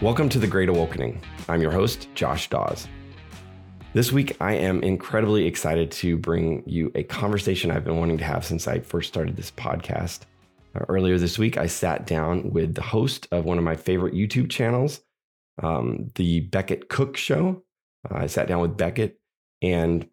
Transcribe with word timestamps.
Welcome 0.00 0.28
to 0.28 0.38
The 0.38 0.46
Great 0.46 0.68
Awakening. 0.68 1.20
I'm 1.48 1.60
your 1.60 1.72
host, 1.72 2.06
Josh 2.14 2.48
Dawes. 2.48 2.86
This 3.94 4.12
week, 4.12 4.36
I 4.40 4.52
am 4.52 4.80
incredibly 4.84 5.44
excited 5.44 5.90
to 5.90 6.16
bring 6.16 6.62
you 6.66 6.92
a 6.94 7.02
conversation 7.02 7.72
I've 7.72 7.82
been 7.82 7.98
wanting 7.98 8.18
to 8.18 8.24
have 8.24 8.44
since 8.44 8.68
I 8.68 8.78
first 8.78 9.08
started 9.08 9.34
this 9.34 9.50
podcast. 9.50 10.20
Uh, 10.76 10.84
earlier 10.88 11.18
this 11.18 11.36
week, 11.36 11.58
I 11.58 11.66
sat 11.66 12.06
down 12.06 12.52
with 12.52 12.76
the 12.76 12.80
host 12.80 13.26
of 13.32 13.44
one 13.44 13.58
of 13.58 13.64
my 13.64 13.74
favorite 13.74 14.14
YouTube 14.14 14.48
channels, 14.50 15.00
um, 15.64 16.12
the 16.14 16.42
Becket 16.42 16.88
Cook 16.88 17.16
Show. 17.16 17.64
Uh, 18.08 18.18
I 18.18 18.26
sat 18.28 18.46
down 18.46 18.60
with 18.60 18.76
Becket 18.76 19.18
and 19.62 20.08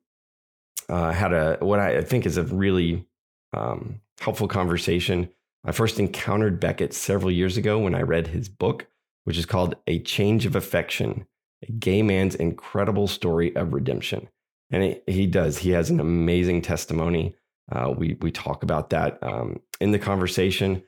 uh, 0.90 1.12
had 1.12 1.32
a 1.32 1.58
what 1.60 1.80
I 1.80 2.02
think 2.02 2.26
is 2.26 2.38
a 2.38 2.44
really 2.44 3.06
um, 3.54 4.02
helpful 4.20 4.48
conversation. 4.48 5.30
I 5.64 5.74
first 5.74 6.00
encountered 6.00 6.60
Becket 6.60 6.92
several 6.92 7.30
years 7.30 7.56
ago 7.56 7.78
when 7.78 7.94
I 7.94 8.02
read 8.02 8.26
his 8.26 8.50
book, 8.50 8.88
which 9.26 9.38
is 9.38 9.46
called 9.46 9.76
A 9.88 10.00
Change 10.00 10.46
of 10.46 10.56
Affection 10.56 11.28
A 11.68 11.72
Gay 11.74 12.02
Man's 12.02 12.36
Incredible 12.36 13.08
Story 13.08 13.56
of 13.56 13.74
Redemption. 13.74 14.30
And 14.72 14.84
it, 14.84 15.04
he 15.08 15.28
does, 15.28 15.60
he 15.60 15.72
has 15.72 15.90
an 15.90 16.00
amazing 16.00 16.62
testimony. 16.62 17.36
Uh, 17.72 17.94
we, 17.96 18.18
we 18.22 18.32
talk 18.32 18.64
about 18.64 18.90
that 18.92 19.20
um, 19.22 19.60
in 19.80 19.92
the 19.92 20.00
conversation. 20.00 20.84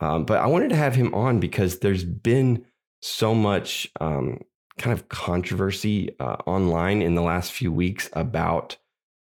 Um, 0.00 0.24
but 0.24 0.40
I 0.40 0.46
wanted 0.46 0.70
to 0.70 0.76
have 0.76 0.94
him 0.94 1.14
on 1.14 1.38
because 1.38 1.78
there's 1.78 2.04
been 2.04 2.66
so 3.00 3.34
much 3.34 3.88
um, 4.00 4.40
kind 4.78 4.92
of 4.92 5.08
controversy 5.08 6.14
uh, 6.18 6.36
online 6.46 7.02
in 7.02 7.14
the 7.14 7.22
last 7.22 7.52
few 7.52 7.70
weeks 7.70 8.10
about 8.14 8.76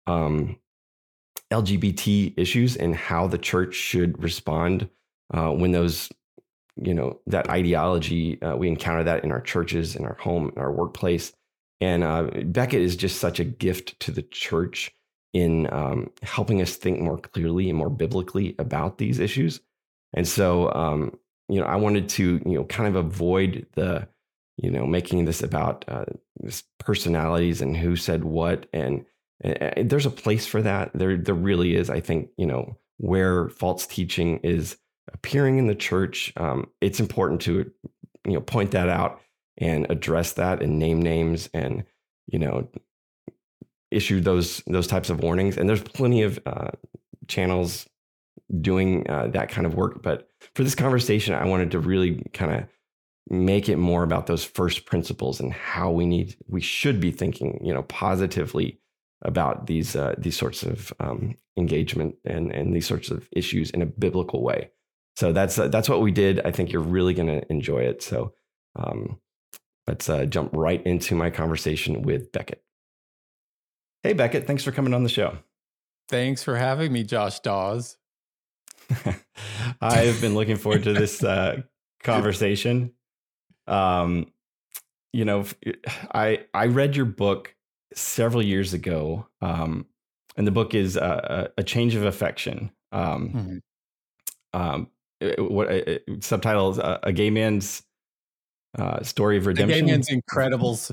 um, 0.07 0.57
LGBT 1.51 2.33
issues 2.37 2.75
and 2.75 2.95
how 2.95 3.27
the 3.27 3.37
church 3.37 3.75
should 3.75 4.21
respond 4.21 4.89
uh, 5.33 5.49
when 5.49 5.71
those, 5.71 6.09
you 6.75 6.93
know, 6.93 7.19
that 7.27 7.49
ideology, 7.49 8.41
uh, 8.41 8.55
we 8.55 8.67
encounter 8.67 9.03
that 9.03 9.23
in 9.23 9.31
our 9.31 9.41
churches, 9.41 9.95
in 9.95 10.05
our 10.05 10.15
home, 10.15 10.51
in 10.55 10.61
our 10.61 10.71
workplace. 10.71 11.33
And 11.81 12.03
uh, 12.03 12.29
Becket 12.45 12.81
is 12.81 12.95
just 12.95 13.19
such 13.19 13.39
a 13.39 13.43
gift 13.43 13.99
to 14.01 14.11
the 14.11 14.21
church 14.21 14.91
in 15.33 15.71
um, 15.73 16.11
helping 16.21 16.61
us 16.61 16.75
think 16.75 16.99
more 16.99 17.17
clearly 17.17 17.69
and 17.69 17.77
more 17.77 17.89
biblically 17.89 18.55
about 18.59 18.97
these 18.97 19.19
issues. 19.19 19.59
And 20.13 20.27
so, 20.27 20.71
um, 20.73 21.17
you 21.49 21.59
know, 21.59 21.65
I 21.65 21.75
wanted 21.75 22.07
to, 22.09 22.41
you 22.45 22.53
know, 22.53 22.63
kind 22.65 22.87
of 22.87 22.95
avoid 22.95 23.65
the, 23.73 24.07
you 24.57 24.69
know, 24.69 24.85
making 24.85 25.25
this 25.25 25.41
about 25.41 25.85
uh, 25.87 26.05
this 26.39 26.63
personalities 26.79 27.61
and 27.61 27.75
who 27.75 27.95
said 27.95 28.23
what 28.23 28.67
and 28.71 29.05
and 29.41 29.89
there's 29.89 30.05
a 30.05 30.11
place 30.11 30.45
for 30.45 30.61
that. 30.61 30.91
There, 30.93 31.17
there 31.17 31.35
really 31.35 31.75
is. 31.75 31.89
I 31.89 31.99
think 31.99 32.29
you 32.37 32.45
know 32.45 32.77
where 32.97 33.49
false 33.49 33.85
teaching 33.85 34.37
is 34.37 34.77
appearing 35.11 35.57
in 35.57 35.67
the 35.67 35.75
church. 35.75 36.33
Um, 36.37 36.69
it's 36.81 36.99
important 36.99 37.41
to 37.41 37.71
you 38.25 38.33
know 38.33 38.41
point 38.41 38.71
that 38.71 38.89
out 38.89 39.21
and 39.57 39.85
address 39.89 40.33
that 40.33 40.61
and 40.61 40.79
name 40.79 41.01
names 41.01 41.49
and 41.53 41.83
you 42.27 42.39
know 42.39 42.67
issue 43.91 44.19
those 44.21 44.61
those 44.67 44.87
types 44.87 45.09
of 45.09 45.21
warnings. 45.21 45.57
And 45.57 45.67
there's 45.67 45.83
plenty 45.83 46.23
of 46.23 46.39
uh, 46.45 46.71
channels 47.27 47.87
doing 48.61 49.09
uh, 49.09 49.27
that 49.27 49.49
kind 49.49 49.65
of 49.65 49.75
work. 49.75 50.01
But 50.01 50.27
for 50.55 50.63
this 50.63 50.75
conversation, 50.75 51.33
I 51.33 51.45
wanted 51.45 51.71
to 51.71 51.79
really 51.79 52.23
kind 52.33 52.51
of 52.51 52.67
make 53.29 53.69
it 53.69 53.77
more 53.77 54.03
about 54.03 54.27
those 54.27 54.43
first 54.43 54.85
principles 54.85 55.39
and 55.39 55.53
how 55.53 55.89
we 55.89 56.05
need 56.05 56.35
we 56.47 56.59
should 56.59 56.99
be 56.99 57.09
thinking 57.09 57.57
you 57.63 57.73
know 57.73 57.83
positively 57.83 58.79
about 59.21 59.67
these 59.67 59.95
uh, 59.95 60.13
these 60.17 60.37
sorts 60.37 60.63
of 60.63 60.93
um, 60.99 61.35
engagement 61.57 62.15
and 62.25 62.51
and 62.51 62.75
these 62.75 62.87
sorts 62.87 63.09
of 63.09 63.27
issues 63.31 63.69
in 63.71 63.81
a 63.81 63.85
biblical 63.85 64.43
way. 64.43 64.69
So 65.15 65.31
that's 65.31 65.59
uh, 65.59 65.67
that's 65.67 65.89
what 65.89 66.01
we 66.01 66.11
did. 66.11 66.41
I 66.45 66.51
think 66.51 66.71
you're 66.71 66.81
really 66.81 67.13
going 67.13 67.27
to 67.27 67.43
enjoy 67.51 67.79
it. 67.79 68.01
So 68.01 68.33
um, 68.75 69.19
let's 69.87 70.09
uh, 70.09 70.25
jump 70.25 70.51
right 70.53 70.83
into 70.85 71.15
my 71.15 71.29
conversation 71.29 72.01
with 72.01 72.31
Becket. 72.31 72.63
Hey 74.01 74.13
Becket, 74.13 74.47
thanks 74.47 74.63
for 74.63 74.71
coming 74.71 74.93
on 74.93 75.03
the 75.03 75.09
show. 75.09 75.37
Thanks 76.09 76.43
for 76.43 76.57
having 76.57 76.91
me, 76.91 77.03
Josh 77.03 77.39
Dawes. 77.39 77.97
I've 79.81 80.19
been 80.19 80.35
looking 80.35 80.57
forward 80.57 80.83
to 80.83 80.93
this 80.93 81.23
uh, 81.23 81.61
conversation. 82.03 82.91
Um, 83.67 84.27
you 85.13 85.25
know, 85.25 85.45
I 86.13 86.45
I 86.53 86.65
read 86.67 86.95
your 86.95 87.05
book 87.05 87.55
several 87.93 88.43
years 88.43 88.73
ago, 88.73 89.27
um, 89.41 89.85
and 90.35 90.45
the 90.45 90.51
book 90.51 90.73
is 90.73 90.97
uh, 90.97 91.49
a 91.57 91.63
change 91.63 91.95
of 91.95 92.03
affection. 92.03 92.71
Um, 92.91 93.61
mm-hmm. 94.53 94.59
um, 94.59 94.87
what 95.37 95.71
uh, 95.71 95.99
subtitle 96.19 96.79
uh, 96.81 96.99
a 97.03 97.11
gay 97.11 97.29
man's 97.29 97.83
uh, 98.77 99.03
story 99.03 99.37
of 99.37 99.45
redemption. 99.45 99.79
A 99.79 99.81
gay 99.81 99.91
man's 99.91 100.09
incredibles. 100.09 100.91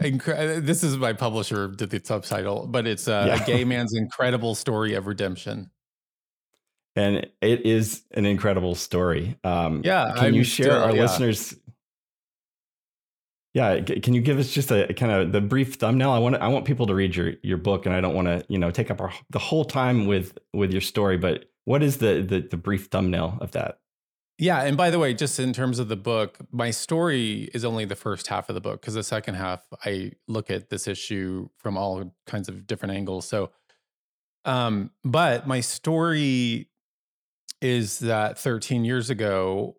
Incre- 0.00 0.58
uh, 0.58 0.60
this 0.60 0.82
is 0.82 0.96
my 0.96 1.12
publisher 1.12 1.68
did 1.68 1.90
the 1.90 2.00
subtitle, 2.02 2.66
but 2.66 2.86
it's 2.86 3.08
uh, 3.08 3.24
yeah. 3.28 3.42
a 3.42 3.46
gay 3.46 3.64
man's 3.64 3.94
incredible 3.94 4.54
story 4.54 4.94
of 4.94 5.06
redemption. 5.06 5.70
And 6.96 7.28
it 7.40 7.64
is 7.66 8.02
an 8.12 8.26
incredible 8.26 8.74
story. 8.74 9.36
Um, 9.44 9.82
yeah, 9.84 10.12
can 10.16 10.26
I'm 10.26 10.34
you 10.34 10.42
share 10.42 10.66
still, 10.66 10.82
our 10.82 10.94
yeah. 10.94 11.02
listeners 11.02 11.54
yeah, 13.52 13.80
can 13.80 14.14
you 14.14 14.20
give 14.20 14.38
us 14.38 14.52
just 14.52 14.70
a 14.70 14.92
kind 14.94 15.10
of 15.10 15.32
the 15.32 15.40
brief 15.40 15.74
thumbnail? 15.74 16.10
I 16.10 16.18
want 16.18 16.36
I 16.36 16.48
want 16.48 16.64
people 16.64 16.86
to 16.86 16.94
read 16.94 17.16
your 17.16 17.32
your 17.42 17.58
book, 17.58 17.84
and 17.84 17.94
I 17.94 18.00
don't 18.00 18.14
want 18.14 18.28
to 18.28 18.44
you 18.48 18.58
know 18.58 18.70
take 18.70 18.90
up 18.90 19.00
our, 19.00 19.12
the 19.30 19.40
whole 19.40 19.64
time 19.64 20.06
with 20.06 20.38
with 20.52 20.70
your 20.70 20.80
story. 20.80 21.18
But 21.18 21.46
what 21.64 21.82
is 21.82 21.98
the, 21.98 22.22
the 22.22 22.40
the 22.40 22.56
brief 22.56 22.86
thumbnail 22.86 23.38
of 23.40 23.50
that? 23.52 23.80
Yeah, 24.38 24.62
and 24.62 24.76
by 24.76 24.90
the 24.90 24.98
way, 24.98 25.14
just 25.14 25.38
in 25.40 25.52
terms 25.52 25.80
of 25.80 25.88
the 25.88 25.96
book, 25.96 26.38
my 26.50 26.70
story 26.70 27.50
is 27.52 27.64
only 27.64 27.84
the 27.84 27.96
first 27.96 28.28
half 28.28 28.48
of 28.48 28.54
the 28.54 28.60
book 28.60 28.80
because 28.80 28.94
the 28.94 29.02
second 29.02 29.34
half 29.34 29.66
I 29.84 30.12
look 30.28 30.50
at 30.50 30.70
this 30.70 30.86
issue 30.86 31.48
from 31.58 31.76
all 31.76 32.14
kinds 32.26 32.48
of 32.48 32.66
different 32.66 32.94
angles. 32.94 33.26
So, 33.26 33.50
um, 34.44 34.92
but 35.04 35.46
my 35.48 35.60
story 35.60 36.70
is 37.60 37.98
that 37.98 38.38
13 38.38 38.84
years 38.84 39.10
ago 39.10 39.76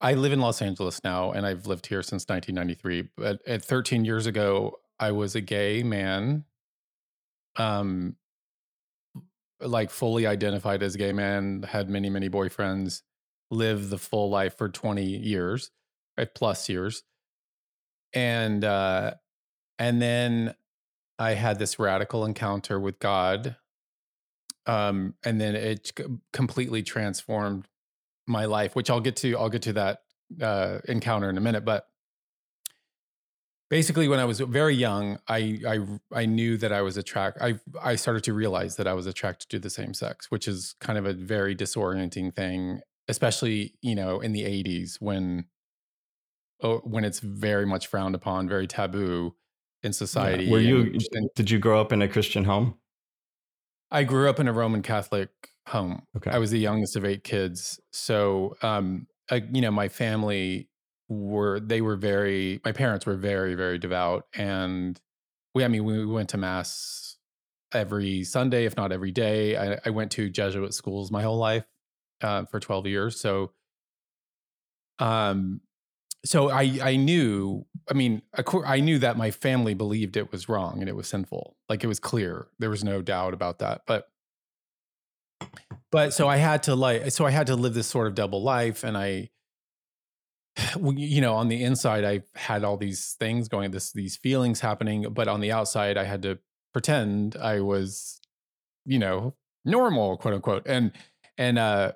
I 0.00 0.14
live 0.14 0.32
in 0.32 0.40
Los 0.40 0.62
Angeles 0.62 1.04
now, 1.04 1.32
and 1.32 1.44
I've 1.46 1.66
lived 1.66 1.86
here 1.86 2.02
since 2.02 2.26
1993. 2.26 3.10
But 3.16 3.46
at 3.46 3.62
13 3.62 4.04
years 4.04 4.26
ago, 4.26 4.80
I 4.98 5.12
was 5.12 5.34
a 5.34 5.40
gay 5.40 5.82
man, 5.82 6.44
um, 7.56 8.16
like 9.60 9.90
fully 9.90 10.26
identified 10.26 10.82
as 10.82 10.96
gay 10.96 11.12
man, 11.12 11.62
had 11.62 11.90
many, 11.90 12.08
many 12.08 12.30
boyfriends, 12.30 13.02
lived 13.50 13.90
the 13.90 13.98
full 13.98 14.30
life 14.30 14.56
for 14.56 14.68
20 14.70 15.04
years, 15.04 15.70
uh, 16.16 16.24
plus 16.34 16.68
years, 16.68 17.02
and 18.14 18.64
uh, 18.64 19.14
and 19.78 20.00
then 20.00 20.54
I 21.18 21.32
had 21.32 21.58
this 21.58 21.78
radical 21.78 22.24
encounter 22.24 22.80
with 22.80 22.98
God, 22.98 23.56
um, 24.64 25.14
and 25.24 25.38
then 25.38 25.54
it 25.54 25.92
completely 26.32 26.82
transformed 26.82 27.68
my 28.26 28.44
life, 28.44 28.74
which 28.74 28.90
I'll 28.90 29.00
get 29.00 29.16
to. 29.16 29.36
I'll 29.36 29.48
get 29.48 29.62
to 29.62 29.72
that 29.74 30.02
uh, 30.40 30.78
encounter 30.86 31.28
in 31.28 31.36
a 31.36 31.40
minute, 31.40 31.64
but 31.64 31.86
basically 33.70 34.08
when 34.08 34.18
i 34.18 34.24
was 34.24 34.40
very 34.40 34.74
young 34.74 35.18
i 35.28 35.58
i 35.66 35.78
i 36.12 36.26
knew 36.26 36.58
that 36.58 36.72
i 36.72 36.82
was 36.82 36.96
attracted 36.96 37.42
i 37.42 37.58
i 37.82 37.94
started 37.94 38.22
to 38.22 38.34
realize 38.34 38.76
that 38.76 38.86
i 38.86 38.92
was 38.92 39.06
attracted 39.06 39.48
to 39.48 39.58
the 39.58 39.70
same 39.70 39.94
sex 39.94 40.30
which 40.30 40.46
is 40.46 40.74
kind 40.80 40.98
of 40.98 41.06
a 41.06 41.14
very 41.14 41.56
disorienting 41.56 42.34
thing 42.34 42.80
especially 43.08 43.74
you 43.80 43.94
know 43.94 44.20
in 44.20 44.32
the 44.32 44.42
80s 44.42 44.96
when 45.00 45.46
oh, 46.62 46.78
when 46.78 47.04
it's 47.04 47.20
very 47.20 47.64
much 47.64 47.86
frowned 47.86 48.14
upon 48.14 48.48
very 48.48 48.66
taboo 48.66 49.34
in 49.82 49.92
society 49.92 50.44
yeah. 50.44 50.52
were 50.52 50.60
you 50.60 50.98
and, 51.12 51.30
did 51.34 51.50
you 51.50 51.58
grow 51.58 51.80
up 51.80 51.92
in 51.92 52.02
a 52.02 52.08
christian 52.08 52.44
home 52.44 52.74
i 53.90 54.04
grew 54.04 54.28
up 54.28 54.40
in 54.40 54.48
a 54.48 54.52
roman 54.52 54.82
catholic 54.82 55.30
home. 55.70 56.02
Okay. 56.16 56.30
I 56.30 56.38
was 56.38 56.50
the 56.50 56.58
youngest 56.58 56.96
of 56.96 57.04
eight 57.04 57.24
kids. 57.24 57.80
So, 57.92 58.56
um, 58.62 59.06
uh, 59.30 59.40
you 59.52 59.60
know, 59.60 59.70
my 59.70 59.88
family 59.88 60.68
were, 61.08 61.60
they 61.60 61.80
were 61.80 61.96
very, 61.96 62.60
my 62.64 62.72
parents 62.72 63.06
were 63.06 63.16
very, 63.16 63.54
very 63.54 63.78
devout. 63.78 64.26
And 64.34 65.00
we, 65.54 65.64
I 65.64 65.68
mean, 65.68 65.84
we 65.84 66.04
went 66.04 66.28
to 66.30 66.38
mass 66.38 67.16
every 67.72 68.24
Sunday, 68.24 68.64
if 68.64 68.76
not 68.76 68.92
every 68.92 69.12
day. 69.12 69.56
I, 69.56 69.78
I 69.86 69.90
went 69.90 70.10
to 70.12 70.28
Jesuit 70.28 70.74
schools 70.74 71.10
my 71.10 71.22
whole 71.22 71.38
life 71.38 71.64
uh, 72.20 72.44
for 72.46 72.60
12 72.60 72.86
years. 72.86 73.20
So, 73.20 73.52
um, 74.98 75.60
so 76.24 76.50
I, 76.50 76.78
I 76.82 76.96
knew, 76.96 77.64
I 77.90 77.94
mean, 77.94 78.22
I 78.66 78.80
knew 78.80 78.98
that 78.98 79.16
my 79.16 79.30
family 79.30 79.74
believed 79.74 80.16
it 80.16 80.30
was 80.30 80.48
wrong 80.48 80.80
and 80.80 80.88
it 80.88 80.96
was 80.96 81.08
sinful. 81.08 81.56
Like 81.68 81.82
it 81.82 81.86
was 81.86 81.98
clear. 81.98 82.48
There 82.58 82.70
was 82.70 82.84
no 82.84 83.00
doubt 83.00 83.32
about 83.32 83.60
that. 83.60 83.82
But 83.86 84.08
but 85.90 86.12
so 86.12 86.28
I 86.28 86.36
had 86.36 86.64
to 86.64 86.74
like, 86.74 87.10
so 87.10 87.24
I 87.24 87.30
had 87.30 87.46
to 87.48 87.56
live 87.56 87.74
this 87.74 87.86
sort 87.86 88.06
of 88.06 88.14
double 88.14 88.42
life. 88.42 88.84
And 88.84 88.96
I, 88.96 89.30
you 90.94 91.20
know, 91.20 91.34
on 91.34 91.48
the 91.48 91.62
inside, 91.62 92.04
I 92.04 92.22
had 92.34 92.64
all 92.64 92.76
these 92.76 93.16
things 93.18 93.48
going, 93.48 93.70
this, 93.70 93.92
these 93.92 94.16
feelings 94.16 94.60
happening. 94.60 95.06
But 95.10 95.28
on 95.28 95.40
the 95.40 95.52
outside, 95.52 95.96
I 95.96 96.04
had 96.04 96.22
to 96.22 96.38
pretend 96.72 97.36
I 97.36 97.60
was, 97.60 98.20
you 98.84 98.98
know, 98.98 99.34
normal, 99.64 100.16
quote 100.16 100.34
unquote. 100.34 100.66
And, 100.66 100.92
and, 101.38 101.58
uh, 101.58 101.92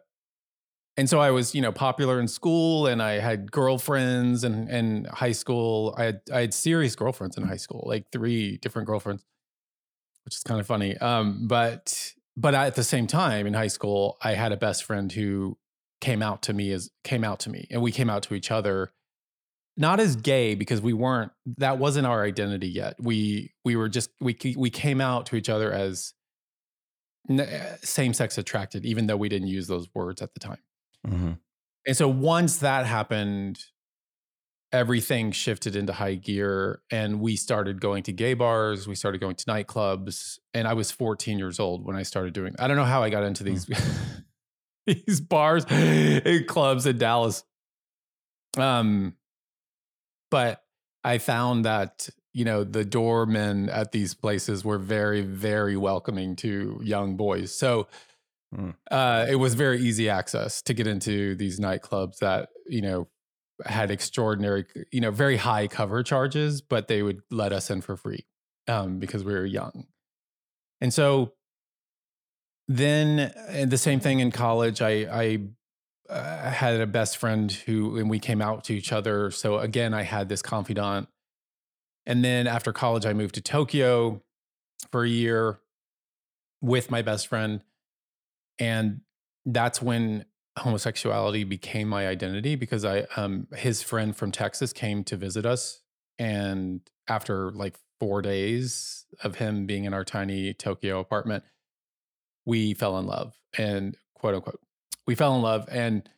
and 0.96 1.10
so 1.10 1.18
I 1.18 1.30
was, 1.30 1.54
you 1.54 1.60
know, 1.60 1.72
popular 1.72 2.20
in 2.20 2.28
school 2.28 2.86
and 2.86 3.02
I 3.02 3.18
had 3.18 3.50
girlfriends 3.50 4.44
and 4.44 4.68
in 4.68 5.06
high 5.06 5.32
school. 5.32 5.94
I 5.98 6.04
had 6.04 6.20
I 6.32 6.40
had 6.42 6.54
serious 6.54 6.94
girlfriends 6.94 7.36
in 7.36 7.44
high 7.44 7.56
school, 7.56 7.84
like 7.86 8.10
three 8.12 8.58
different 8.58 8.86
girlfriends, 8.86 9.24
which 10.24 10.36
is 10.36 10.42
kind 10.42 10.60
of 10.60 10.66
funny. 10.66 10.96
Um, 10.98 11.48
but 11.48 12.12
but 12.36 12.54
at 12.54 12.76
the 12.76 12.84
same 12.84 13.06
time 13.06 13.46
in 13.46 13.54
high 13.54 13.68
school, 13.68 14.18
I 14.22 14.34
had 14.34 14.52
a 14.52 14.56
best 14.56 14.84
friend 14.84 15.10
who 15.10 15.58
came 16.00 16.22
out 16.22 16.42
to 16.42 16.52
me 16.52 16.70
as 16.70 16.90
came 17.02 17.24
out 17.24 17.40
to 17.40 17.50
me 17.50 17.66
and 17.70 17.80
we 17.82 17.90
came 17.90 18.10
out 18.10 18.22
to 18.24 18.34
each 18.34 18.50
other 18.50 18.92
not 19.76 19.98
as 19.98 20.16
gay 20.16 20.54
because 20.54 20.80
we 20.80 20.92
weren't 20.92 21.32
that 21.56 21.78
wasn't 21.78 22.06
our 22.06 22.22
identity 22.24 22.68
yet. 22.68 22.94
We 23.00 23.52
we 23.64 23.74
were 23.74 23.88
just 23.88 24.10
we 24.20 24.36
we 24.56 24.70
came 24.70 25.00
out 25.00 25.26
to 25.26 25.36
each 25.36 25.48
other 25.48 25.72
as 25.72 26.12
same 27.82 28.12
sex 28.12 28.38
attracted 28.38 28.84
even 28.84 29.06
though 29.06 29.16
we 29.16 29.28
didn't 29.28 29.48
use 29.48 29.66
those 29.66 29.88
words 29.94 30.22
at 30.22 30.34
the 30.34 30.40
time. 30.40 30.58
Mm-hmm. 31.06 31.32
And 31.86 31.96
so 31.96 32.08
once 32.08 32.58
that 32.58 32.86
happened, 32.86 33.60
everything 34.74 35.30
shifted 35.30 35.76
into 35.76 35.92
high 35.92 36.16
gear 36.16 36.82
and 36.90 37.20
we 37.20 37.36
started 37.36 37.80
going 37.80 38.02
to 38.02 38.12
gay 38.12 38.34
bars, 38.34 38.88
we 38.88 38.96
started 38.96 39.20
going 39.20 39.36
to 39.36 39.44
nightclubs, 39.44 40.40
and 40.52 40.66
I 40.66 40.74
was 40.74 40.90
14 40.90 41.38
years 41.38 41.60
old 41.60 41.86
when 41.86 41.94
I 41.94 42.02
started 42.02 42.34
doing. 42.34 42.56
I 42.58 42.66
don't 42.66 42.76
know 42.76 42.84
how 42.84 43.02
I 43.02 43.08
got 43.08 43.22
into 43.22 43.44
these 43.44 43.66
mm. 43.66 44.24
these 44.86 45.20
bars 45.20 45.64
and 45.68 46.46
clubs 46.48 46.86
in 46.86 46.98
Dallas. 46.98 47.44
Um 48.58 49.14
but 50.30 50.62
I 51.04 51.18
found 51.18 51.64
that 51.66 52.08
you 52.32 52.44
know 52.44 52.64
the 52.64 52.84
doormen 52.84 53.68
at 53.68 53.92
these 53.92 54.14
places 54.14 54.64
were 54.64 54.78
very 54.78 55.20
very 55.20 55.76
welcoming 55.76 56.34
to 56.36 56.80
young 56.82 57.16
boys. 57.16 57.54
So 57.54 57.86
Uh, 58.90 59.26
it 59.28 59.36
was 59.36 59.54
very 59.54 59.80
easy 59.80 60.08
access 60.08 60.62
to 60.62 60.74
get 60.74 60.86
into 60.86 61.34
these 61.34 61.58
nightclubs 61.60 62.18
that 62.18 62.50
you 62.66 62.82
know 62.82 63.08
had 63.64 63.90
extraordinary, 63.90 64.66
you 64.90 65.00
know, 65.00 65.10
very 65.10 65.36
high 65.36 65.66
cover 65.68 66.02
charges, 66.02 66.60
but 66.60 66.88
they 66.88 67.02
would 67.02 67.20
let 67.30 67.52
us 67.52 67.70
in 67.70 67.80
for 67.80 67.96
free 67.96 68.26
um, 68.68 68.98
because 68.98 69.24
we 69.24 69.32
were 69.32 69.46
young. 69.46 69.86
And 70.80 70.92
so 70.92 71.34
then 72.68 73.32
and 73.48 73.70
the 73.70 73.78
same 73.78 74.00
thing 74.00 74.20
in 74.20 74.30
college. 74.30 74.80
I 74.82 75.06
I 75.10 75.38
uh, 76.08 76.50
had 76.50 76.80
a 76.80 76.86
best 76.86 77.16
friend 77.16 77.50
who, 77.50 77.96
and 77.96 78.10
we 78.10 78.18
came 78.18 78.42
out 78.42 78.64
to 78.64 78.74
each 78.74 78.92
other. 78.92 79.30
So 79.30 79.58
again, 79.58 79.94
I 79.94 80.02
had 80.02 80.28
this 80.28 80.42
confidant. 80.42 81.08
And 82.06 82.22
then 82.22 82.46
after 82.46 82.72
college, 82.72 83.06
I 83.06 83.14
moved 83.14 83.34
to 83.36 83.40
Tokyo 83.40 84.22
for 84.90 85.04
a 85.04 85.08
year 85.08 85.60
with 86.60 86.90
my 86.90 87.02
best 87.02 87.28
friend 87.28 87.62
and 88.58 89.00
that's 89.46 89.82
when 89.82 90.24
homosexuality 90.58 91.44
became 91.44 91.88
my 91.88 92.06
identity 92.06 92.54
because 92.54 92.84
I 92.84 93.06
um 93.16 93.48
his 93.56 93.82
friend 93.82 94.16
from 94.16 94.30
Texas 94.30 94.72
came 94.72 95.02
to 95.04 95.16
visit 95.16 95.44
us 95.44 95.80
and 96.18 96.80
after 97.08 97.50
like 97.50 97.76
4 97.98 98.22
days 98.22 99.06
of 99.22 99.36
him 99.36 99.66
being 99.66 99.84
in 99.84 99.94
our 99.94 100.04
tiny 100.04 100.54
Tokyo 100.54 101.00
apartment 101.00 101.42
we 102.46 102.74
fell 102.74 102.98
in 102.98 103.06
love 103.06 103.34
and 103.58 103.96
quote 104.14 104.36
unquote 104.36 104.60
we 105.06 105.16
fell 105.16 105.34
in 105.34 105.42
love 105.42 105.68
and 105.70 106.08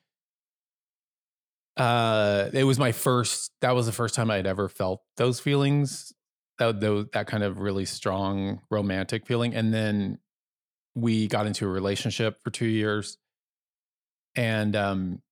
uh 1.79 2.51
it 2.53 2.65
was 2.65 2.79
my 2.79 2.93
first 2.93 3.53
that 3.63 3.75
was 3.75 3.87
the 3.87 3.93
first 3.93 4.15
time 4.15 4.31
I'd 4.31 4.47
ever 4.47 4.69
felt 4.69 5.03
those 5.17 5.41
feelings 5.41 6.13
that 6.59 6.81
that, 6.81 7.09
that 7.13 7.27
kind 7.27 7.43
of 7.43 7.61
really 7.61 7.87
strong 7.87 8.61
romantic 8.71 9.27
feeling 9.27 9.55
and 9.55 9.73
then 9.73 10.19
we 10.97 11.29
got 11.29 11.47
into 11.47 11.67
a 11.67 11.69
relationship 11.69 12.43
for 12.43 12.51
two 12.51 12.67
years. 12.67 13.19
And 14.35 14.75
um 14.75 15.23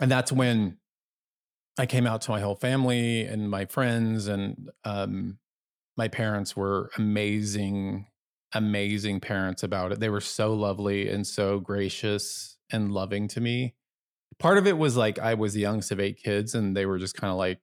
and 0.00 0.10
that's 0.10 0.30
when 0.30 0.78
i 1.78 1.86
came 1.86 2.06
out 2.06 2.22
to 2.22 2.30
my 2.30 2.40
whole 2.40 2.54
family 2.54 3.22
and 3.22 3.50
my 3.50 3.64
friends 3.66 4.26
and 4.26 4.70
um 4.84 5.38
my 5.96 6.08
parents 6.08 6.56
were 6.56 6.90
amazing 6.96 8.06
amazing 8.54 9.18
parents 9.18 9.62
about 9.62 9.92
it. 9.92 10.00
They 10.00 10.10
were 10.10 10.20
so 10.20 10.52
lovely 10.52 11.08
and 11.08 11.26
so 11.26 11.58
gracious 11.58 12.58
and 12.70 12.92
loving 12.92 13.26
to 13.28 13.40
me. 13.40 13.74
Part 14.38 14.58
of 14.58 14.66
it 14.66 14.76
was 14.76 14.96
like 14.96 15.18
i 15.18 15.34
was 15.34 15.54
the 15.54 15.60
youngest 15.60 15.90
of 15.90 16.00
eight 16.00 16.18
kids 16.22 16.54
and 16.54 16.76
they 16.76 16.86
were 16.86 16.98
just 16.98 17.16
kind 17.16 17.30
of 17.30 17.38
like 17.38 17.60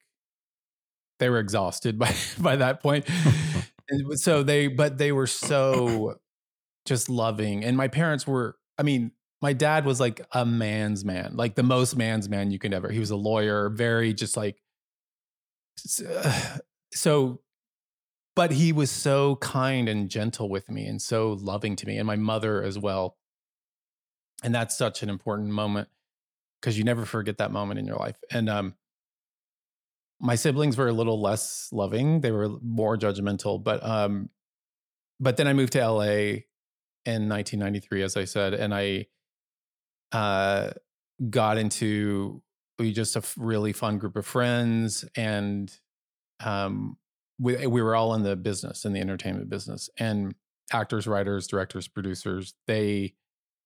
they 1.20 1.30
were 1.30 1.40
exhausted 1.40 2.00
by 2.04 2.14
by 2.40 2.56
that 2.56 2.82
point. 2.82 3.06
point. 3.06 3.66
And 3.92 4.20
so 4.20 4.44
they 4.44 4.68
but 4.68 5.00
they 5.00 5.12
were 5.12 5.26
so 5.26 6.20
just 6.90 7.08
loving. 7.08 7.64
And 7.64 7.78
my 7.78 7.88
parents 7.88 8.28
were, 8.28 8.58
I 8.78 8.84
mean, 8.84 9.12
my 9.42 9.54
dad 9.54 9.86
was 9.86 10.00
like 10.00 10.26
a 10.34 10.46
man's 10.46 11.06
man, 11.06 11.38
like 11.38 11.56
the 11.56 11.64
most 11.64 11.96
man's 11.96 12.28
man 12.28 12.52
you 12.52 12.60
can 12.60 12.74
ever. 12.74 12.90
He 12.90 13.00
was 13.00 13.12
a 13.12 13.16
lawyer, 13.16 13.70
very 13.70 14.14
just 14.14 14.36
like 14.36 14.58
so 16.92 17.40
but 18.36 18.52
he 18.52 18.74
was 18.74 18.92
so 18.92 19.36
kind 19.38 19.88
and 19.88 20.10
gentle 20.10 20.50
with 20.50 20.70
me 20.70 20.86
and 20.86 21.02
so 21.02 21.34
loving 21.42 21.76
to 21.76 21.86
me 21.86 21.98
and 21.98 22.08
my 22.08 22.16
mother 22.16 22.64
as 22.64 22.78
well. 22.78 23.18
And 24.44 24.54
that's 24.54 24.78
such 24.78 25.04
an 25.04 25.10
important 25.10 25.50
moment 25.50 25.90
because 26.60 26.78
you 26.78 26.84
never 26.84 27.06
forget 27.06 27.38
that 27.38 27.52
moment 27.52 27.80
in 27.80 27.86
your 27.86 27.98
life. 27.98 28.18
And 28.32 28.50
um 28.50 28.76
my 30.20 30.36
siblings 30.36 30.76
were 30.76 30.90
a 30.90 30.94
little 30.94 31.22
less 31.22 31.70
loving. 31.72 32.20
They 32.22 32.32
were 32.32 32.50
more 32.62 32.98
judgmental, 32.98 33.64
but 33.64 33.86
um 33.86 34.30
but 35.20 35.38
then 35.38 35.48
I 35.48 35.54
moved 35.54 35.74
to 35.74 35.88
LA 35.88 36.49
in 37.06 37.30
1993, 37.30 38.04
as 38.04 38.18
I 38.18 38.26
said, 38.26 38.54
and 38.54 38.74
I 38.74 39.08
uh, 40.12 40.72
got 41.30 41.58
into 41.58 42.42
we 42.78 42.94
just 42.94 43.16
a 43.16 43.24
really 43.38 43.74
fun 43.74 43.98
group 43.98 44.16
of 44.16 44.26
friends, 44.26 45.06
and 45.16 45.72
um, 46.44 46.98
we 47.40 47.68
we 47.68 47.82
were 47.82 47.96
all 47.96 48.14
in 48.16 48.24
the 48.24 48.36
business, 48.36 48.86
in 48.86 48.94
the 48.94 49.00
entertainment 49.00 49.50
business, 49.50 49.90
and 49.98 50.34
actors, 50.72 51.08
writers, 51.08 51.48
directors, 51.48 51.88
producers. 51.88 52.54
They 52.68 53.16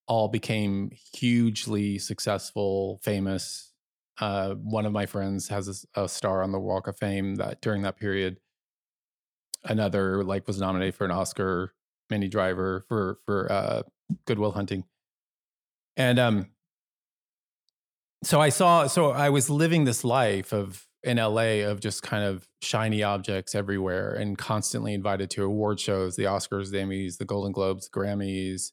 all 0.08 0.28
became 0.28 0.92
hugely 1.14 1.98
successful, 1.98 3.00
famous. 3.04 3.72
Uh, 4.20 4.54
one 4.56 4.86
of 4.86 4.92
my 4.92 5.06
friends 5.06 5.48
has 5.48 5.88
a, 5.96 6.04
a 6.04 6.10
star 6.10 6.44
on 6.44 6.52
the 6.52 6.60
Walk 6.60 6.88
of 6.88 6.98
Fame 6.98 7.36
that 7.36 7.62
during 7.62 7.82
that 7.84 7.98
period. 7.98 8.38
Another 9.64 10.24
like 10.24 10.46
was 10.46 10.60
nominated 10.60 10.96
for 10.96 11.06
an 11.06 11.12
Oscar 11.12 11.74
Minnie 12.10 12.28
Driver 12.28 12.84
for 12.88 13.20
for 13.26 13.52
uh, 13.52 13.84
Good 14.26 14.40
Will 14.40 14.52
Hunting, 14.52 14.86
and 15.98 16.20
um, 16.20 16.48
so 18.24 18.40
I 18.40 18.50
saw. 18.50 18.88
So 18.88 19.12
I 19.12 19.30
was 19.30 19.50
living 19.50 19.86
this 19.86 20.04
life 20.04 20.54
of 20.54 20.88
in 21.04 21.18
LA 21.18 21.66
of 21.66 21.82
just 21.82 22.02
kind 22.02 22.24
of 22.24 22.48
shiny 22.62 23.04
objects 23.04 23.56
everywhere, 23.56 24.14
and 24.14 24.38
constantly 24.38 24.94
invited 24.94 25.30
to 25.32 25.44
award 25.44 25.80
shows, 25.80 26.16
the 26.16 26.24
Oscars, 26.24 26.72
the 26.72 26.78
Emmys, 26.78 27.18
the 27.18 27.26
Golden 27.26 27.52
Globes, 27.52 27.90
the 27.90 28.00
Grammys, 28.00 28.72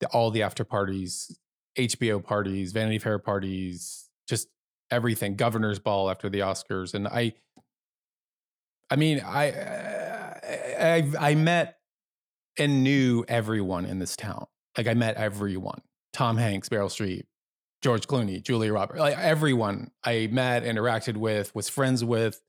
the, 0.00 0.06
all 0.08 0.30
the 0.30 0.42
after 0.42 0.64
parties, 0.64 1.38
HBO 1.78 2.22
parties, 2.22 2.72
Vanity 2.72 2.98
Fair 2.98 3.18
parties, 3.18 4.08
just 4.28 4.48
everything. 4.90 5.36
Governor's 5.36 5.78
Ball 5.78 6.10
after 6.10 6.28
the 6.28 6.40
Oscars, 6.40 6.94
and 6.94 7.08
I. 7.08 7.34
I 8.88 8.94
mean, 8.94 9.20
I 9.20 9.46
I, 10.78 11.12
I 11.18 11.34
met 11.34 11.78
and 12.58 12.82
knew 12.82 13.24
everyone 13.28 13.84
in 13.84 13.98
this 13.98 14.16
town. 14.16 14.46
Like 14.76 14.86
I 14.86 14.94
met 14.94 15.16
everyone. 15.16 15.82
Tom 16.12 16.36
Hanks, 16.36 16.68
Meryl 16.68 16.88
Streep, 16.88 17.24
George 17.82 18.06
Clooney, 18.06 18.42
Julia 18.42 18.72
Roberts, 18.72 19.00
like 19.00 19.18
everyone 19.18 19.90
I 20.02 20.28
met, 20.32 20.64
interacted 20.64 21.16
with, 21.16 21.54
was 21.54 21.68
friends 21.68 22.02
with. 22.02 22.40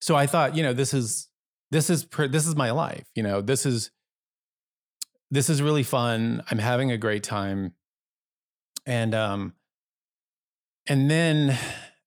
So 0.00 0.16
I 0.16 0.26
thought, 0.26 0.56
you 0.56 0.62
know, 0.62 0.72
this 0.72 0.94
is 0.94 1.28
this 1.70 1.90
is 1.90 2.06
this 2.30 2.46
is 2.46 2.56
my 2.56 2.70
life. 2.70 3.06
You 3.14 3.22
know, 3.22 3.40
this 3.40 3.66
is 3.66 3.90
this 5.30 5.50
is 5.50 5.60
really 5.60 5.82
fun. 5.82 6.42
I'm 6.50 6.58
having 6.58 6.90
a 6.90 6.98
great 6.98 7.22
time. 7.22 7.74
And 8.86 9.14
um 9.14 9.52
and 10.86 11.10
then 11.10 11.58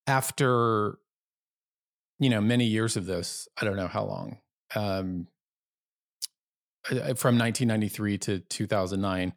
after 0.08 0.98
you 2.20 2.30
know 2.30 2.42
many 2.42 2.66
years 2.66 2.98
of 2.98 3.06
this, 3.06 3.48
I 3.60 3.66
don't 3.66 3.78
know 3.78 3.88
how 3.88 4.06
long. 4.06 4.38
Um 4.76 5.28
from 6.84 7.38
1993 7.38 8.18
to 8.18 8.40
2009 8.40 9.34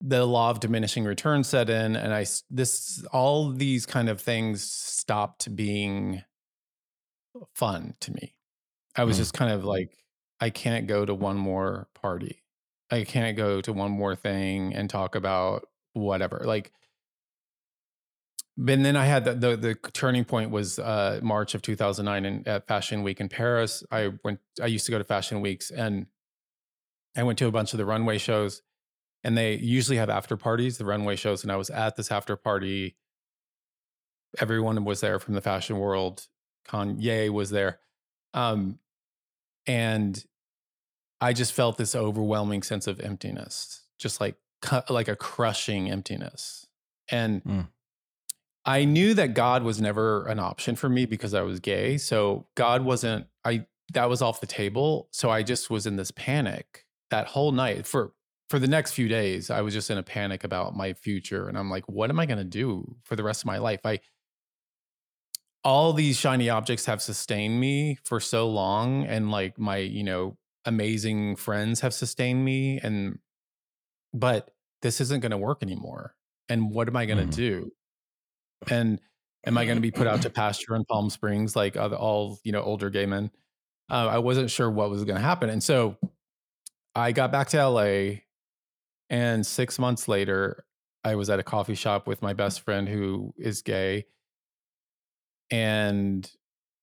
the 0.00 0.26
law 0.26 0.50
of 0.50 0.60
diminishing 0.60 1.04
returns 1.04 1.48
set 1.48 1.68
in 1.68 1.96
and 1.96 2.14
i 2.14 2.24
this 2.50 3.04
all 3.12 3.50
these 3.50 3.86
kind 3.86 4.08
of 4.08 4.20
things 4.20 4.62
stopped 4.62 5.54
being 5.54 6.22
fun 7.54 7.94
to 8.00 8.12
me 8.12 8.34
i 8.96 9.04
was 9.04 9.16
mm. 9.16 9.20
just 9.20 9.34
kind 9.34 9.52
of 9.52 9.64
like 9.64 9.90
i 10.40 10.50
can't 10.50 10.86
go 10.86 11.04
to 11.04 11.14
one 11.14 11.36
more 11.36 11.88
party 11.94 12.42
i 12.90 13.04
can't 13.04 13.36
go 13.36 13.60
to 13.60 13.72
one 13.72 13.90
more 13.90 14.14
thing 14.14 14.74
and 14.74 14.88
talk 14.88 15.14
about 15.14 15.66
whatever 15.92 16.42
like 16.44 16.72
and 18.58 18.84
then 18.86 18.96
I 18.96 19.04
had 19.04 19.24
the, 19.24 19.34
the, 19.34 19.56
the 19.56 19.74
turning 19.92 20.24
point 20.24 20.50
was 20.50 20.78
uh, 20.78 21.20
March 21.22 21.54
of 21.54 21.60
2009 21.60 22.24
and 22.24 22.48
at 22.48 22.66
Fashion 22.66 23.02
Week 23.02 23.20
in 23.20 23.28
Paris. 23.28 23.84
I 23.90 24.12
went. 24.24 24.40
I 24.62 24.66
used 24.66 24.86
to 24.86 24.92
go 24.92 24.98
to 24.98 25.04
Fashion 25.04 25.42
Weeks, 25.42 25.70
and 25.70 26.06
I 27.16 27.22
went 27.22 27.38
to 27.38 27.46
a 27.46 27.52
bunch 27.52 27.72
of 27.72 27.78
the 27.78 27.86
runway 27.86 28.18
shows 28.18 28.62
and 29.24 29.36
they 29.36 29.56
usually 29.56 29.96
have 29.96 30.08
after 30.08 30.36
parties, 30.36 30.78
the 30.78 30.84
runway 30.84 31.16
shows. 31.16 31.42
And 31.42 31.50
I 31.50 31.56
was 31.56 31.70
at 31.70 31.96
this 31.96 32.12
after 32.12 32.36
party. 32.36 32.96
Everyone 34.38 34.84
was 34.84 35.00
there 35.00 35.18
from 35.18 35.34
the 35.34 35.40
fashion 35.40 35.78
world. 35.78 36.26
Kanye 36.68 37.30
was 37.30 37.50
there. 37.50 37.80
Um, 38.34 38.78
and 39.66 40.22
I 41.20 41.32
just 41.32 41.52
felt 41.52 41.76
this 41.76 41.94
overwhelming 41.94 42.62
sense 42.62 42.86
of 42.86 43.00
emptiness, 43.00 43.82
just 43.98 44.20
like 44.20 44.36
like 44.88 45.08
a 45.08 45.16
crushing 45.16 45.90
emptiness. 45.90 46.66
And 47.08 47.42
mm. 47.44 47.68
I 48.64 48.84
knew 48.84 49.14
that 49.14 49.34
God 49.34 49.62
was 49.62 49.80
never 49.80 50.26
an 50.26 50.38
option 50.38 50.76
for 50.76 50.88
me 50.88 51.06
because 51.06 51.34
I 51.34 51.42
was 51.42 51.60
gay. 51.60 51.98
So 51.98 52.46
God 52.54 52.82
wasn't 52.84 53.26
I 53.44 53.66
that 53.92 54.08
was 54.08 54.22
off 54.22 54.40
the 54.40 54.46
table. 54.46 55.08
So 55.10 55.30
I 55.30 55.42
just 55.42 55.70
was 55.70 55.86
in 55.86 55.96
this 55.96 56.10
panic 56.10 56.85
that 57.10 57.26
whole 57.26 57.52
night 57.52 57.86
for 57.86 58.12
for 58.48 58.58
the 58.58 58.68
next 58.68 58.92
few 58.92 59.08
days. 59.08 59.50
I 59.50 59.60
was 59.62 59.74
just 59.74 59.90
in 59.90 59.98
a 59.98 60.02
panic 60.02 60.44
about 60.44 60.76
my 60.76 60.92
future 60.92 61.48
and 61.48 61.58
I'm 61.58 61.70
like 61.70 61.88
what 61.88 62.10
am 62.10 62.20
I 62.20 62.26
going 62.26 62.38
to 62.38 62.44
do 62.44 62.96
for 63.04 63.16
the 63.16 63.24
rest 63.24 63.42
of 63.42 63.46
my 63.46 63.58
life? 63.58 63.80
I 63.84 64.00
all 65.64 65.92
these 65.92 66.16
shiny 66.16 66.48
objects 66.48 66.86
have 66.86 67.02
sustained 67.02 67.58
me 67.58 67.98
for 68.04 68.20
so 68.20 68.48
long 68.48 69.04
and 69.04 69.32
like 69.32 69.58
my, 69.58 69.78
you 69.78 70.04
know, 70.04 70.36
amazing 70.66 71.36
friends 71.36 71.80
have 71.80 71.94
sustained 71.94 72.44
me 72.44 72.78
and 72.82 73.18
but 74.12 74.50
this 74.82 75.00
isn't 75.00 75.20
going 75.20 75.30
to 75.30 75.38
work 75.38 75.62
anymore 75.62 76.14
and 76.48 76.70
what 76.70 76.88
am 76.88 76.96
i 76.96 77.06
going 77.06 77.18
to 77.18 77.32
mm. 77.32 77.36
do 77.36 77.72
and 78.68 79.00
am 79.46 79.56
i 79.56 79.64
going 79.64 79.76
to 79.76 79.82
be 79.82 79.92
put 79.92 80.08
out 80.08 80.22
to 80.22 80.28
pasture 80.28 80.74
in 80.74 80.84
palm 80.84 81.08
springs 81.08 81.54
like 81.54 81.76
all 81.76 82.38
you 82.42 82.50
know 82.50 82.62
older 82.62 82.90
gay 82.90 83.06
men 83.06 83.30
uh, 83.90 84.08
i 84.08 84.18
wasn't 84.18 84.50
sure 84.50 84.68
what 84.68 84.90
was 84.90 85.04
going 85.04 85.16
to 85.16 85.22
happen 85.22 85.48
and 85.48 85.62
so 85.62 85.96
i 86.96 87.12
got 87.12 87.30
back 87.30 87.48
to 87.48 87.68
la 87.68 88.16
and 89.08 89.46
six 89.46 89.78
months 89.78 90.08
later 90.08 90.64
i 91.04 91.14
was 91.14 91.30
at 91.30 91.38
a 91.38 91.44
coffee 91.44 91.76
shop 91.76 92.08
with 92.08 92.20
my 92.22 92.32
best 92.32 92.62
friend 92.62 92.88
who 92.88 93.32
is 93.38 93.62
gay 93.62 94.04
and 95.50 96.28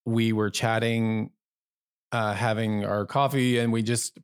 we 0.05 0.33
were 0.33 0.49
chatting 0.49 1.31
uh, 2.13 2.33
having 2.33 2.85
our 2.85 3.05
coffee, 3.05 3.57
and 3.57 3.73
we 3.73 3.81
just 3.81 4.17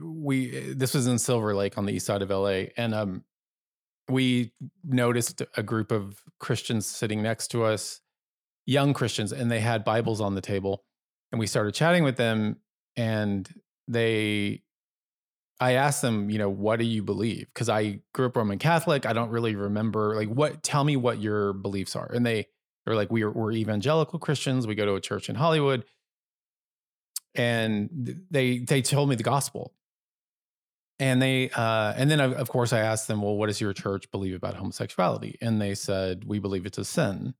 we 0.00 0.72
this 0.74 0.94
was 0.94 1.06
in 1.06 1.18
Silver 1.18 1.54
Lake 1.54 1.76
on 1.76 1.84
the 1.84 1.92
east 1.92 2.06
side 2.06 2.22
of 2.22 2.30
LA, 2.30 2.66
and 2.76 2.94
um, 2.94 3.24
we 4.08 4.52
noticed 4.84 5.42
a 5.56 5.62
group 5.62 5.90
of 5.90 6.22
Christians 6.38 6.86
sitting 6.86 7.20
next 7.20 7.48
to 7.48 7.64
us, 7.64 8.00
young 8.64 8.94
Christians, 8.94 9.32
and 9.32 9.50
they 9.50 9.60
had 9.60 9.84
Bibles 9.84 10.20
on 10.20 10.34
the 10.34 10.40
table, 10.40 10.84
and 11.32 11.38
we 11.38 11.46
started 11.46 11.74
chatting 11.74 12.04
with 12.04 12.16
them, 12.16 12.58
and 12.96 13.52
they 13.88 14.62
I 15.62 15.72
asked 15.72 16.02
them, 16.02 16.30
you 16.30 16.38
know, 16.38 16.48
what 16.48 16.78
do 16.78 16.84
you 16.84 17.02
believe? 17.02 17.46
Because 17.52 17.68
I 17.68 18.00
grew 18.12 18.26
up 18.26 18.36
Roman 18.36 18.58
Catholic. 18.58 19.06
I 19.06 19.12
don't 19.12 19.30
really 19.30 19.54
remember, 19.54 20.14
like, 20.16 20.28
what, 20.28 20.62
tell 20.62 20.84
me 20.84 20.96
what 20.96 21.20
your 21.20 21.52
beliefs 21.52 21.94
are. 21.96 22.10
And 22.12 22.26
they, 22.26 22.48
they're 22.84 22.96
like, 22.96 23.10
we 23.10 23.22
are, 23.22 23.30
we're 23.30 23.52
evangelical 23.52 24.18
Christians. 24.18 24.66
We 24.66 24.74
go 24.74 24.86
to 24.86 24.94
a 24.94 25.00
church 25.00 25.28
in 25.28 25.36
Hollywood 25.36 25.84
and 27.34 28.24
they 28.30 28.58
they 28.58 28.82
told 28.82 29.08
me 29.08 29.14
the 29.14 29.22
gospel 29.22 29.72
and 30.98 31.20
they 31.20 31.50
uh, 31.50 31.94
and 31.96 32.10
then 32.10 32.20
of 32.20 32.48
course 32.48 32.72
i 32.72 32.78
asked 32.78 33.08
them 33.08 33.22
well 33.22 33.36
what 33.36 33.46
does 33.46 33.60
your 33.60 33.72
church 33.72 34.10
believe 34.10 34.34
about 34.34 34.54
homosexuality 34.54 35.36
and 35.40 35.60
they 35.60 35.74
said 35.74 36.24
we 36.24 36.38
believe 36.38 36.66
it's 36.66 36.78
a 36.78 36.84
sin 36.84 37.34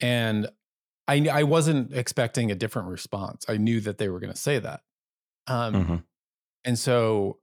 and 0.00 0.48
i 1.08 1.26
i 1.32 1.42
wasn't 1.42 1.92
expecting 1.92 2.50
a 2.50 2.54
different 2.54 2.88
response 2.88 3.44
i 3.48 3.56
knew 3.56 3.80
that 3.80 3.98
they 3.98 4.08
were 4.08 4.20
going 4.20 4.32
to 4.32 4.38
say 4.38 4.58
that 4.58 4.82
um, 5.48 5.74
mm-hmm. 5.74 5.96
And 6.68 6.78
so 6.78 7.38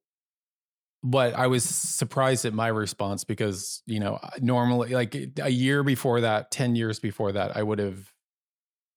but 1.03 1.33
i 1.33 1.47
was 1.47 1.63
surprised 1.63 2.45
at 2.45 2.53
my 2.53 2.67
response 2.67 3.23
because 3.23 3.83
you 3.85 3.99
know 3.99 4.19
normally 4.39 4.93
like 4.93 5.15
a 5.41 5.49
year 5.49 5.83
before 5.83 6.21
that 6.21 6.51
10 6.51 6.75
years 6.75 6.99
before 6.99 7.31
that 7.33 7.57
i 7.57 7.61
would 7.61 7.79
have 7.79 8.13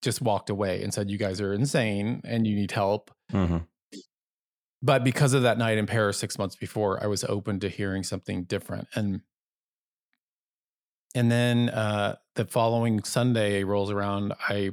just 0.02 0.22
walked 0.22 0.50
away 0.50 0.82
and 0.82 0.92
said, 0.92 1.10
"You 1.10 1.18
guys 1.18 1.40
are 1.40 1.52
insane 1.52 2.20
and 2.24 2.46
you 2.46 2.54
need 2.54 2.72
help." 2.72 3.10
Mm-hmm. 3.32 3.58
But 4.80 5.02
because 5.02 5.32
of 5.32 5.42
that 5.42 5.58
night 5.58 5.78
in 5.78 5.86
Paris 5.86 6.18
six 6.18 6.38
months 6.38 6.54
before, 6.54 7.02
I 7.02 7.06
was 7.06 7.24
open 7.24 7.60
to 7.60 7.68
hearing 7.68 8.04
something 8.04 8.44
different, 8.44 8.88
and 8.94 9.22
and 11.14 11.30
then 11.30 11.68
uh, 11.70 12.16
the 12.36 12.44
following 12.44 13.02
Sunday 13.02 13.64
rolls 13.64 13.90
around. 13.90 14.34
I 14.48 14.72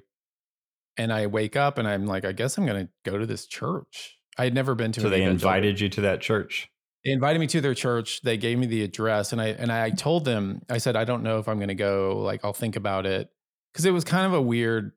and 0.97 1.11
I 1.11 1.27
wake 1.27 1.57
up 1.57 1.77
and 1.77 1.87
I'm 1.87 2.05
like, 2.05 2.23
I 2.23 2.31
guess 2.31 2.57
I'm 2.57 2.65
going 2.65 2.85
to 2.85 2.91
go 3.03 3.17
to 3.17 3.25
this 3.25 3.47
church. 3.47 4.17
I 4.37 4.43
had 4.43 4.53
never 4.53 4.75
been 4.75 4.91
to. 4.93 5.01
So 5.01 5.09
they 5.09 5.23
invited 5.23 5.79
you 5.79 5.89
to 5.89 6.01
that 6.01 6.21
church. 6.21 6.69
They 7.03 7.11
invited 7.11 7.39
me 7.39 7.47
to 7.47 7.61
their 7.61 7.75
church. 7.75 8.21
They 8.21 8.37
gave 8.37 8.57
me 8.57 8.65
the 8.65 8.83
address, 8.83 9.31
and 9.31 9.41
I 9.41 9.47
and 9.47 9.71
I 9.71 9.91
told 9.91 10.25
them. 10.25 10.61
I 10.69 10.79
said, 10.79 10.95
I 10.95 11.05
don't 11.05 11.23
know 11.23 11.39
if 11.39 11.47
I'm 11.47 11.57
going 11.57 11.69
to 11.69 11.75
go. 11.75 12.19
Like, 12.19 12.43
I'll 12.43 12.53
think 12.53 12.75
about 12.75 13.05
it 13.05 13.29
because 13.71 13.85
it 13.85 13.91
was 13.91 14.03
kind 14.03 14.25
of 14.25 14.33
a 14.33 14.41
weird 14.41 14.91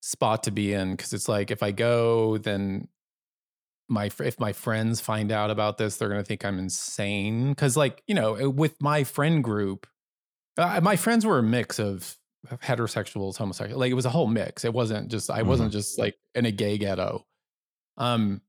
spot 0.00 0.44
to 0.44 0.52
be 0.52 0.72
in 0.72 0.92
because 0.92 1.12
it's 1.12 1.28
like 1.28 1.50
if 1.50 1.62
I 1.62 1.72
go, 1.72 2.38
then 2.38 2.88
my 3.88 4.10
if 4.20 4.38
my 4.38 4.52
friends 4.52 5.00
find 5.00 5.32
out 5.32 5.50
about 5.50 5.78
this, 5.78 5.96
they're 5.96 6.08
gonna 6.08 6.24
think 6.24 6.44
I'm 6.44 6.58
insane. 6.58 7.50
Because 7.50 7.76
like 7.76 8.02
you 8.06 8.14
know, 8.14 8.40
uh, 8.40 8.50
with 8.50 8.80
my 8.80 9.04
friend 9.04 9.42
group, 9.42 9.86
uh, 10.56 10.80
my 10.80 10.96
friends 10.96 11.26
were 11.26 11.38
a 11.38 11.42
mix 11.42 11.78
of 11.78 12.16
heterosexuals, 12.62 13.36
homosexuals. 13.36 13.80
Like 13.80 13.90
it 13.90 13.94
was 13.94 14.06
a 14.06 14.10
whole 14.10 14.26
mix. 14.26 14.64
It 14.64 14.72
wasn't 14.72 15.10
just 15.10 15.30
I 15.30 15.40
mm-hmm. 15.40 15.48
wasn't 15.48 15.72
just 15.72 15.98
like 15.98 16.14
in 16.34 16.46
a 16.46 16.50
gay 16.50 16.78
ghetto. 16.78 17.26
Um, 17.96 18.40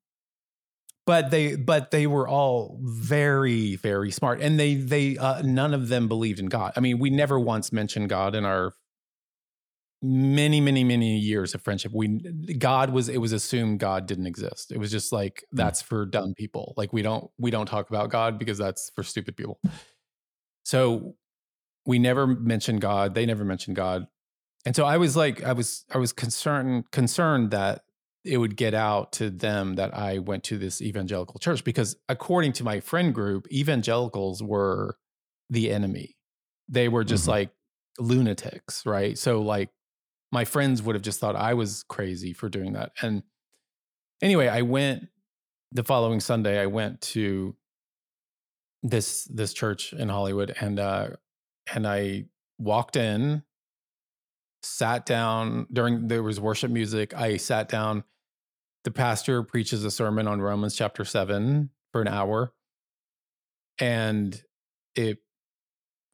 but 1.05 1.31
they 1.31 1.55
but 1.55 1.91
they 1.91 2.05
were 2.05 2.27
all 2.27 2.77
very 2.81 3.77
very 3.77 4.11
smart, 4.11 4.41
and 4.41 4.59
they 4.59 4.75
they 4.75 5.17
uh, 5.17 5.41
none 5.41 5.73
of 5.73 5.87
them 5.87 6.07
believed 6.07 6.39
in 6.39 6.47
God. 6.47 6.73
I 6.75 6.81
mean, 6.81 6.99
we 6.99 7.09
never 7.09 7.39
once 7.39 7.71
mentioned 7.71 8.09
God 8.09 8.35
in 8.35 8.45
our 8.45 8.73
many 10.01 10.61
many 10.61 10.83
many 10.83 11.17
years 11.17 11.55
of 11.55 11.61
friendship. 11.61 11.91
We 11.93 12.19
god 12.59 12.91
was 12.91 13.09
it 13.09 13.17
was 13.17 13.31
assumed 13.31 13.79
god 13.79 14.05
didn't 14.05 14.27
exist. 14.27 14.71
It 14.71 14.77
was 14.77 14.91
just 14.91 15.11
like 15.11 15.43
hmm. 15.49 15.57
that's 15.57 15.81
for 15.81 16.05
dumb 16.05 16.33
people. 16.35 16.73
Like 16.77 16.93
we 16.93 17.01
don't 17.01 17.31
we 17.39 17.51
don't 17.51 17.65
talk 17.65 17.89
about 17.89 18.09
god 18.09 18.37
because 18.37 18.57
that's 18.57 18.91
for 18.93 19.03
stupid 19.03 19.35
people. 19.35 19.59
So 20.63 21.15
we 21.85 21.97
never 21.99 22.27
mentioned 22.27 22.81
god. 22.81 23.15
They 23.15 23.25
never 23.25 23.45
mentioned 23.45 23.77
god. 23.77 24.07
And 24.65 24.75
so 24.75 24.85
i 24.85 24.97
was 24.97 25.15
like 25.15 25.41
i 25.43 25.53
was 25.53 25.85
i 25.93 25.97
was 25.97 26.11
concerned 26.11 26.91
concerned 26.91 27.51
that 27.51 27.83
it 28.27 28.37
would 28.37 28.55
get 28.55 28.73
out 28.73 29.11
to 29.11 29.29
them 29.29 29.75
that 29.75 29.95
i 29.97 30.17
went 30.19 30.43
to 30.43 30.57
this 30.57 30.81
evangelical 30.81 31.39
church 31.39 31.63
because 31.63 31.95
according 32.09 32.53
to 32.53 32.63
my 32.63 32.79
friend 32.79 33.13
group 33.13 33.47
evangelicals 33.51 34.43
were 34.43 34.97
the 35.49 35.71
enemy 35.71 36.15
they 36.69 36.89
were 36.89 37.03
just 37.03 37.23
mm-hmm. 37.23 37.31
like 37.31 37.49
lunatics 37.99 38.85
right 38.85 39.17
so 39.17 39.41
like 39.41 39.69
my 40.31 40.45
friends 40.45 40.81
would 40.83 40.95
have 40.95 41.03
just 41.03 41.19
thought 41.19 41.35
I 41.35 41.53
was 41.53 41.83
crazy 41.83 42.33
for 42.33 42.49
doing 42.49 42.73
that. 42.73 42.91
And 43.01 43.23
anyway, 44.21 44.47
I 44.47 44.61
went 44.61 45.07
the 45.71 45.83
following 45.83 46.19
Sunday. 46.19 46.59
I 46.59 46.65
went 46.65 47.01
to 47.01 47.55
this 48.83 49.25
this 49.25 49.53
church 49.53 49.93
in 49.93 50.09
Hollywood, 50.09 50.55
and 50.59 50.79
uh, 50.79 51.09
and 51.73 51.87
I 51.87 52.25
walked 52.59 52.95
in, 52.95 53.43
sat 54.63 55.05
down 55.05 55.67
during 55.71 56.07
there 56.07 56.23
was 56.23 56.39
worship 56.39 56.71
music. 56.71 57.13
I 57.15 57.37
sat 57.37 57.69
down. 57.69 58.03
The 58.83 58.91
pastor 58.91 59.43
preaches 59.43 59.83
a 59.83 59.91
sermon 59.91 60.27
on 60.27 60.41
Romans 60.41 60.75
chapter 60.75 61.03
seven 61.03 61.71
for 61.91 62.01
an 62.01 62.07
hour, 62.07 62.53
and 63.79 64.41
it 64.95 65.19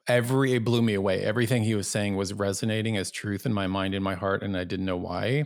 every 0.08 0.54
it 0.54 0.66
blew 0.66 0.82
me 0.82 0.94
away. 0.94 1.22
Everything 1.22 1.64
he 1.64 1.76
was 1.76 1.88
saying 1.88 2.16
was 2.16 2.34
resonating 2.34 2.98
as 2.98 3.12
truth 3.12 3.46
in 3.46 3.54
my 3.54 3.68
mind 3.68 3.96
in 3.96 4.04
my 4.04 4.16
heart 4.16 4.44
and 4.44 4.58
I 4.58 4.64
didn't 4.64 4.86
know 4.86 4.98
why. 4.98 5.46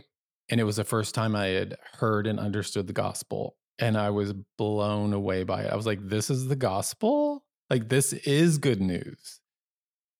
And 0.50 0.60
it 0.60 0.64
was 0.64 0.76
the 0.76 0.84
first 0.84 1.14
time 1.14 1.36
I 1.36 1.46
had 1.46 1.76
heard 1.98 2.26
and 2.26 2.40
understood 2.40 2.86
the 2.86 2.92
gospel 2.92 3.56
and 3.78 3.96
I 3.96 4.10
was 4.10 4.32
blown 4.56 5.12
away 5.12 5.44
by 5.44 5.62
it. 5.62 5.72
I 5.72 5.76
was 5.76 5.86
like 5.86 6.00
this 6.02 6.30
is 6.30 6.48
the 6.48 6.56
gospel? 6.56 7.44
Like 7.70 7.88
this 7.88 8.12
is 8.12 8.58
good 8.58 8.80
news. 8.80 9.40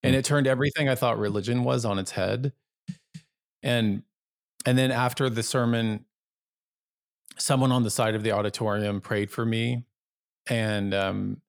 And 0.03 0.15
mm. 0.15 0.19
it 0.19 0.25
turned 0.25 0.47
everything 0.47 0.89
I 0.89 0.95
thought 0.95 1.19
religion 1.19 1.65
was 1.65 1.85
on 1.85 1.99
its 1.99 2.13
head. 2.13 2.53
And 3.63 4.03
and 4.67 4.77
then 4.77 4.91
after 4.91 5.31
the 5.31 5.43
sermon 5.43 6.05
someone 7.39 7.73
on 7.73 7.83
the 7.83 7.91
side 7.91 8.15
of 8.15 8.23
the 8.23 8.33
auditorium 8.33 9.01
prayed 9.01 9.31
for 9.31 9.45
me 9.45 9.85
and 10.49 10.95
um 10.95 11.41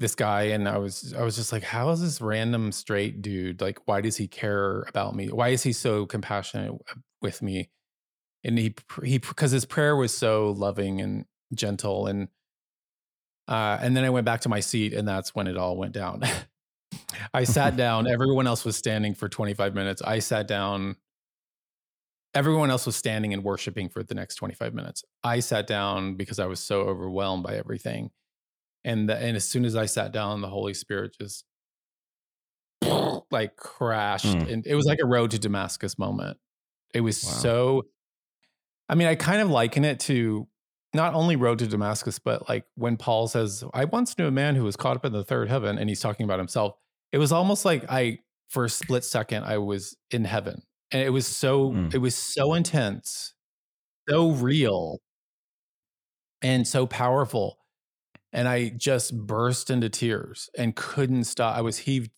this 0.00 0.14
guy 0.14 0.44
and 0.44 0.66
I 0.66 0.78
was 0.78 1.14
I 1.16 1.22
was 1.22 1.36
just 1.36 1.52
like 1.52 1.62
how 1.62 1.90
is 1.90 2.00
this 2.00 2.20
random 2.22 2.72
straight 2.72 3.20
dude 3.20 3.60
like 3.60 3.86
why 3.86 4.00
does 4.00 4.16
he 4.16 4.26
care 4.26 4.82
about 4.88 5.14
me? 5.14 5.28
Why 5.28 5.50
is 5.50 5.62
he 5.62 5.72
so 5.74 6.06
compassionate 6.06 6.72
with 7.20 7.42
me? 7.42 7.68
And 8.42 8.58
he 8.58 8.74
he 9.04 9.18
because 9.18 9.50
his 9.50 9.66
prayer 9.66 9.94
was 9.94 10.16
so 10.16 10.52
loving 10.52 11.02
and 11.02 11.26
gentle 11.54 12.06
and 12.06 12.28
uh 13.46 13.78
and 13.82 13.94
then 13.94 14.04
I 14.04 14.10
went 14.10 14.24
back 14.24 14.40
to 14.42 14.48
my 14.48 14.60
seat 14.60 14.94
and 14.94 15.06
that's 15.06 15.34
when 15.34 15.46
it 15.46 15.58
all 15.58 15.76
went 15.76 15.92
down. 15.92 16.22
I 17.34 17.44
sat 17.44 17.76
down 17.76 18.08
everyone 18.08 18.46
else 18.46 18.64
was 18.64 18.76
standing 18.76 19.14
for 19.14 19.28
25 19.28 19.74
minutes. 19.74 20.00
I 20.00 20.20
sat 20.20 20.48
down 20.48 20.96
everyone 22.34 22.70
else 22.70 22.86
was 22.86 22.96
standing 22.96 23.32
and 23.34 23.42
worshiping 23.44 23.88
for 23.88 24.02
the 24.02 24.14
next 24.14 24.36
25 24.36 24.72
minutes 24.74 25.02
I 25.24 25.40
sat 25.40 25.66
down 25.66 26.14
because 26.14 26.38
I 26.38 26.46
was 26.46 26.60
so 26.60 26.82
overwhelmed 26.82 27.42
by 27.42 27.56
everything 27.56 28.10
And 28.84 29.08
the, 29.08 29.16
and 29.16 29.36
as 29.36 29.44
soon 29.44 29.64
as 29.64 29.74
I 29.76 29.86
sat 29.86 30.12
down, 30.12 30.40
the 30.40 30.48
Holy 30.48 30.72
Spirit 30.74 31.16
just 31.20 31.44
like 33.30 33.56
crashed, 33.56 34.26
Mm. 34.26 34.52
and 34.52 34.66
it 34.66 34.74
was 34.74 34.86
like 34.86 35.00
a 35.02 35.06
road 35.06 35.30
to 35.32 35.38
Damascus 35.38 35.98
moment. 35.98 36.38
It 36.94 37.00
was 37.02 37.22
Wow. 37.22 37.30
so. 37.30 37.82
I 38.88 38.94
mean, 38.96 39.06
I 39.06 39.14
kind 39.14 39.40
of 39.40 39.48
liken 39.50 39.84
it 39.84 40.00
to 40.00 40.48
not 40.94 41.14
only 41.14 41.36
road 41.36 41.60
to 41.60 41.66
Damascus, 41.68 42.18
but 42.18 42.48
like 42.48 42.64
when 42.74 42.96
Paul 42.96 43.28
says, 43.28 43.62
"I 43.72 43.84
once 43.84 44.18
knew 44.18 44.26
a 44.26 44.30
man 44.32 44.56
who 44.56 44.64
was 44.64 44.76
caught 44.76 44.96
up 44.96 45.04
in 45.04 45.12
the 45.12 45.22
third 45.24 45.48
heaven," 45.48 45.78
and 45.78 45.88
he's 45.88 46.00
talking 46.00 46.24
about 46.24 46.38
himself. 46.40 46.74
It 47.12 47.18
was 47.18 47.30
almost 47.32 47.64
like 47.64 47.84
I, 47.88 48.20
for 48.48 48.64
a 48.64 48.68
split 48.70 49.04
second, 49.04 49.44
I 49.44 49.58
was 49.58 49.96
in 50.10 50.24
heaven, 50.24 50.62
and 50.92 51.02
it 51.02 51.10
was 51.10 51.26
so 51.26 51.72
Mm. 51.72 51.94
it 51.94 51.98
was 51.98 52.14
so 52.16 52.54
intense, 52.54 53.34
so 54.08 54.30
real, 54.32 55.00
and 56.42 56.66
so 56.66 56.86
powerful. 56.86 57.58
And 58.32 58.48
I 58.48 58.70
just 58.70 59.16
burst 59.26 59.70
into 59.70 59.88
tears 59.88 60.50
and 60.56 60.76
couldn't 60.76 61.24
stop. 61.24 61.56
I 61.56 61.62
was 61.62 61.78
heaved, 61.78 62.10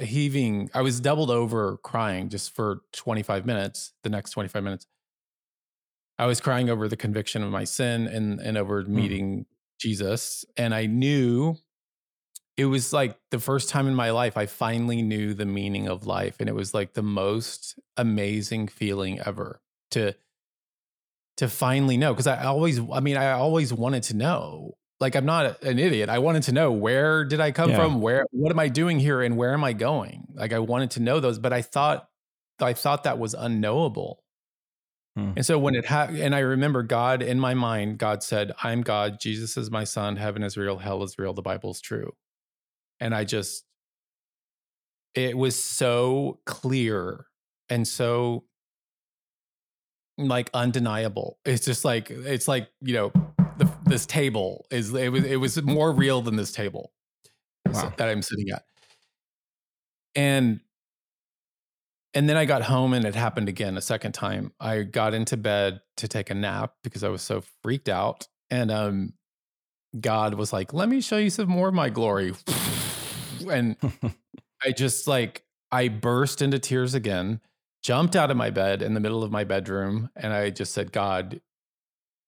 heaving. 0.00 0.70
I 0.74 0.80
was 0.82 1.00
doubled 1.00 1.30
over 1.30 1.76
crying 1.78 2.28
just 2.30 2.54
for 2.54 2.80
25 2.92 3.44
minutes, 3.46 3.92
the 4.02 4.10
next 4.10 4.30
25 4.30 4.62
minutes. 4.64 4.86
I 6.18 6.26
was 6.26 6.40
crying 6.40 6.68
over 6.70 6.88
the 6.88 6.96
conviction 6.96 7.42
of 7.42 7.50
my 7.50 7.64
sin 7.64 8.06
and, 8.06 8.40
and 8.40 8.56
over 8.58 8.82
meeting 8.84 9.46
Jesus. 9.80 10.44
And 10.56 10.74
I 10.74 10.86
knew 10.86 11.56
it 12.60 12.66
was 12.66 12.92
like 12.92 13.18
the 13.30 13.38
first 13.38 13.70
time 13.70 13.86
in 13.88 13.94
my 13.94 14.10
life 14.10 14.36
I 14.36 14.44
finally 14.44 15.00
knew 15.00 15.32
the 15.32 15.46
meaning 15.46 15.88
of 15.88 16.06
life. 16.06 16.36
And 16.40 16.48
it 16.48 16.54
was 16.54 16.74
like 16.74 16.92
the 16.92 17.02
most 17.02 17.78
amazing 17.96 18.68
feeling 18.68 19.18
ever 19.20 19.60
to 19.92 20.14
to 21.38 21.48
finally 21.48 21.96
know 21.96 22.12
because 22.12 22.26
I 22.26 22.44
always 22.44 22.78
I 22.92 23.00
mean 23.00 23.16
I 23.16 23.30
always 23.32 23.72
wanted 23.72 24.02
to 24.04 24.14
know. 24.16 24.74
Like 25.00 25.16
I'm 25.16 25.24
not 25.24 25.62
an 25.62 25.78
idiot. 25.78 26.10
I 26.10 26.18
wanted 26.18 26.42
to 26.44 26.52
know 26.52 26.70
where 26.70 27.24
did 27.24 27.40
I 27.40 27.50
come 27.50 27.70
Yeah. 27.70 27.76
from? 27.76 28.02
Where 28.02 28.26
what 28.30 28.52
am 28.52 28.58
I 28.58 28.68
doing 28.68 28.98
here 29.00 29.22
and 29.22 29.38
where 29.38 29.54
am 29.54 29.64
I 29.64 29.72
going? 29.72 30.26
Like 30.34 30.52
I 30.52 30.58
wanted 30.58 30.90
to 30.92 31.00
know 31.00 31.18
those, 31.18 31.38
but 31.38 31.54
I 31.54 31.62
thought 31.62 32.08
I 32.60 32.74
thought 32.74 33.04
that 33.04 33.18
was 33.18 33.32
unknowable. 33.32 34.22
Hmm. 35.16 35.32
And 35.36 35.46
so 35.46 35.58
when 35.58 35.74
it 35.74 35.86
ha- 35.86 36.10
and 36.12 36.34
I 36.34 36.40
remember 36.40 36.82
God 36.82 37.22
in 37.22 37.40
my 37.40 37.54
mind, 37.54 37.96
God 37.98 38.22
said, 38.22 38.52
"I'm 38.62 38.82
God. 38.82 39.18
Jesus 39.18 39.56
is 39.56 39.70
my 39.70 39.84
son. 39.84 40.16
Heaven 40.16 40.42
is 40.42 40.58
real. 40.58 40.76
Hell 40.76 41.02
is 41.02 41.18
real. 41.18 41.32
The 41.32 41.42
Bible's 41.42 41.80
true." 41.80 42.12
And 43.00 43.14
I 43.14 43.24
just, 43.24 43.64
it 45.14 45.36
was 45.36 45.60
so 45.62 46.40
clear 46.46 47.26
and 47.68 47.86
so 47.86 48.44
like 50.18 50.50
undeniable. 50.54 51.38
It's 51.44 51.64
just 51.64 51.84
like 51.84 52.10
it's 52.10 52.46
like 52.46 52.68
you 52.82 52.94
know, 52.94 53.12
the, 53.56 53.70
this 53.86 54.06
table 54.06 54.66
is 54.70 54.92
it 54.94 55.10
was 55.10 55.24
it 55.24 55.36
was 55.36 55.60
more 55.62 55.92
real 55.92 56.22
than 56.22 56.36
this 56.36 56.52
table 56.52 56.92
Wow. 57.66 57.92
that 57.96 58.08
I'm 58.08 58.22
sitting 58.22 58.50
at, 58.50 58.64
and 60.14 60.60
and 62.14 62.28
then 62.28 62.36
I 62.36 62.44
got 62.44 62.62
home 62.62 62.92
and 62.92 63.04
it 63.04 63.14
happened 63.14 63.48
again 63.48 63.76
a 63.76 63.80
second 63.80 64.12
time. 64.12 64.52
I 64.58 64.82
got 64.82 65.14
into 65.14 65.36
bed 65.36 65.80
to 65.98 66.08
take 66.08 66.30
a 66.30 66.34
nap 66.34 66.74
because 66.82 67.04
I 67.04 67.08
was 67.08 67.22
so 67.22 67.42
freaked 67.62 67.88
out. 67.88 68.26
And 68.50 68.70
um 68.70 69.12
God 70.00 70.34
was 70.34 70.52
like, 70.52 70.72
"Let 70.72 70.88
me 70.88 71.00
show 71.00 71.16
you 71.16 71.30
some 71.30 71.48
more 71.48 71.68
of 71.68 71.74
my 71.74 71.88
glory." 71.90 72.32
and 73.50 73.76
I 74.64 74.72
just 74.72 75.06
like 75.06 75.44
I 75.72 75.88
burst 75.88 76.42
into 76.42 76.58
tears 76.58 76.94
again, 76.94 77.40
jumped 77.82 78.16
out 78.16 78.30
of 78.30 78.36
my 78.36 78.50
bed 78.50 78.82
in 78.82 78.94
the 78.94 79.00
middle 79.00 79.22
of 79.22 79.30
my 79.30 79.44
bedroom 79.44 80.10
and 80.16 80.32
I 80.32 80.50
just 80.50 80.72
said, 80.72 80.92
"God, 80.92 81.40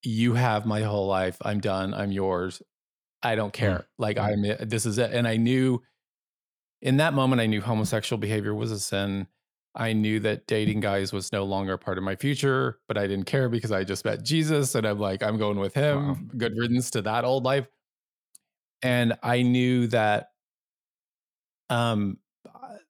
you 0.03 0.35
have 0.35 0.67
my 0.67 0.83
whole 0.83 1.07
life. 1.07 1.37
I'm 1.43 1.61
done. 1.61 1.95
I'm 1.95 2.13
yours. 2.13 2.63
I 3.23 3.35
don't 3.35 3.53
care. 3.53 3.79
Mm. 3.79 3.85
Like 3.99 4.17
mm. 4.17 4.59
I'm 4.61 4.69
this 4.69 4.87
is 4.87 4.99
it." 4.99 5.13
And 5.13 5.27
I 5.27 5.37
knew 5.37 5.83
in 6.81 6.97
that 6.97 7.15
moment 7.15 7.41
I 7.41 7.47
knew 7.47 7.61
homosexual 7.61 8.19
behavior 8.19 8.55
was 8.55 8.73
a 8.73 8.81
sin. 8.81 9.29
I 9.75 9.95
knew 9.95 10.21
that 10.21 10.47
dating 10.47 10.81
guys 10.81 11.13
was 11.13 11.33
no 11.33 11.45
longer 11.45 11.79
part 11.79 11.97
of 11.97 12.05
my 12.05 12.15
future, 12.15 12.79
but 12.89 12.99
I 12.99 13.07
didn't 13.07 13.25
care 13.25 13.49
because 13.49 13.73
I 13.73 13.85
just 13.85 14.05
met 14.05 14.23
Jesus 14.23 14.75
and 14.75 14.87
I'm 14.87 14.99
like, 14.99 15.23
I'm 15.23 15.39
going 15.39 15.59
with 15.59 15.73
him. 15.73 16.09
Wow. 16.09 16.17
Good 16.37 16.53
riddance 16.59 16.91
to 16.91 17.03
that 17.03 17.25
old 17.25 17.45
life. 17.45 17.67
And 18.83 19.15
I 19.23 19.43
knew 19.43 19.87
that 19.89 20.32
um 21.73 22.19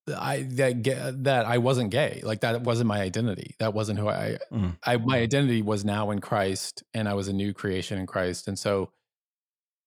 I 0.09 0.43
that 0.43 1.15
that 1.23 1.47
I 1.47 1.59
wasn't 1.59 1.91
gay. 1.91 2.21
Like 2.25 2.41
that 2.41 2.63
wasn't 2.63 2.89
my 2.89 3.01
identity. 3.01 3.55
That 3.61 3.73
wasn't 3.73 3.99
who 3.99 4.09
I 4.09 4.39
Mm. 4.51 4.77
I 4.83 4.97
my 4.97 5.19
identity 5.19 5.63
was 5.63 5.85
now 5.85 6.11
in 6.11 6.21
Christ 6.21 6.83
and 6.93 7.09
I 7.09 7.15
was 7.15 7.29
a 7.29 7.33
new 7.33 7.55
creation 7.55 7.99
in 7.99 8.07
Christ. 8.07 8.49
And 8.49 8.59
so 8.59 8.91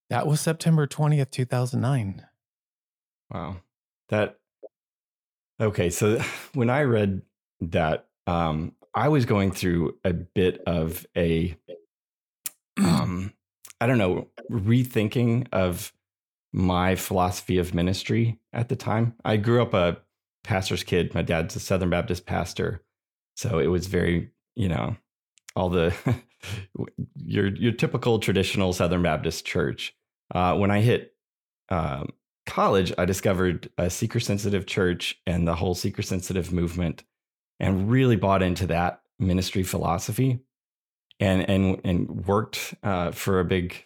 that 0.09 0.27
was 0.27 0.39
September 0.39 0.87
20th, 0.87 1.31
2009. 1.31 2.25
Wow. 3.31 3.57
That 4.09 4.37
okay. 5.59 5.89
So 5.89 6.21
when 6.53 6.69
I 6.69 6.83
read 6.83 7.21
that, 7.61 8.07
um, 8.27 8.73
I 8.93 9.09
was 9.09 9.25
going 9.25 9.51
through 9.51 9.97
a 10.05 10.13
bit 10.13 10.61
of 10.65 11.05
a 11.17 11.57
um, 12.77 13.33
I 13.81 13.87
don't 13.87 13.97
know, 13.97 14.27
rethinking 14.49 15.47
of 15.51 15.91
my 16.55 16.95
philosophy 16.95 17.57
of 17.57 17.73
ministry 17.73 18.39
at 18.53 18.69
the 18.69 18.77
time. 18.77 19.13
I 19.25 19.35
grew 19.35 19.61
up 19.61 19.73
a 19.73 19.97
pastor's 20.45 20.83
kid. 20.83 21.13
My 21.13 21.21
dad's 21.21 21.53
a 21.57 21.59
Southern 21.59 21.89
Baptist 21.89 22.25
pastor. 22.25 22.81
So 23.35 23.59
it 23.59 23.67
was 23.67 23.87
very, 23.87 24.31
you 24.55 24.69
know, 24.69 24.95
all 25.57 25.69
the 25.69 25.93
your 27.17 27.47
your 27.47 27.73
typical 27.73 28.19
traditional 28.19 28.71
Southern 28.71 29.01
Baptist 29.01 29.45
church. 29.45 29.93
Uh, 30.33 30.55
when 30.55 30.71
I 30.71 30.79
hit 30.79 31.13
um, 31.67 32.07
college, 32.45 32.93
I 32.97 33.03
discovered 33.03 33.69
a 33.77 33.89
seeker 33.89 34.21
sensitive 34.21 34.65
church 34.65 35.19
and 35.27 35.45
the 35.45 35.55
whole 35.55 35.75
seeker 35.75 36.01
sensitive 36.01 36.53
movement, 36.53 37.03
and 37.59 37.91
really 37.91 38.15
bought 38.15 38.41
into 38.41 38.65
that 38.67 39.01
ministry 39.19 39.63
philosophy, 39.63 40.39
and 41.19 41.49
and 41.49 41.81
and 41.83 42.25
worked 42.25 42.75
uh, 42.81 43.11
for 43.11 43.41
a 43.41 43.45
big 43.45 43.83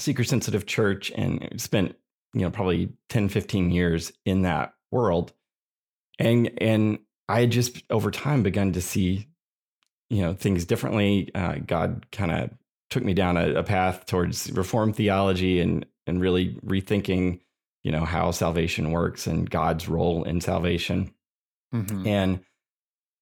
seeker 0.00 0.24
sensitive 0.24 0.66
church, 0.66 1.10
and 1.14 1.60
spent 1.60 1.96
you 2.34 2.42
know 2.42 2.50
probably 2.50 2.92
10, 3.08 3.28
15 3.28 3.70
years 3.70 4.12
in 4.24 4.42
that 4.42 4.74
world, 4.90 5.32
and 6.18 6.50
and 6.60 6.98
I 7.28 7.46
just 7.46 7.82
over 7.90 8.10
time 8.10 8.42
begun 8.42 8.72
to 8.72 8.80
see 8.80 9.28
you 10.10 10.22
know 10.22 10.34
things 10.34 10.64
differently. 10.64 11.30
Uh, 11.34 11.56
God 11.66 12.06
kind 12.12 12.30
of 12.30 12.50
took 12.90 13.04
me 13.04 13.14
down 13.14 13.36
a, 13.36 13.54
a 13.54 13.62
path 13.62 14.06
towards 14.06 14.50
reformed 14.52 14.96
theology 14.96 15.60
and 15.60 15.86
and 16.06 16.20
really 16.20 16.54
rethinking 16.66 17.40
you 17.82 17.90
know 17.92 18.04
how 18.04 18.30
salvation 18.30 18.90
works 18.92 19.26
and 19.26 19.48
God's 19.50 19.88
role 19.88 20.24
in 20.24 20.40
salvation 20.40 21.12
Mhm. 21.74 22.06
and 22.06 22.40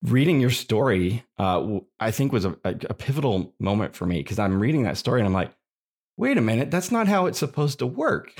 reading 0.02 0.40
your 0.40 0.50
story 0.50 1.24
uh, 1.38 1.78
I 2.00 2.10
think 2.10 2.32
was 2.32 2.44
a, 2.44 2.54
a 2.64 2.92
pivotal 2.92 3.54
moment 3.58 3.94
for 3.94 4.04
me 4.04 4.18
because 4.18 4.38
I'm 4.38 4.60
reading 4.60 4.82
that 4.82 4.98
story 4.98 5.20
and 5.20 5.26
I'm 5.26 5.32
like 5.32 5.52
wait 6.16 6.36
a 6.38 6.40
minute 6.40 6.70
that's 6.70 6.90
not 6.90 7.08
how 7.08 7.26
it's 7.26 7.38
supposed 7.38 7.78
to 7.78 7.86
work 7.86 8.32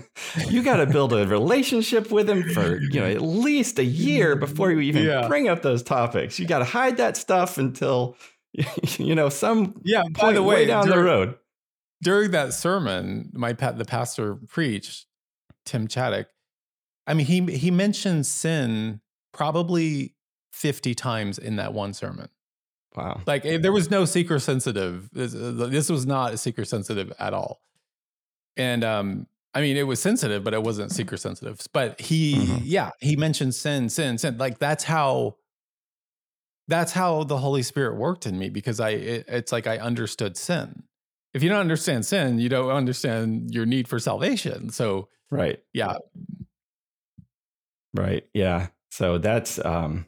you 0.48 0.62
got 0.62 0.76
to 0.76 0.86
build 0.86 1.12
a 1.12 1.26
relationship 1.26 2.10
with 2.10 2.28
him 2.28 2.42
for 2.50 2.80
you 2.80 3.00
know 3.00 3.06
at 3.06 3.22
least 3.22 3.78
a 3.78 3.84
year 3.84 4.36
before 4.36 4.70
you 4.70 4.80
even 4.80 5.04
Yeah. 5.04 5.26
bring 5.28 5.48
up 5.48 5.62
those 5.62 5.82
topics 5.82 6.38
you 6.38 6.46
got 6.46 6.58
to 6.58 6.64
hide 6.64 6.96
that 6.98 7.16
stuff 7.16 7.56
until 7.58 8.16
you 8.98 9.14
know 9.14 9.28
some 9.28 9.80
Yeah, 9.84 10.02
by 10.20 10.32
the 10.32 10.42
way 10.42 10.56
way, 10.56 10.66
down 10.66 10.88
the 10.88 10.98
road 10.98 11.36
during 12.02 12.30
that 12.30 12.54
sermon, 12.54 13.30
my 13.34 13.52
the 13.52 13.84
pastor 13.86 14.36
preached, 14.48 15.06
Tim 15.66 15.86
Chaddick. 15.86 16.26
I 17.06 17.14
mean, 17.14 17.26
he 17.26 17.44
he 17.56 17.70
mentioned 17.70 18.26
sin 18.26 19.00
probably 19.32 20.14
fifty 20.52 20.94
times 20.94 21.38
in 21.38 21.56
that 21.56 21.72
one 21.74 21.92
sermon. 21.92 22.28
Wow 22.96 23.20
Like 23.26 23.44
eh, 23.46 23.58
there 23.58 23.72
was 23.72 23.90
no 23.90 24.04
seeker 24.04 24.38
sensitive. 24.38 25.08
This, 25.12 25.34
uh, 25.34 25.66
this 25.70 25.88
was 25.90 26.06
not 26.06 26.38
seeker 26.38 26.64
sensitive 26.64 27.12
at 27.18 27.32
all. 27.34 27.60
And 28.56 28.82
um, 28.84 29.26
I 29.54 29.60
mean, 29.60 29.76
it 29.76 29.84
was 29.84 30.00
sensitive, 30.00 30.42
but 30.44 30.54
it 30.54 30.62
wasn't 30.62 30.92
seeker 30.92 31.16
sensitive. 31.16 31.60
But 31.72 32.00
he, 32.00 32.34
Mhm. 32.34 32.60
yeah, 32.64 32.90
he 33.00 33.16
mentioned 33.16 33.54
sin, 33.54 33.88
sin, 33.88 34.18
sin. 34.18 34.38
Like 34.38 34.58
that's 34.58 34.84
how. 34.84 35.36
That's 36.68 36.92
how 36.92 37.24
the 37.24 37.36
Holy 37.38 37.62
Spirit 37.62 37.96
worked 37.96 38.26
in 38.26 38.38
me 38.38 38.48
because 38.48 38.78
I. 38.80 38.90
It, 38.90 39.24
it's 39.28 39.50
like 39.52 39.66
I 39.66 39.78
understood 39.78 40.36
sin. 40.36 40.84
If 41.34 41.42
you 41.42 41.48
don't 41.48 41.60
understand 41.60 42.06
sin, 42.06 42.38
you 42.38 42.48
don't 42.48 42.70
understand 42.70 43.52
your 43.52 43.66
need 43.66 43.88
for 43.88 43.98
salvation. 43.98 44.70
So 44.70 45.08
right 45.30 45.60
yeah, 45.72 45.96
Right. 47.94 48.24
Yeah. 48.34 48.68
So 48.90 49.18
that's 49.18 49.64
um 49.64 50.06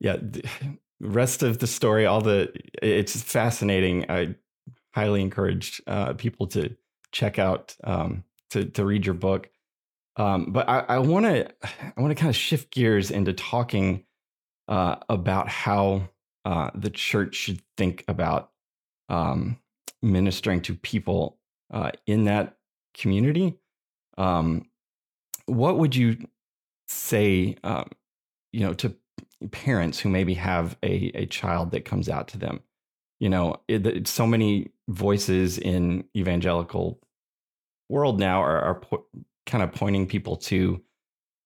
yeah, 0.00 0.16
rest 1.00 1.42
of 1.42 1.58
the 1.58 1.66
story, 1.66 2.06
all 2.06 2.20
the 2.20 2.52
it's 2.82 3.20
fascinating. 3.20 4.10
I 4.10 4.34
highly 4.94 5.20
encourage 5.22 5.80
uh 5.86 6.14
people 6.14 6.46
to 6.48 6.76
check 7.12 7.38
out 7.38 7.76
um 7.84 8.24
to 8.50 8.64
to 8.66 8.84
read 8.84 9.06
your 9.06 9.14
book. 9.14 9.50
Um 10.16 10.46
but 10.52 10.68
I, 10.68 10.80
I 10.80 10.98
wanna 10.98 11.50
I 11.62 12.00
wanna 12.00 12.14
kind 12.14 12.30
of 12.30 12.36
shift 12.36 12.70
gears 12.72 13.10
into 13.10 13.32
talking 13.32 14.04
uh 14.68 14.96
about 15.08 15.48
how 15.48 16.08
uh 16.44 16.70
the 16.74 16.90
church 16.90 17.34
should 17.34 17.62
think 17.76 18.04
about 18.08 18.50
um 19.08 19.58
ministering 20.02 20.60
to 20.62 20.74
people 20.74 21.38
uh 21.72 21.90
in 22.06 22.24
that 22.24 22.56
community. 22.94 23.58
Um, 24.18 24.66
what 25.46 25.78
would 25.78 25.96
you 25.96 26.18
say, 26.88 27.56
um, 27.64 27.90
you 28.52 28.60
know, 28.60 28.74
to 28.74 28.94
parents 29.50 29.98
who 29.98 30.08
maybe 30.08 30.34
have 30.34 30.76
a, 30.82 31.10
a 31.14 31.26
child 31.26 31.70
that 31.72 31.84
comes 31.84 32.08
out 32.08 32.28
to 32.28 32.38
them? 32.38 32.60
You 33.18 33.28
know, 33.28 33.56
it, 33.68 34.08
so 34.08 34.26
many 34.26 34.70
voices 34.88 35.58
in 35.58 36.04
evangelical 36.16 37.00
world 37.88 38.18
now 38.18 38.42
are, 38.42 38.60
are 38.60 38.74
po- 38.80 39.06
kind 39.46 39.62
of 39.62 39.72
pointing 39.72 40.06
people 40.06 40.36
to, 40.36 40.80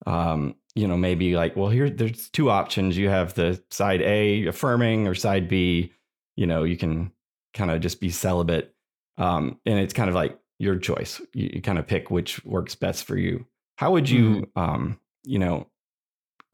um, 0.06 0.54
you 0.74 0.86
know, 0.86 0.96
maybe 0.96 1.36
like, 1.36 1.56
well, 1.56 1.68
here 1.68 1.90
there's 1.90 2.28
two 2.30 2.50
options. 2.50 2.96
You 2.96 3.08
have 3.08 3.34
the 3.34 3.62
side 3.70 4.02
A 4.02 4.46
affirming 4.46 5.08
or 5.08 5.14
side 5.14 5.48
B. 5.48 5.92
You 6.36 6.46
know, 6.46 6.64
you 6.64 6.76
can 6.76 7.12
kind 7.54 7.70
of 7.70 7.80
just 7.80 8.00
be 8.00 8.10
celibate, 8.10 8.74
um, 9.18 9.58
and 9.64 9.78
it's 9.78 9.94
kind 9.94 10.08
of 10.08 10.14
like 10.14 10.38
your 10.58 10.76
choice. 10.76 11.20
You, 11.32 11.50
you, 11.54 11.62
kind 11.62 11.78
of 11.78 11.86
pick 11.86 12.10
which 12.10 12.44
works 12.44 12.74
best 12.74 13.04
for 13.04 13.16
you. 13.16 13.46
How 13.76 13.92
would 13.92 14.10
you, 14.10 14.46
mm-hmm. 14.56 14.58
um, 14.58 15.00
you 15.24 15.38
know, 15.38 15.68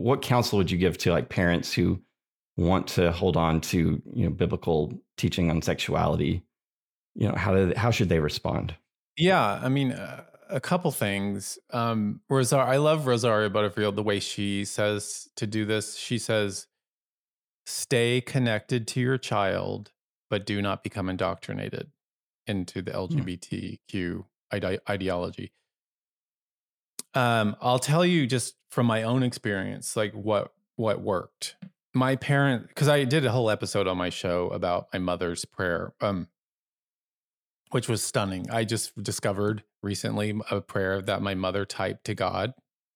what 0.00 0.22
counsel 0.22 0.56
would 0.56 0.70
you 0.70 0.78
give 0.78 0.96
to 0.96 1.12
like 1.12 1.28
parents 1.28 1.74
who 1.74 2.00
want 2.56 2.86
to 2.86 3.12
hold 3.12 3.36
on 3.36 3.60
to 3.60 4.00
you 4.14 4.24
know 4.24 4.30
biblical 4.30 4.92
teaching 5.18 5.50
on 5.50 5.60
sexuality? 5.60 6.42
You 7.14 7.28
know, 7.28 7.34
how 7.34 7.54
do, 7.54 7.74
how 7.76 7.90
should 7.90 8.08
they 8.08 8.18
respond? 8.18 8.74
Yeah, 9.18 9.60
I 9.62 9.68
mean, 9.68 9.92
uh, 9.92 10.24
a 10.48 10.60
couple 10.60 10.90
things. 10.90 11.58
Um, 11.70 12.20
I 12.30 12.76
love 12.76 13.06
Rosaria 13.06 13.50
Butterfield 13.50 13.96
the 13.96 14.02
way 14.02 14.20
she 14.20 14.64
says 14.64 15.28
to 15.36 15.46
do 15.46 15.66
this. 15.66 15.96
She 15.96 16.16
says, 16.16 16.66
"Stay 17.66 18.22
connected 18.22 18.88
to 18.88 19.00
your 19.00 19.18
child, 19.18 19.92
but 20.30 20.46
do 20.46 20.62
not 20.62 20.82
become 20.82 21.10
indoctrinated 21.10 21.90
into 22.46 22.80
the 22.80 22.92
LGBTQ 22.92 23.78
mm. 23.90 24.24
ide- 24.50 24.80
ideology." 24.88 25.52
Um, 27.14 27.56
I'll 27.60 27.78
tell 27.78 28.04
you 28.04 28.26
just 28.26 28.54
from 28.70 28.86
my 28.86 29.02
own 29.02 29.22
experience, 29.22 29.96
like 29.96 30.12
what 30.12 30.52
what 30.76 31.00
worked. 31.00 31.56
My 31.92 32.14
parent, 32.16 32.68
because 32.68 32.88
I 32.88 33.04
did 33.04 33.24
a 33.24 33.32
whole 33.32 33.50
episode 33.50 33.88
on 33.88 33.98
my 33.98 34.10
show 34.10 34.48
about 34.50 34.86
my 34.92 35.00
mother's 35.00 35.44
prayer. 35.44 35.92
Um, 36.00 36.28
which 37.70 37.88
was 37.88 38.02
stunning. 38.02 38.50
I 38.50 38.64
just 38.64 39.00
discovered 39.02 39.62
recently 39.82 40.38
a 40.50 40.60
prayer 40.60 41.00
that 41.02 41.22
my 41.22 41.34
mother 41.34 41.64
typed 41.64 42.04
to 42.06 42.14
God. 42.14 42.52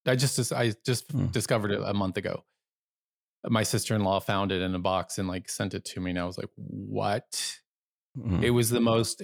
I 0.07 0.17
just 0.17 0.53
I 0.53 0.75
just 0.85 1.09
mm. 1.09 1.31
discovered 1.33 1.71
it 1.71 1.81
a 1.83 1.95
month 1.95 2.17
ago. 2.17 2.45
My 3.47 3.63
sister-in-law 3.63 4.21
found 4.21 4.53
it 4.53 4.63
in 4.63 4.75
a 4.75 4.79
box 4.79 5.19
and 5.19 5.29
like 5.29 5.49
sent 5.49 5.75
it 5.75 5.85
to 5.87 6.01
me 6.01 6.11
and 6.11 6.19
I 6.19 6.25
was 6.25 6.39
like, 6.39 6.51
"What?" 6.57 7.59
Mm. 8.19 8.43
It 8.43 8.51
was 8.51 8.71
the 8.71 8.81
most 8.81 9.23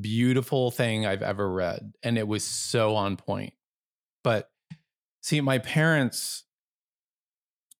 beautiful 0.00 0.70
thing 0.70 1.06
I've 1.06 1.22
ever 1.22 1.50
read 1.50 1.92
and 2.02 2.18
it 2.18 2.26
was 2.26 2.44
so 2.44 2.96
on 2.96 3.16
point. 3.16 3.54
But 4.24 4.50
see 5.22 5.40
my 5.40 5.58
parents 5.58 6.44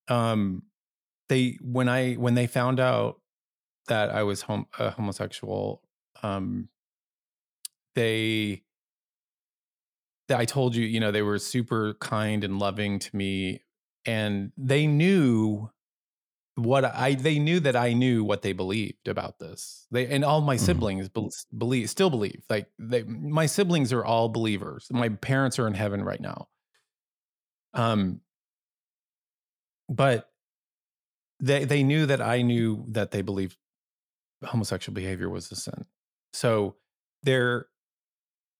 um 0.08 0.62
they 1.28 1.58
when 1.62 1.88
I 1.88 2.14
when 2.14 2.34
they 2.34 2.46
found 2.46 2.80
out 2.80 3.20
that 3.88 4.10
I 4.10 4.22
was 4.22 4.42
hom- 4.42 4.66
a 4.78 4.90
homosexual 4.90 5.82
um 6.22 6.68
they 7.94 8.62
that 10.28 10.38
I 10.38 10.44
told 10.44 10.74
you, 10.74 10.86
you 10.86 11.00
know, 11.00 11.10
they 11.10 11.22
were 11.22 11.38
super 11.38 11.94
kind 11.94 12.44
and 12.44 12.58
loving 12.58 12.98
to 13.00 13.16
me 13.16 13.60
and 14.06 14.52
they 14.56 14.86
knew 14.86 15.70
what 16.54 16.84
I 16.84 17.14
they 17.14 17.38
knew 17.38 17.60
that 17.60 17.76
I 17.76 17.92
knew 17.94 18.24
what 18.24 18.42
they 18.42 18.52
believed 18.52 19.08
about 19.08 19.38
this. 19.38 19.86
They 19.90 20.06
and 20.06 20.24
all 20.24 20.40
my 20.40 20.56
mm-hmm. 20.56 20.64
siblings 20.64 21.10
believe 21.56 21.88
still 21.88 22.10
believe. 22.10 22.42
Like 22.50 22.68
they 22.78 23.02
my 23.04 23.46
siblings 23.46 23.92
are 23.92 24.04
all 24.04 24.28
believers. 24.28 24.88
My 24.90 25.08
parents 25.08 25.58
are 25.58 25.66
in 25.66 25.74
heaven 25.74 26.04
right 26.04 26.20
now. 26.20 26.48
Um 27.72 28.20
but 29.88 30.30
they 31.40 31.64
they 31.64 31.82
knew 31.82 32.06
that 32.06 32.20
I 32.20 32.42
knew 32.42 32.84
that 32.88 33.12
they 33.12 33.22
believed 33.22 33.56
homosexual 34.44 34.94
behavior 34.94 35.30
was 35.30 35.50
a 35.52 35.56
sin. 35.56 35.86
So 36.34 36.76
they're 37.22 37.66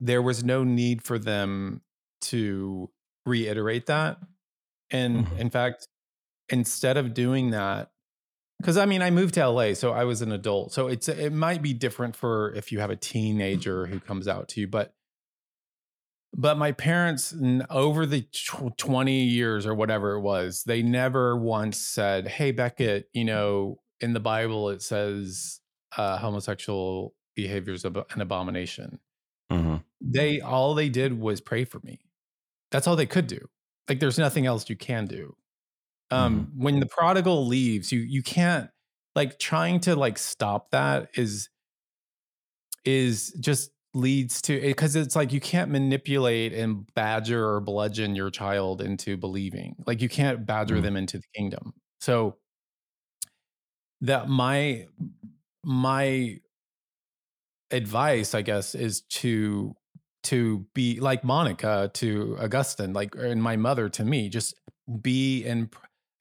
there 0.00 0.22
was 0.22 0.42
no 0.42 0.64
need 0.64 1.02
for 1.02 1.18
them 1.18 1.83
to 2.22 2.90
reiterate 3.26 3.87
that. 3.87 4.18
And 4.90 5.26
mm-hmm. 5.26 5.38
in 5.38 5.50
fact, 5.50 5.88
instead 6.52 6.96
of 6.96 7.14
doing 7.14 7.50
that, 7.50 7.90
because 8.60 8.76
I 8.76 8.86
mean, 8.86 9.02
I 9.02 9.10
moved 9.10 9.34
to 9.34 9.48
LA, 9.48 9.74
so 9.74 9.92
I 9.92 10.04
was 10.04 10.22
an 10.22 10.30
adult. 10.30 10.72
So 10.72 10.86
it's 10.86 11.08
it 11.08 11.32
might 11.32 11.62
be 11.62 11.72
different 11.72 12.14
for 12.14 12.52
if 12.54 12.70
you 12.70 12.78
have 12.78 12.90
a 12.90 12.96
teenager 12.96 13.86
who 13.86 13.98
comes 13.98 14.28
out 14.28 14.48
to 14.50 14.60
you, 14.60 14.68
but 14.68 14.94
but 16.34 16.56
my 16.56 16.72
parents 16.72 17.34
over 17.68 18.06
the 18.06 18.24
20 18.78 19.24
years 19.24 19.66
or 19.66 19.74
whatever 19.74 20.12
it 20.12 20.20
was 20.20 20.62
they 20.64 20.80
never 20.82 21.36
once 21.36 21.76
said 21.76 22.26
hey 22.26 22.52
becket 22.52 23.10
you 23.12 23.22
know 23.22 23.78
in 24.00 24.14
the 24.14 24.20
bible 24.20 24.70
it 24.70 24.80
says 24.80 25.60
uh, 25.98 26.16
homosexual 26.16 27.14
behavior 27.36 27.74
is 27.74 27.84
an 27.84 28.02
abomination 28.16 28.98
mm-hmm 29.52 29.76
they 30.02 30.40
all 30.40 30.74
they 30.74 30.88
did 30.88 31.18
was 31.18 31.40
pray 31.40 31.64
for 31.64 31.80
me. 31.84 32.00
That's 32.70 32.86
all 32.86 32.96
they 32.96 33.06
could 33.06 33.26
do. 33.26 33.48
Like 33.88 34.00
there's 34.00 34.18
nothing 34.18 34.46
else 34.46 34.68
you 34.68 34.76
can 34.76 35.06
do. 35.06 35.36
Um, 36.12 36.46
mm-hmm. 36.46 36.62
when 36.62 36.81
the 36.81 36.87
prodigal 36.87 37.46
leaves, 37.46 37.90
you 37.92 38.01
you 38.01 38.22
can't 38.22 38.70
like 39.14 39.38
trying 39.38 39.81
to 39.81 39.96
like 39.96 40.18
stop 40.18 40.70
that 40.70 41.09
is 41.14 41.48
is 42.85 43.35
just 43.40 43.70
leads 43.94 44.40
to 44.42 44.59
because 44.61 44.96
it's 44.96 45.14
like 45.14 45.33
you 45.33 45.40
can't 45.40 45.70
manipulate 45.70 46.55
and 46.55 46.87
badger 46.94 47.46
or 47.46 47.61
bludgeon 47.61 48.16
your 48.16 48.31
child 48.31 48.81
into 48.81 49.18
believing 49.18 49.77
like 49.87 50.01
you 50.01 50.09
can't 50.09 50.46
badger 50.46 50.77
mm-hmm. 50.77 50.85
them 50.85 50.96
into 50.96 51.18
the 51.18 51.25
kingdom 51.37 51.75
so 52.01 52.38
that 54.01 54.31
my 54.31 54.87
my 55.62 56.38
advice 57.70 58.35
i 58.35 58.40
guess 58.40 58.75
is 58.75 59.03
to 59.03 59.77
to 60.22 60.66
be 60.75 61.01
like 61.01 61.25
Monica 61.25 61.90
to 61.94 62.37
Augustine, 62.40 62.92
like 62.92 63.14
and 63.16 63.42
my 63.42 63.57
mother 63.57 63.88
to 63.90 64.05
me, 64.05 64.29
just 64.29 64.55
be 65.01 65.44
in. 65.44 65.70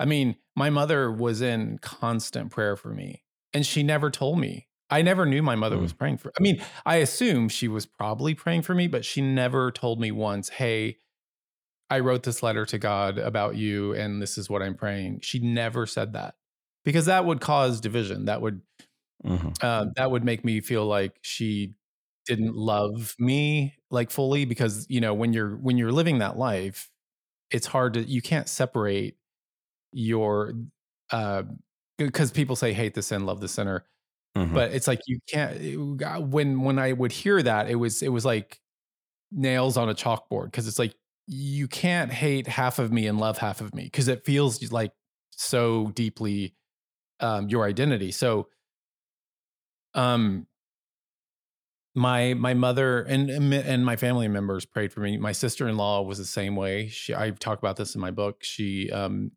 I 0.02 0.06
mean, 0.06 0.36
my 0.56 0.72
mother 0.72 1.12
was 1.12 1.42
in 1.42 1.78
constant 1.78 2.50
prayer 2.50 2.76
for 2.76 2.90
me, 2.90 3.24
and 3.54 3.64
she 3.66 3.84
never 3.84 4.10
told 4.10 4.40
me. 4.40 4.68
I 4.90 5.04
never 5.04 5.28
knew 5.28 5.44
my 5.44 5.56
mother 5.56 5.78
mm. 5.78 5.84
was 5.84 5.94
praying 5.94 6.18
for. 6.18 6.34
I 6.38 6.42
mean, 6.42 6.62
I 6.86 6.98
assume 6.98 7.48
she 7.48 7.68
was 7.68 7.86
probably 7.86 8.34
praying 8.34 8.64
for 8.64 8.74
me, 8.74 8.88
but 8.88 9.06
she 9.06 9.22
never 9.22 9.72
told 9.72 10.02
me 10.02 10.12
once, 10.12 10.50
"Hey, 10.50 10.98
I 11.92 12.00
wrote 12.00 12.24
this 12.24 12.42
letter 12.42 12.66
to 12.66 12.80
God 12.80 13.20
about 13.20 13.56
you, 13.56 13.94
and 13.94 14.20
this 14.20 14.40
is 14.40 14.50
what 14.50 14.64
I'm 14.64 14.76
praying." 14.76 15.20
She 15.22 15.38
never 15.38 15.86
said 15.86 16.14
that 16.14 16.34
because 16.84 17.06
that 17.06 17.24
would 17.24 17.40
cause 17.40 17.80
division. 17.80 18.26
That 18.26 18.42
would 18.42 18.62
mm-hmm. 19.24 19.50
uh, 19.62 19.86
that 19.98 20.10
would 20.10 20.26
make 20.26 20.44
me 20.44 20.62
feel 20.62 20.88
like 20.88 21.20
she 21.22 21.76
didn't 22.26 22.56
love 22.56 23.16
me 23.20 23.76
like 23.92 24.10
fully 24.10 24.46
because 24.46 24.88
you 24.90 25.00
know 25.00 25.14
when 25.14 25.32
you're 25.32 25.56
when 25.58 25.78
you're 25.78 25.92
living 25.92 26.20
that 26.20 26.38
life 26.38 26.90
it's 27.50 27.66
hard 27.66 27.94
to 27.94 28.04
you 28.04 28.22
can't 28.22 28.48
separate 28.48 29.16
your 29.92 30.54
uh 31.12 31.44
because 31.98 32.32
people 32.32 32.56
say 32.56 32.74
hate 32.74 32.94
the 32.94 33.02
sin 33.02 33.26
love 33.26 33.40
the 33.40 33.48
sinner 33.48 33.86
mm-hmm. 34.38 34.54
but 34.54 34.72
it's 34.72 34.88
like 34.88 35.00
you 35.08 35.20
can't 35.28 36.30
when 36.30 36.62
when 36.62 36.80
i 36.80 36.92
would 36.92 37.12
hear 37.12 37.42
that 37.42 37.70
it 37.70 37.76
was 37.76 38.02
it 38.02 38.10
was 38.10 38.26
like 38.26 38.60
nails 39.32 39.78
on 39.78 39.90
a 39.90 39.94
chalkboard 39.94 40.46
because 40.46 40.68
it's 40.68 40.80
like 40.80 40.96
you 41.28 41.68
can't 41.68 42.12
hate 42.12 42.48
half 42.48 42.80
of 42.80 42.92
me 42.92 43.08
and 43.08 43.20
love 43.20 43.38
half 43.38 43.62
of 43.62 43.74
me 43.74 43.84
because 43.84 44.08
it 44.08 44.26
feels 44.26 44.72
like 44.72 44.92
so 45.32 45.88
deeply 45.94 46.56
um 47.20 47.48
your 47.50 47.66
identity 47.66 48.12
so 48.12 48.48
um 49.94 50.46
my 51.94 52.34
my 52.34 52.54
mother 52.54 53.02
and 53.02 53.30
and 53.30 53.86
my 53.86 53.96
family 53.96 54.28
members 54.28 54.66
prayed 54.66 54.94
for 54.94 55.02
me. 55.02 55.18
My 55.18 55.34
sister 55.34 55.68
in 55.68 55.78
law 55.78 56.02
was 56.02 56.18
the 56.18 56.26
same 56.26 56.56
way. 56.56 56.88
She 56.88 57.14
I 57.14 57.32
talk 57.32 57.60
about 57.60 57.76
this 57.76 57.96
in 57.96 58.02
my 58.02 58.12
book. 58.12 58.44
She 58.44 58.90
um 58.92 59.32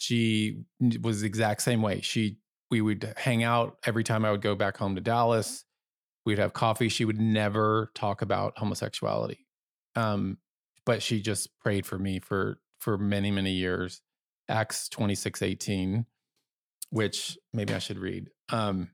she 0.00 0.62
was 1.02 1.20
the 1.20 1.26
exact 1.26 1.60
same 1.60 1.82
way. 1.82 2.00
She 2.00 2.38
we 2.70 2.80
would 2.80 3.12
hang 3.18 3.42
out 3.42 3.76
every 3.84 4.02
time 4.02 4.24
I 4.24 4.30
would 4.30 4.40
go 4.40 4.54
back 4.54 4.78
home 4.78 4.94
to 4.94 5.00
Dallas. 5.00 5.64
We'd 6.24 6.38
have 6.38 6.54
coffee. 6.54 6.88
She 6.88 7.04
would 7.04 7.20
never 7.20 7.90
talk 7.94 8.22
about 8.22 8.56
homosexuality. 8.56 9.46
Um, 9.96 10.38
but 10.86 11.02
she 11.02 11.20
just 11.20 11.50
prayed 11.60 11.84
for 11.84 11.98
me 11.98 12.18
for 12.18 12.60
for 12.78 12.96
many 12.96 13.30
many 13.30 13.52
years. 13.52 14.00
Acts 14.48 14.88
twenty 14.88 15.14
six 15.14 15.42
eighteen, 15.42 16.06
which 16.88 17.36
maybe 17.52 17.74
I 17.74 17.78
should 17.78 17.98
read. 17.98 18.30
Um, 18.48 18.88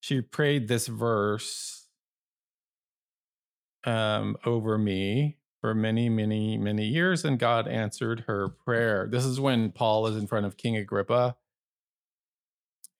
she 0.00 0.20
prayed 0.20 0.66
this 0.66 0.88
verse 0.88 1.86
um, 3.84 4.36
over 4.44 4.76
me 4.76 5.38
for 5.62 5.74
many, 5.74 6.08
many, 6.08 6.58
many 6.58 6.84
years, 6.84 7.24
and 7.24 7.38
God 7.38 7.68
answered 7.68 8.24
her 8.26 8.48
prayer. 8.48 9.08
This 9.10 9.24
is 9.24 9.38
when 9.40 9.70
Paul 9.70 10.08
is 10.08 10.16
in 10.16 10.26
front 10.26 10.44
of 10.44 10.56
King 10.56 10.76
Agrippa, 10.76 11.36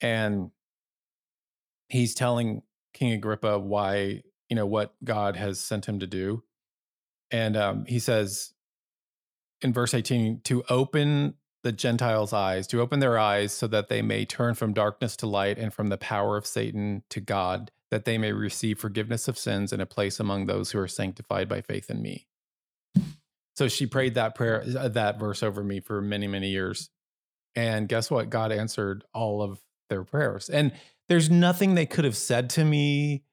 and 0.01 0.53
he's 1.89 2.15
telling 2.15 2.63
King 2.95 3.13
Agrippa 3.13 3.59
why, 3.59 4.23
you 4.49 4.55
know, 4.55 4.65
what 4.65 4.95
God 5.03 5.37
has 5.37 5.59
sent 5.61 5.87
him 5.87 5.99
to 5.99 6.07
do. 6.07 6.45
And 7.33 7.57
um, 7.57 7.85
he 7.87 7.99
says 7.99 8.53
in 9.61 9.73
verse 9.73 9.93
18 9.93 10.43
to 10.45 10.63
open 10.69 11.35
the 11.65 11.73
Gentiles' 11.73 12.33
eyes, 12.33 12.69
to 12.69 12.81
open 12.81 13.01
their 13.01 13.19
eyes 13.19 13.53
so 13.53 13.67
that 13.67 13.89
they 13.89 14.03
may 14.03 14.25
turn 14.25 14.55
from 14.55 14.73
darkness 14.73 15.17
to 15.17 15.27
light 15.27 15.59
and 15.59 15.75
from 15.75 15.89
the 15.89 15.99
power 15.99 16.37
of 16.37 16.47
Satan 16.47 17.03
to 17.11 17.21
God, 17.21 17.73
that 17.91 18.05
they 18.05 18.19
may 18.19 18.33
receive 18.33 18.79
forgiveness 18.79 19.27
of 19.27 19.39
sins 19.39 19.73
and 19.73 19.83
a 19.83 19.87
place 19.87 20.21
among 20.21 20.47
those 20.47 20.71
who 20.71 20.79
are 20.79 20.89
sanctified 20.89 21.49
by 21.49 21.61
faith 21.61 21.91
in 21.91 22.01
me. 22.01 22.29
So 23.55 23.69
she 23.69 23.87
prayed 23.87 24.15
that 24.15 24.35
prayer, 24.35 24.65
uh, 24.79 24.89
that 24.89 25.19
verse 25.19 25.43
over 25.43 25.63
me 25.63 25.81
for 25.81 26.01
many, 26.01 26.27
many 26.27 26.51
years. 26.51 26.91
And 27.55 27.89
guess 27.89 28.11
what? 28.11 28.31
God 28.31 28.51
answered 28.51 29.05
all 29.13 29.43
of 29.43 29.61
their 29.91 30.05
prayers. 30.05 30.49
And 30.49 30.73
there's 31.09 31.29
nothing 31.29 31.75
they 31.75 31.87
could 31.87 32.05
have 32.05 32.17
said 32.17 32.49
to 32.51 32.65
me 32.65 33.25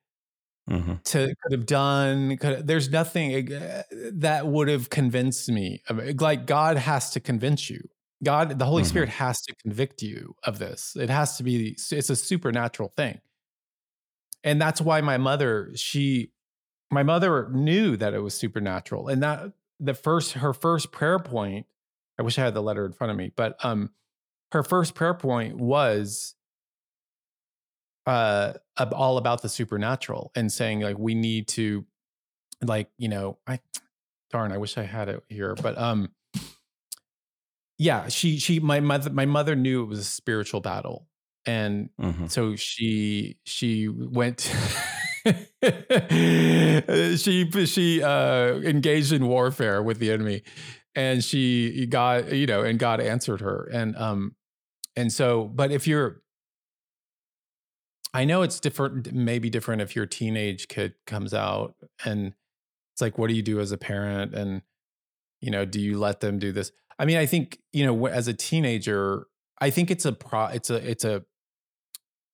mm-hmm. 0.70 0.96
to 1.06 1.34
could 1.42 1.52
have 1.52 1.66
done. 1.66 2.38
Could, 2.38 2.58
have, 2.58 2.68
there's 2.68 2.90
nothing 2.90 3.54
uh, 3.54 3.84
that 4.14 4.48
would 4.48 4.68
have 4.68 4.90
convinced 4.90 5.50
me. 5.50 5.82
Like 5.90 6.46
God 6.46 6.78
has 6.78 7.12
to 7.12 7.20
convince 7.20 7.70
you. 7.70 7.82
God, 8.24 8.60
the 8.60 8.66
Holy 8.66 8.84
mm-hmm. 8.84 8.90
Spirit 8.90 9.10
has 9.10 9.42
to 9.44 9.56
convict 9.64 10.02
you 10.02 10.36
of 10.44 10.60
this. 10.60 10.98
It 11.00 11.10
has 11.10 11.38
to 11.38 11.44
be. 11.44 11.78
It's 11.92 12.10
a 12.10 12.16
supernatural 12.16 12.92
thing, 12.98 13.22
and 14.44 14.62
that's 14.62 14.82
why 14.82 15.00
my 15.00 15.18
mother, 15.18 15.72
she, 15.76 16.34
my 16.92 17.04
mother 17.04 17.48
knew 17.54 17.96
that 17.96 18.14
it 18.14 18.20
was 18.20 18.34
supernatural, 18.34 19.08
and 19.08 19.24
that 19.24 19.54
the 19.80 19.94
first 19.94 20.34
her 20.34 20.54
first 20.54 20.92
prayer 20.92 21.20
point. 21.20 21.66
I 22.18 22.22
wish 22.22 22.38
I 22.38 22.44
had 22.44 22.54
the 22.54 22.62
letter 22.62 22.86
in 22.86 22.92
front 22.92 23.12
of 23.12 23.18
me, 23.18 23.32
but 23.36 23.56
um, 23.64 23.92
her 24.52 24.64
first 24.64 24.96
prayer 24.96 25.14
point 25.14 25.58
was 25.58 26.36
uh 28.06 28.54
all 28.94 29.18
about 29.18 29.42
the 29.42 29.50
supernatural 29.50 30.32
and 30.36 30.52
saying 30.52 30.80
like 30.80 30.98
we 30.98 31.14
need 31.14 31.48
to 31.48 31.86
like 32.64 32.90
you 32.98 33.08
know 33.08 33.38
i 33.46 33.60
darn 34.32 34.52
i 34.52 34.58
wish 34.58 34.78
i 34.78 34.84
had 34.84 35.10
it 35.10 35.24
here 35.28 35.54
but 35.62 35.78
um 35.78 36.10
yeah 37.78 38.08
she 38.08 38.40
she 38.40 38.60
my 38.60 38.80
mother 38.80 39.10
my 39.10 39.26
mother 39.26 39.56
knew 39.56 39.84
it 39.84 39.88
was 39.88 40.00
a 40.00 40.04
spiritual 40.04 40.62
battle 40.62 41.08
and 41.46 41.90
mm-hmm. 42.02 42.28
so 42.28 42.56
she 42.56 43.38
she 43.44 43.88
went 43.88 44.52
she 47.18 47.66
she 47.66 48.04
uh 48.04 48.54
engaged 48.64 49.12
in 49.12 49.28
warfare 49.28 49.84
with 49.84 50.00
the 50.00 50.12
enemy 50.12 50.44
and 50.96 51.24
she 51.24 51.86
got 51.88 52.32
you 52.32 52.46
know 52.46 52.64
and 52.64 52.80
god 52.80 53.00
answered 53.00 53.42
her 53.42 53.70
and 53.72 53.96
um 53.98 54.36
and 54.96 55.12
so 55.12 55.46
but 55.46 55.72
if 55.72 55.88
you're 55.88 56.22
I 58.14 58.26
know 58.26 58.42
it's 58.42 58.60
different, 58.60 59.14
maybe 59.14 59.50
different 59.50 59.82
if 59.82 59.96
your 59.96 60.06
teenage 60.06 60.68
kid 60.68 60.96
comes 61.06 61.34
out 61.34 61.76
and 62.04 62.34
it's 62.94 63.02
like, 63.02 63.18
what 63.18 63.28
do 63.28 63.36
you 63.36 63.44
do 63.44 63.60
as 63.60 63.72
a 63.72 63.78
parent? 63.78 64.34
And, 64.34 64.64
you 65.42 65.52
know, 65.52 65.64
do 65.64 65.80
you 65.80 66.00
let 66.00 66.20
them 66.20 66.40
do 66.40 66.52
this? 66.52 66.72
I 66.98 67.06
mean, 67.06 67.18
I 67.18 67.26
think, 67.26 67.60
you 67.72 67.86
know, 67.86 68.08
as 68.08 68.28
a 68.28 68.34
teenager, 68.34 69.28
I 69.62 69.70
think 69.70 69.92
it's 69.92 70.06
a 70.06 70.12
pro, 70.12 70.46
it's 70.48 70.70
a, 70.70 70.90
it's 70.90 71.06
a, 71.06 71.24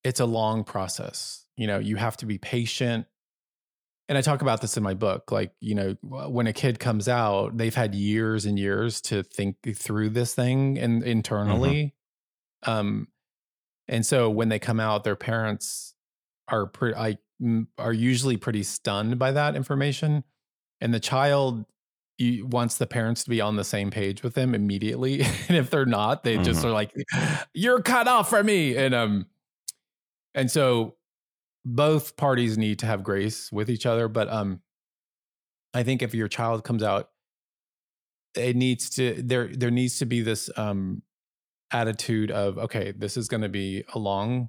it's 0.02 0.20
a 0.20 0.26
long 0.26 0.64
process. 0.64 1.45
You 1.56 1.66
know, 1.66 1.78
you 1.78 1.96
have 1.96 2.16
to 2.18 2.26
be 2.26 2.38
patient. 2.38 3.06
And 4.08 4.16
I 4.16 4.20
talk 4.20 4.42
about 4.42 4.60
this 4.60 4.76
in 4.76 4.82
my 4.82 4.94
book. 4.94 5.32
Like, 5.32 5.52
you 5.60 5.74
know, 5.74 5.96
when 6.02 6.46
a 6.46 6.52
kid 6.52 6.78
comes 6.78 7.08
out, 7.08 7.56
they've 7.56 7.74
had 7.74 7.94
years 7.94 8.46
and 8.46 8.58
years 8.58 9.00
to 9.02 9.22
think 9.24 9.56
through 9.74 10.10
this 10.10 10.34
thing 10.34 10.78
and 10.78 11.00
mm-hmm. 11.00 11.10
internally. 11.10 11.94
Mm-hmm. 12.64 12.70
Um, 12.70 13.08
and 13.88 14.06
so 14.06 14.30
when 14.30 14.48
they 14.48 14.58
come 14.58 14.80
out, 14.80 15.04
their 15.04 15.16
parents 15.16 15.94
are 16.48 16.66
pretty, 16.66 16.96
I, 16.96 17.18
are 17.78 17.92
usually 17.92 18.36
pretty 18.36 18.62
stunned 18.62 19.18
by 19.18 19.32
that 19.32 19.56
information. 19.56 20.24
And 20.80 20.94
the 20.94 21.00
child 21.00 21.64
you, 22.18 22.46
wants 22.46 22.78
the 22.78 22.86
parents 22.86 23.24
to 23.24 23.30
be 23.30 23.40
on 23.40 23.56
the 23.56 23.64
same 23.64 23.90
page 23.90 24.22
with 24.22 24.34
them 24.34 24.54
immediately. 24.54 25.22
and 25.48 25.56
if 25.56 25.70
they're 25.70 25.86
not, 25.86 26.22
they 26.22 26.34
mm-hmm. 26.34 26.44
just 26.44 26.64
are 26.64 26.70
like, 26.70 26.92
you're 27.54 27.82
cut 27.82 28.08
off 28.08 28.30
from 28.30 28.46
me. 28.46 28.76
And, 28.76 28.94
um, 28.94 29.26
and 30.34 30.50
so 30.50 30.94
both 31.66 32.16
parties 32.16 32.56
need 32.56 32.78
to 32.78 32.86
have 32.86 33.02
grace 33.02 33.50
with 33.52 33.68
each 33.68 33.84
other. 33.84 34.08
But, 34.08 34.28
um, 34.30 34.60
I 35.74 35.82
think 35.82 36.00
if 36.00 36.14
your 36.14 36.28
child 36.28 36.64
comes 36.64 36.82
out, 36.82 37.10
it 38.34 38.56
needs 38.56 38.88
to, 38.90 39.20
there, 39.22 39.48
there 39.48 39.70
needs 39.70 39.98
to 39.98 40.06
be 40.06 40.22
this, 40.22 40.48
um, 40.56 41.02
attitude 41.72 42.30
of 42.30 42.58
okay 42.58 42.92
this 42.96 43.16
is 43.16 43.28
going 43.28 43.40
to 43.40 43.48
be 43.48 43.84
a 43.94 43.98
long 43.98 44.48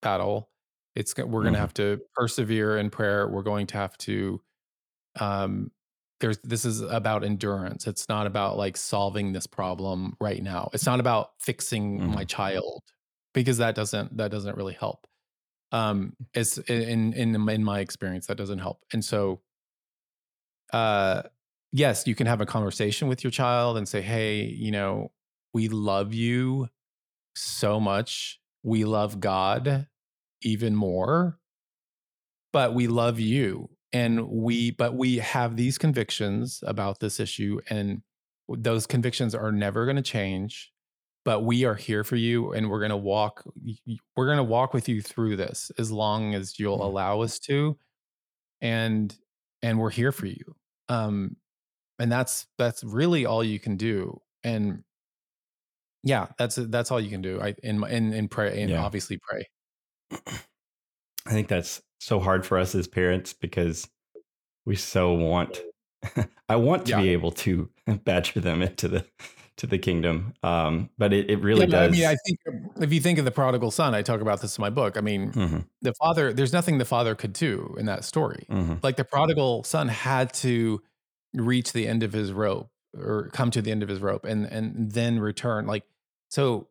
battle 0.00 0.50
it's 0.94 1.14
we're 1.16 1.24
going 1.24 1.44
to 1.44 1.50
mm-hmm. 1.50 1.60
have 1.60 1.74
to 1.74 2.00
persevere 2.14 2.78
in 2.78 2.88
prayer 2.88 3.28
we're 3.28 3.42
going 3.42 3.66
to 3.66 3.76
have 3.76 3.96
to 3.98 4.40
um 5.20 5.70
there's 6.20 6.38
this 6.38 6.64
is 6.64 6.80
about 6.80 7.24
endurance 7.24 7.86
it's 7.86 8.08
not 8.08 8.26
about 8.26 8.56
like 8.56 8.76
solving 8.76 9.32
this 9.32 9.46
problem 9.46 10.16
right 10.18 10.42
now 10.42 10.70
it's 10.72 10.86
not 10.86 10.98
about 10.98 11.30
fixing 11.40 12.00
mm-hmm. 12.00 12.14
my 12.14 12.24
child 12.24 12.82
because 13.34 13.58
that 13.58 13.74
doesn't 13.74 14.16
that 14.16 14.30
doesn't 14.30 14.56
really 14.56 14.74
help 14.74 15.06
um 15.76 16.12
it's 16.34 16.58
in 16.58 17.12
in 17.12 17.48
in 17.48 17.64
my 17.64 17.80
experience 17.80 18.26
that 18.26 18.36
doesn't 18.36 18.58
help 18.58 18.84
and 18.92 19.04
so 19.04 19.40
uh 20.72 21.22
yes 21.72 22.06
you 22.06 22.14
can 22.14 22.26
have 22.26 22.40
a 22.40 22.46
conversation 22.46 23.08
with 23.08 23.22
your 23.24 23.30
child 23.30 23.76
and 23.76 23.88
say 23.88 24.00
hey 24.00 24.42
you 24.42 24.70
know 24.70 25.10
we 25.56 25.68
love 25.68 26.12
you 26.12 26.68
so 27.34 27.78
much. 27.78 28.40
We 28.62 28.84
love 28.84 29.20
God 29.20 29.86
even 30.42 30.74
more, 30.74 31.38
but 32.52 32.74
we 32.74 32.86
love 32.86 33.20
you. 33.20 33.70
And 33.92 34.28
we, 34.28 34.72
but 34.72 34.94
we 34.94 35.18
have 35.18 35.56
these 35.56 35.78
convictions 35.78 36.62
about 36.66 37.00
this 37.00 37.18
issue, 37.20 37.60
and 37.70 38.02
those 38.48 38.86
convictions 38.86 39.34
are 39.34 39.52
never 39.52 39.86
going 39.86 39.96
to 39.96 40.02
change. 40.02 40.72
But 41.26 41.42
we 41.42 41.64
are 41.64 41.74
here 41.74 42.04
for 42.04 42.16
you, 42.16 42.52
and 42.52 42.70
we're 42.70 42.78
going 42.78 42.90
to 42.92 42.96
walk. 42.96 43.44
We're 44.16 44.26
going 44.26 44.38
to 44.38 44.44
walk 44.44 44.72
with 44.72 44.88
you 44.88 45.02
through 45.02 45.36
this 45.36 45.72
as 45.76 45.90
long 45.90 46.34
as 46.34 46.58
you'll 46.58 46.78
mm-hmm. 46.78 46.86
allow 46.86 47.20
us 47.20 47.38
to, 47.40 47.76
and 48.62 49.14
and 49.60 49.78
we're 49.78 49.90
here 49.90 50.12
for 50.12 50.26
you. 50.26 50.54
Um, 50.88 51.36
and 51.98 52.12
that's 52.12 52.46
that's 52.58 52.84
really 52.84 53.26
all 53.26 53.42
you 53.42 53.58
can 53.58 53.76
do. 53.76 54.20
And 54.44 54.84
yeah, 56.04 56.28
that's 56.38 56.54
that's 56.54 56.92
all 56.92 57.00
you 57.00 57.10
can 57.10 57.22
do. 57.22 57.40
I 57.40 57.54
in 57.60 57.84
in 57.84 58.12
in 58.12 58.28
pray 58.28 58.62
and 58.62 58.70
yeah. 58.70 58.84
obviously 58.84 59.18
pray. 59.28 59.48
I 61.26 61.30
think 61.30 61.48
that's 61.48 61.82
so 61.98 62.20
hard 62.20 62.46
for 62.46 62.56
us 62.56 62.76
as 62.76 62.86
parents 62.86 63.32
because 63.32 63.88
we 64.64 64.76
so 64.76 65.12
want 65.12 65.60
I 66.48 66.56
want 66.56 66.86
to 66.86 66.92
yeah. 66.92 67.00
be 67.00 67.08
able 67.08 67.32
to 67.32 67.68
badger 68.04 68.40
them 68.40 68.62
into 68.62 68.86
the 68.86 69.06
to 69.56 69.66
the 69.66 69.78
kingdom. 69.78 70.34
Um, 70.42 70.90
but 70.98 71.12
it, 71.12 71.30
it 71.30 71.40
really 71.40 71.62
yeah, 71.62 71.66
does. 71.66 71.88
I 71.88 71.90
mean, 71.90 72.06
I 72.06 72.16
think 72.26 72.38
if 72.80 72.92
you 72.92 73.00
think 73.00 73.18
of 73.18 73.24
the 73.24 73.30
prodigal 73.30 73.70
son, 73.70 73.94
I 73.94 74.02
talk 74.02 74.20
about 74.20 74.40
this 74.40 74.58
in 74.58 74.62
my 74.62 74.70
book. 74.70 74.96
I 74.96 75.00
mean, 75.00 75.32
mm-hmm. 75.32 75.58
the 75.82 75.94
father, 75.94 76.32
there's 76.32 76.52
nothing 76.52 76.78
the 76.78 76.84
father 76.84 77.14
could 77.14 77.32
do 77.32 77.74
in 77.78 77.86
that 77.86 78.04
story. 78.04 78.46
Mm-hmm. 78.50 78.74
Like 78.82 78.96
the 78.96 79.04
prodigal 79.04 79.64
son 79.64 79.88
had 79.88 80.32
to 80.34 80.82
reach 81.34 81.72
the 81.72 81.86
end 81.86 82.02
of 82.02 82.12
his 82.12 82.32
rope 82.32 82.70
or 82.98 83.30
come 83.32 83.50
to 83.50 83.62
the 83.62 83.70
end 83.70 83.82
of 83.82 83.88
his 83.88 84.00
rope 84.00 84.24
and 84.24 84.46
and 84.46 84.92
then 84.92 85.18
return. 85.18 85.66
Like 85.66 85.84
so 86.28 86.68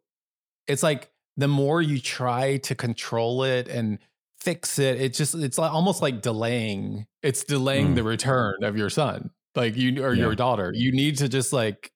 it's 0.67 0.83
like 0.83 1.09
the 1.37 1.47
more 1.47 1.81
you 1.81 1.99
try 1.99 2.57
to 2.57 2.75
control 2.75 3.43
it 3.43 3.67
and 3.67 3.99
fix 4.39 4.79
it, 4.79 5.01
it 5.01 5.13
just 5.13 5.35
it's 5.35 5.57
like 5.57 5.71
almost 5.71 6.01
like 6.01 6.21
delaying. 6.21 7.07
It's 7.23 7.43
delaying 7.43 7.89
mm. 7.89 7.95
the 7.95 8.03
return 8.03 8.63
of 8.63 8.77
your 8.77 8.89
son, 8.89 9.31
like 9.55 9.75
you 9.75 10.03
or 10.03 10.13
yeah. 10.13 10.23
your 10.23 10.35
daughter. 10.35 10.71
You 10.73 10.91
need 10.91 11.17
to 11.19 11.29
just 11.29 11.51
like 11.53 11.91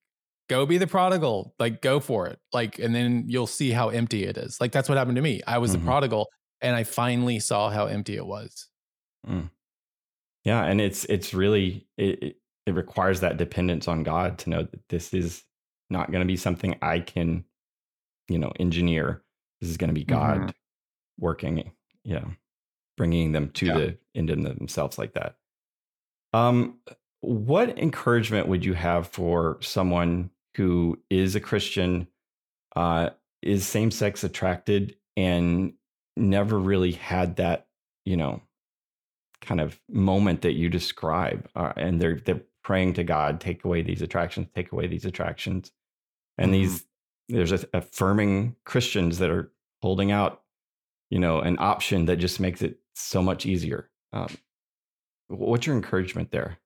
go 0.50 0.66
be 0.66 0.78
the 0.78 0.88
prodigal, 0.88 1.56
like 1.60 1.82
go 1.82 2.02
for 2.02 2.28
it, 2.28 2.40
like, 2.52 2.80
and 2.80 2.94
then 2.94 3.24
you'll 3.28 3.48
see 3.48 3.72
how 3.72 3.90
empty 3.90 4.26
it 4.26 4.38
is. 4.38 4.60
Like 4.60 4.74
that's 4.74 4.90
what 4.90 4.98
happened 4.98 5.16
to 5.16 5.22
me. 5.22 5.42
I 5.48 5.60
was 5.60 5.72
mm-hmm. 5.72 5.80
the 5.80 5.86
prodigal, 5.86 6.28
and 6.60 6.76
I 6.76 6.84
finally 6.84 7.40
saw 7.40 7.70
how 7.70 7.86
empty 7.86 8.18
it 8.18 8.26
was. 8.26 8.68
Mm. 9.28 9.50
Yeah, 10.44 10.66
and 10.66 10.82
it's 10.82 11.06
it's 11.06 11.34
really 11.34 11.88
it, 11.98 12.38
it 12.66 12.74
requires 12.74 13.22
that 13.22 13.38
dependence 13.38 13.88
on 13.88 14.04
God 14.04 14.38
to 14.40 14.50
know 14.50 14.64
that 14.64 14.90
this 14.90 15.14
is 15.14 15.44
not 15.90 16.12
going 16.12 16.22
to 16.22 16.28
be 16.28 16.38
something 16.38 16.76
I 16.82 17.00
can 17.00 17.46
you 18.30 18.38
know 18.38 18.52
engineer 18.60 19.24
this 19.60 19.70
is 19.70 19.78
going 19.78 19.90
to 19.90 19.94
be 19.94 20.06
god 20.06 20.38
mm-hmm. 20.38 20.50
working 21.18 21.72
yeah 22.04 22.26
bringing 22.96 23.32
them 23.32 23.50
to 23.50 23.66
yeah. 23.66 23.74
the 23.74 23.98
into 24.14 24.36
themselves 24.36 24.98
like 24.98 25.14
that 25.14 25.36
um 26.34 26.80
what 27.22 27.78
encouragement 27.78 28.48
would 28.48 28.64
you 28.64 28.74
have 28.74 29.08
for 29.08 29.58
someone 29.62 30.30
who 30.60 31.00
is 31.10 31.36
a 31.36 31.40
christian 31.40 32.08
uh 32.76 33.10
is 33.42 33.66
same 33.66 33.90
sex 33.90 34.24
attracted 34.24 34.96
and 35.16 35.74
never 36.18 36.60
really 36.60 36.92
had 36.92 37.38
that 37.38 37.68
you 38.06 38.18
know 38.18 38.42
kind 39.42 39.62
of 39.62 39.80
moment 39.90 40.42
that 40.42 40.54
you 40.54 40.70
describe 40.70 41.50
uh, 41.56 41.72
and 41.78 42.02
they're 42.02 42.20
they're 42.26 42.42
praying 42.64 42.94
to 42.94 43.04
god 43.04 43.40
take 43.40 43.64
away 43.64 43.82
these 43.82 44.02
attractions 44.02 44.48
take 44.54 44.72
away 44.74 44.86
these 44.86 45.06
attractions 45.06 45.72
and 46.38 46.52
mm-hmm. 46.52 46.62
these 46.62 46.86
there's 47.30 47.52
a, 47.52 47.60
affirming 47.74 48.56
Christians 48.66 49.20
that 49.20 49.30
are 49.30 49.52
holding 49.82 50.12
out, 50.12 50.42
you 51.10 51.20
know, 51.20 51.40
an 51.40 51.58
option 51.60 52.06
that 52.06 52.18
just 52.18 52.40
makes 52.40 52.62
it 52.62 52.80
so 52.96 53.22
much 53.22 53.46
easier. 53.46 53.90
Um, 54.12 54.36
what's 55.28 55.66
your 55.68 55.76
encouragement 55.76 56.32
there? 56.32 56.58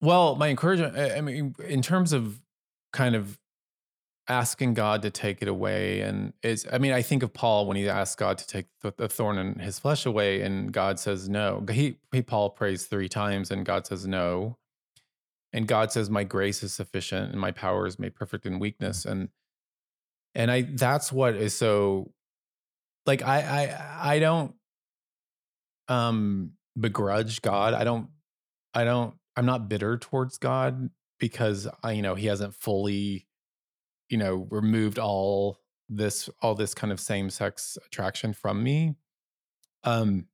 Well, 0.00 0.34
my 0.36 0.48
encouragement, 0.48 0.96
I 0.96 1.20
mean, 1.20 1.54
in 1.64 1.82
terms 1.82 2.12
of 2.12 2.40
kind 2.92 3.14
of 3.14 3.38
asking 4.28 4.74
God 4.74 5.02
to 5.02 5.10
take 5.10 5.40
it 5.40 5.48
away, 5.48 6.00
and 6.00 6.32
is, 6.42 6.66
I 6.72 6.78
mean, 6.78 6.92
I 6.92 7.02
think 7.02 7.22
of 7.22 7.32
Paul 7.32 7.66
when 7.66 7.76
he 7.76 7.88
asked 7.88 8.18
God 8.18 8.38
to 8.38 8.46
take 8.46 8.66
the, 8.80 8.92
the 8.96 9.08
thorn 9.08 9.38
in 9.38 9.58
his 9.60 9.78
flesh 9.78 10.04
away, 10.04 10.42
and 10.42 10.72
God 10.72 10.98
says 10.98 11.28
no. 11.28 11.64
He, 11.70 11.98
he, 12.12 12.22
Paul 12.22 12.50
prays 12.50 12.86
three 12.86 13.08
times, 13.08 13.50
and 13.50 13.64
God 13.64 13.86
says 13.86 14.06
no. 14.06 14.56
And 15.52 15.66
God 15.68 15.92
says, 15.92 16.10
"My 16.10 16.24
grace 16.24 16.62
is 16.62 16.72
sufficient, 16.72 17.30
and 17.32 17.40
my 17.40 17.52
power 17.52 17.86
is 17.86 17.98
made 17.98 18.14
perfect 18.14 18.46
in 18.46 18.58
weakness." 18.58 19.04
And 19.04 19.28
and 20.34 20.50
I, 20.50 20.62
that's 20.62 21.10
what 21.12 21.34
is 21.34 21.56
so, 21.56 22.12
like, 23.06 23.22
I, 23.22 23.40
I, 23.40 24.14
I 24.14 24.18
don't, 24.18 24.54
um, 25.88 26.52
begrudge 26.78 27.40
God. 27.40 27.72
I 27.72 27.84
don't, 27.84 28.08
I 28.74 28.84
don't 28.84 29.14
I'm 29.36 29.46
not 29.46 29.68
bitter 29.68 29.98
towards 29.98 30.38
God 30.38 30.90
because 31.18 31.68
I, 31.82 31.92
you 31.92 32.02
know, 32.02 32.14
he 32.14 32.26
hasn't 32.26 32.54
fully, 32.54 33.26
you 34.08 34.18
know, 34.18 34.46
removed 34.50 34.98
all 34.98 35.60
this 35.88 36.28
all 36.42 36.54
this 36.54 36.74
kind 36.74 36.92
of 36.92 36.98
same 37.00 37.30
sex 37.30 37.78
attraction 37.86 38.32
from 38.32 38.62
me. 38.62 38.96
Um 39.84 40.26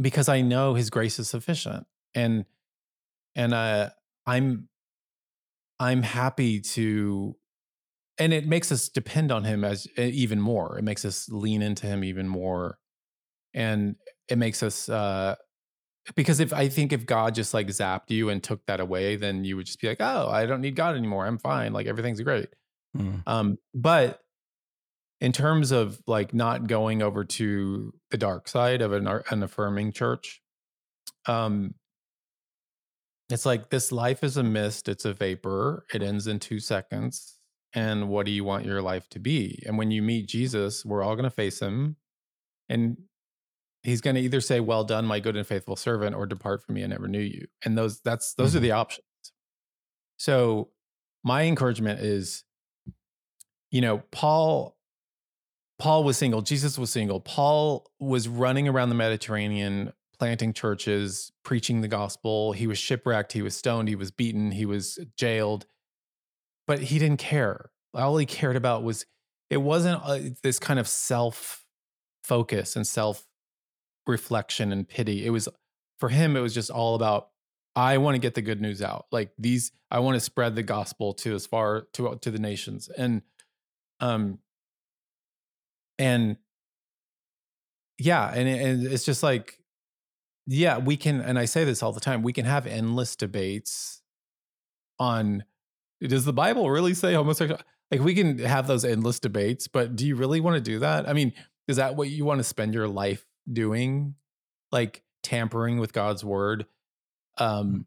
because 0.00 0.28
I 0.28 0.40
know 0.40 0.74
his 0.74 0.90
grace 0.90 1.18
is 1.18 1.28
sufficient. 1.28 1.86
And 2.14 2.46
and 3.34 3.54
uh 3.54 3.90
I'm 4.26 4.68
I'm 5.78 6.02
happy 6.02 6.60
to 6.60 7.36
and 8.18 8.32
it 8.32 8.46
makes 8.46 8.70
us 8.70 8.88
depend 8.88 9.32
on 9.32 9.44
him 9.44 9.64
as 9.64 9.86
even 9.96 10.40
more. 10.40 10.78
It 10.78 10.82
makes 10.82 11.04
us 11.04 11.28
lean 11.28 11.62
into 11.62 11.86
him 11.86 12.04
even 12.04 12.28
more. 12.28 12.78
And 13.54 13.96
it 14.28 14.38
makes 14.38 14.62
us 14.62 14.88
uh 14.88 15.36
because 16.14 16.40
if 16.40 16.52
I 16.52 16.68
think 16.68 16.92
if 16.92 17.06
God 17.06 17.34
just 17.34 17.54
like 17.54 17.68
zapped 17.68 18.10
you 18.10 18.28
and 18.28 18.42
took 18.42 18.64
that 18.66 18.80
away, 18.80 19.16
then 19.16 19.44
you 19.44 19.56
would 19.56 19.66
just 19.66 19.80
be 19.80 19.88
like, 19.88 20.00
oh, 20.00 20.28
I 20.28 20.46
don't 20.46 20.60
need 20.60 20.76
God 20.76 20.96
anymore. 20.96 21.26
I'm 21.26 21.38
fine. 21.38 21.72
Like 21.72 21.86
everything's 21.86 22.20
great. 22.20 22.48
Mm. 22.96 23.22
Um, 23.26 23.58
but 23.74 24.20
in 25.20 25.32
terms 25.32 25.70
of 25.70 26.00
like 26.06 26.34
not 26.34 26.66
going 26.66 27.02
over 27.02 27.24
to 27.24 27.92
the 28.10 28.18
dark 28.18 28.48
side 28.48 28.82
of 28.82 28.92
an, 28.92 29.06
an 29.06 29.42
affirming 29.42 29.92
church, 29.92 30.42
um, 31.26 31.74
it's 33.30 33.46
like 33.46 33.70
this 33.70 33.92
life 33.92 34.24
is 34.24 34.36
a 34.36 34.42
mist, 34.42 34.88
it's 34.88 35.04
a 35.04 35.14
vapor, 35.14 35.86
it 35.94 36.02
ends 36.02 36.26
in 36.26 36.38
two 36.38 36.58
seconds. 36.58 37.38
And 37.74 38.08
what 38.08 38.26
do 38.26 38.32
you 38.32 38.44
want 38.44 38.66
your 38.66 38.82
life 38.82 39.08
to 39.10 39.18
be? 39.18 39.62
And 39.64 39.78
when 39.78 39.90
you 39.90 40.02
meet 40.02 40.28
Jesus, 40.28 40.84
we're 40.84 41.02
all 41.02 41.14
going 41.14 41.24
to 41.24 41.30
face 41.30 41.60
him. 41.60 41.96
And 42.68 42.98
he's 43.82 44.00
going 44.00 44.16
to 44.16 44.22
either 44.22 44.40
say 44.40 44.60
well 44.60 44.84
done 44.84 45.04
my 45.04 45.20
good 45.20 45.36
and 45.36 45.46
faithful 45.46 45.76
servant 45.76 46.14
or 46.14 46.26
depart 46.26 46.62
from 46.62 46.74
me 46.76 46.84
i 46.84 46.86
never 46.86 47.08
knew 47.08 47.20
you. 47.20 47.46
And 47.64 47.76
those 47.76 48.00
that's 48.00 48.34
those 48.34 48.50
mm-hmm. 48.50 48.58
are 48.58 48.60
the 48.60 48.72
options. 48.72 49.06
So 50.16 50.70
my 51.24 51.42
encouragement 51.42 52.00
is 52.00 52.44
you 53.70 53.80
know 53.80 54.02
paul 54.10 54.76
paul 55.78 56.04
was 56.04 56.16
single 56.16 56.42
jesus 56.42 56.78
was 56.78 56.90
single. 56.90 57.20
Paul 57.20 57.90
was 57.98 58.28
running 58.28 58.68
around 58.68 58.88
the 58.88 58.94
mediterranean 58.94 59.92
planting 60.18 60.52
churches 60.52 61.32
preaching 61.42 61.80
the 61.80 61.88
gospel. 61.88 62.52
He 62.52 62.66
was 62.66 62.78
shipwrecked 62.78 63.32
he 63.32 63.42
was 63.42 63.56
stoned 63.56 63.88
he 63.88 63.96
was 63.96 64.10
beaten 64.10 64.52
he 64.52 64.66
was 64.66 64.98
jailed. 65.16 65.66
But 66.66 66.78
he 66.78 66.98
didn't 67.00 67.18
care. 67.18 67.70
All 67.92 68.16
he 68.16 68.24
cared 68.24 68.56
about 68.56 68.84
was 68.84 69.04
it 69.50 69.56
wasn't 69.60 70.00
a, 70.02 70.06
uh, 70.06 70.20
this 70.42 70.58
kind 70.58 70.78
of 70.78 70.88
self 70.88 71.64
focus 72.22 72.76
and 72.76 72.86
self 72.86 73.26
reflection 74.06 74.72
and 74.72 74.88
pity. 74.88 75.26
It 75.26 75.30
was 75.30 75.48
for 75.98 76.08
him, 76.08 76.36
it 76.36 76.40
was 76.40 76.54
just 76.54 76.70
all 76.70 76.94
about 76.94 77.28
I 77.74 77.98
want 77.98 78.16
to 78.16 78.18
get 78.18 78.34
the 78.34 78.42
good 78.42 78.60
news 78.60 78.82
out. 78.82 79.06
Like 79.10 79.30
these, 79.38 79.72
I 79.90 80.00
want 80.00 80.16
to 80.16 80.20
spread 80.20 80.54
the 80.54 80.62
gospel 80.62 81.14
to 81.14 81.34
as 81.34 81.46
far 81.46 81.86
to 81.94 82.18
to 82.20 82.30
the 82.30 82.38
nations. 82.38 82.88
And 82.88 83.22
um 84.00 84.38
and 85.98 86.36
yeah, 87.98 88.32
and, 88.34 88.48
and 88.48 88.86
it's 88.86 89.04
just 89.04 89.22
like 89.22 89.58
yeah, 90.46 90.78
we 90.78 90.96
can 90.96 91.20
and 91.20 91.38
I 91.38 91.44
say 91.44 91.64
this 91.64 91.82
all 91.82 91.92
the 91.92 92.00
time, 92.00 92.22
we 92.22 92.32
can 92.32 92.44
have 92.44 92.66
endless 92.66 93.16
debates 93.16 94.02
on 94.98 95.44
does 96.00 96.24
the 96.24 96.32
Bible 96.32 96.68
really 96.68 96.94
say 96.94 97.14
homosexual? 97.14 97.60
Like 97.90 98.00
we 98.00 98.14
can 98.14 98.38
have 98.38 98.66
those 98.66 98.84
endless 98.84 99.20
debates, 99.20 99.68
but 99.68 99.94
do 99.94 100.06
you 100.06 100.16
really 100.16 100.40
want 100.40 100.56
to 100.56 100.60
do 100.60 100.78
that? 100.80 101.08
I 101.08 101.12
mean, 101.12 101.32
is 101.68 101.76
that 101.76 101.94
what 101.94 102.08
you 102.08 102.24
want 102.24 102.38
to 102.38 102.44
spend 102.44 102.74
your 102.74 102.88
life 102.88 103.24
doing, 103.50 104.14
like 104.70 105.02
tampering 105.22 105.78
with 105.78 105.92
God's 105.92 106.24
word, 106.24 106.66
mm. 107.38 107.44
um, 107.44 107.86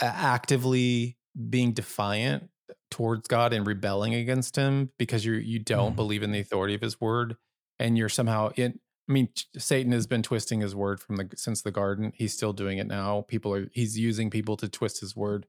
actively 0.00 1.16
being 1.48 1.72
defiant 1.72 2.50
towards 2.90 3.28
God 3.28 3.52
and 3.52 3.66
rebelling 3.66 4.14
against 4.14 4.56
Him 4.56 4.90
because 4.98 5.24
you 5.24 5.34
you 5.34 5.58
don't 5.58 5.92
mm. 5.92 5.96
believe 5.96 6.22
in 6.22 6.32
the 6.32 6.40
authority 6.40 6.74
of 6.74 6.80
His 6.80 7.00
word, 7.00 7.36
and 7.78 7.96
you're 7.98 8.08
somehow 8.08 8.50
in. 8.56 8.78
I 9.08 9.12
mean, 9.12 9.30
Satan 9.56 9.92
has 9.92 10.06
been 10.06 10.22
twisting 10.22 10.60
his 10.60 10.76
word 10.76 11.00
from 11.00 11.16
the 11.16 11.30
since 11.34 11.62
the 11.62 11.70
garden. 11.70 12.12
He's 12.14 12.34
still 12.34 12.52
doing 12.52 12.76
it 12.76 12.86
now. 12.86 13.22
People 13.26 13.54
are 13.54 13.70
he's 13.72 13.98
using 13.98 14.28
people 14.28 14.58
to 14.58 14.68
twist 14.68 15.00
his 15.00 15.16
word, 15.16 15.46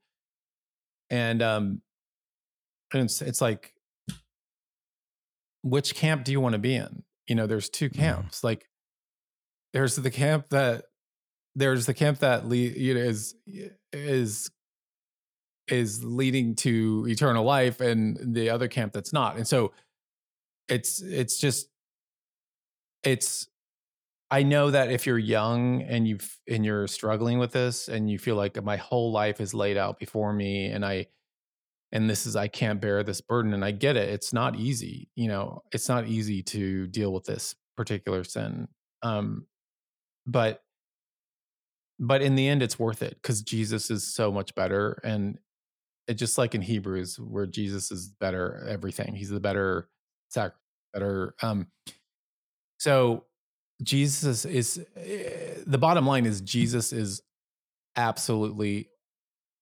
and 1.09 1.41
um, 1.41 1.81
and 2.93 3.03
it's 3.03 3.21
it's 3.21 3.41
like, 3.41 3.73
which 5.61 5.95
camp 5.95 6.23
do 6.23 6.31
you 6.31 6.39
want 6.39 6.53
to 6.53 6.59
be 6.59 6.75
in? 6.75 7.03
You 7.27 7.35
know, 7.35 7.47
there's 7.47 7.69
two 7.69 7.89
camps. 7.89 8.43
Like, 8.43 8.68
there's 9.73 9.95
the 9.95 10.11
camp 10.11 10.49
that 10.49 10.85
there's 11.55 11.85
the 11.85 11.93
camp 11.93 12.19
that 12.19 12.47
le- 12.47 12.55
you 12.55 12.93
know 12.93 13.01
is 13.01 13.35
is 13.93 14.49
is 15.67 16.03
leading 16.03 16.55
to 16.55 17.05
eternal 17.07 17.43
life 17.43 17.79
and 17.79 18.35
the 18.35 18.49
other 18.49 18.67
camp 18.67 18.91
that's 18.91 19.13
not. 19.13 19.37
And 19.37 19.47
so 19.47 19.71
it's 20.67 21.01
it's 21.01 21.39
just 21.39 21.69
it's 23.03 23.47
i 24.29 24.43
know 24.43 24.69
that 24.69 24.91
if 24.91 25.07
you're 25.07 25.17
young 25.17 25.81
and 25.83 26.07
you've 26.07 26.37
and 26.47 26.65
you're 26.65 26.85
struggling 26.85 27.39
with 27.39 27.51
this 27.51 27.87
and 27.87 28.09
you 28.09 28.19
feel 28.19 28.35
like 28.35 28.61
my 28.63 28.77
whole 28.77 29.11
life 29.11 29.41
is 29.41 29.53
laid 29.53 29.77
out 29.77 29.97
before 29.97 30.31
me 30.33 30.67
and 30.67 30.85
i 30.85 31.07
and 31.91 32.09
this 32.09 32.27
is 32.27 32.35
i 32.35 32.47
can't 32.47 32.81
bear 32.81 33.01
this 33.03 33.21
burden 33.21 33.53
and 33.53 33.65
i 33.65 33.71
get 33.71 33.95
it 33.95 34.09
it's 34.09 34.33
not 34.33 34.55
easy 34.57 35.09
you 35.15 35.27
know 35.27 35.63
it's 35.71 35.89
not 35.89 36.07
easy 36.07 36.43
to 36.43 36.85
deal 36.87 37.11
with 37.11 37.23
this 37.23 37.55
particular 37.79 38.25
sin. 38.25 38.67
Um 39.01 39.45
but 40.29 40.63
but 41.99 42.21
in 42.21 42.35
the 42.35 42.47
end 42.47 42.61
it's 42.61 42.79
worth 42.79 43.01
it 43.01 43.17
because 43.21 43.41
jesus 43.41 43.89
is 43.89 44.03
so 44.03 44.31
much 44.31 44.53
better 44.55 45.01
and 45.03 45.37
it 46.07 46.13
just 46.13 46.37
like 46.37 46.55
in 46.55 46.61
hebrews 46.61 47.19
where 47.19 47.45
jesus 47.45 47.91
is 47.91 48.09
better 48.19 48.65
everything 48.69 49.15
he's 49.15 49.29
the 49.29 49.39
better 49.39 49.89
sacrifice 50.29 50.55
better 50.93 51.35
um 51.41 51.67
so 52.79 53.25
jesus 53.83 54.45
is 54.45 54.79
uh, 54.97 55.61
the 55.65 55.77
bottom 55.77 56.05
line 56.05 56.25
is 56.25 56.41
jesus 56.41 56.91
is 56.91 57.21
absolutely 57.95 58.89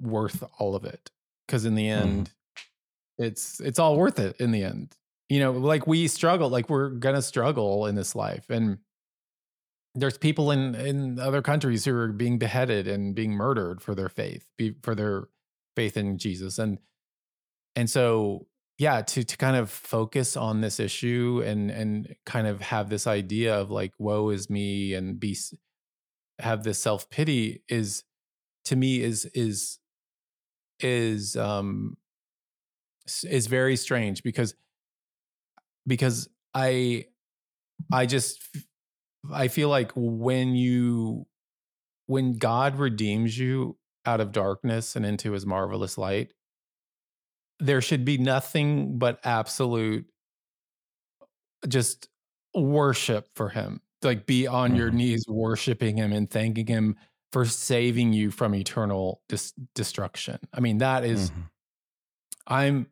worth 0.01 0.43
all 0.57 0.75
of 0.75 0.85
it 0.85 1.11
because 1.45 1.65
in 1.65 1.75
the 1.75 1.87
mm-hmm. 1.87 2.07
end 2.07 2.29
mm. 2.29 3.25
it's 3.25 3.59
it's 3.59 3.79
all 3.79 3.97
worth 3.97 4.19
it 4.19 4.35
in 4.39 4.51
the 4.51 4.63
end 4.63 4.95
you 5.29 5.39
know 5.39 5.51
like 5.51 5.85
we 5.87 6.07
struggle 6.07 6.49
like 6.49 6.69
we're 6.69 6.89
gonna 6.89 7.21
struggle 7.21 7.87
in 7.87 7.95
this 7.95 8.15
life 8.15 8.49
and 8.49 8.77
there's 9.97 10.17
people 10.17 10.51
in 10.51 10.75
in 10.75 11.19
other 11.19 11.41
countries 11.41 11.85
who 11.85 11.95
are 11.95 12.09
being 12.09 12.37
beheaded 12.37 12.87
and 12.87 13.15
being 13.15 13.31
murdered 13.31 13.81
for 13.81 13.95
their 13.95 14.09
faith 14.09 14.45
for 14.83 14.95
their 14.95 15.27
faith 15.75 15.97
in 15.97 16.17
jesus. 16.17 16.59
And 16.59 16.77
and 17.75 17.89
so 17.89 18.47
yeah 18.77 19.01
to 19.01 19.23
to 19.23 19.37
kind 19.37 19.55
of 19.55 19.69
focus 19.69 20.37
on 20.37 20.61
this 20.61 20.79
issue 20.79 21.41
and 21.45 21.71
and 21.71 22.15
kind 22.25 22.47
of 22.47 22.61
have 22.61 22.89
this 22.89 23.07
idea 23.07 23.55
of 23.55 23.71
like 23.71 23.93
woe 23.97 24.29
is 24.29 24.49
me 24.49 24.93
and 24.93 25.19
be 25.19 25.35
have 26.39 26.63
this 26.63 26.79
self-pity 26.79 27.63
is 27.67 28.03
to 28.65 28.75
me 28.75 29.01
is 29.01 29.25
is 29.33 29.79
is 30.79 31.35
um 31.35 31.97
is 33.23 33.47
very 33.47 33.75
strange 33.75 34.21
because 34.21 34.53
because 35.87 36.29
i 36.53 37.05
i 37.91 38.05
just 38.05 38.39
I 39.31 39.47
feel 39.47 39.69
like 39.69 39.91
when 39.95 40.55
you 40.55 41.25
when 42.07 42.37
God 42.37 42.77
redeems 42.77 43.37
you 43.37 43.77
out 44.05 44.21
of 44.21 44.31
darkness 44.31 44.95
and 44.95 45.05
into 45.05 45.33
his 45.33 45.45
marvelous 45.45 45.97
light, 45.97 46.31
there 47.59 47.81
should 47.81 48.05
be 48.05 48.17
nothing 48.17 48.97
but 48.97 49.19
absolute 49.23 50.05
just 51.67 52.07
worship 52.55 53.27
for 53.35 53.49
him. 53.49 53.81
Like 54.03 54.25
be 54.25 54.47
on 54.47 54.69
mm-hmm. 54.69 54.79
your 54.79 54.91
knees 54.91 55.25
worshiping 55.27 55.97
him 55.97 56.13
and 56.13 56.29
thanking 56.29 56.67
him 56.67 56.95
for 57.31 57.45
saving 57.45 58.13
you 58.13 58.31
from 58.31 58.55
eternal 58.55 59.21
dis- 59.27 59.53
destruction. 59.75 60.39
I 60.53 60.59
mean, 60.59 60.77
that 60.77 61.03
is, 61.03 61.31
mm-hmm. 61.31 61.41
I'm 62.47 62.87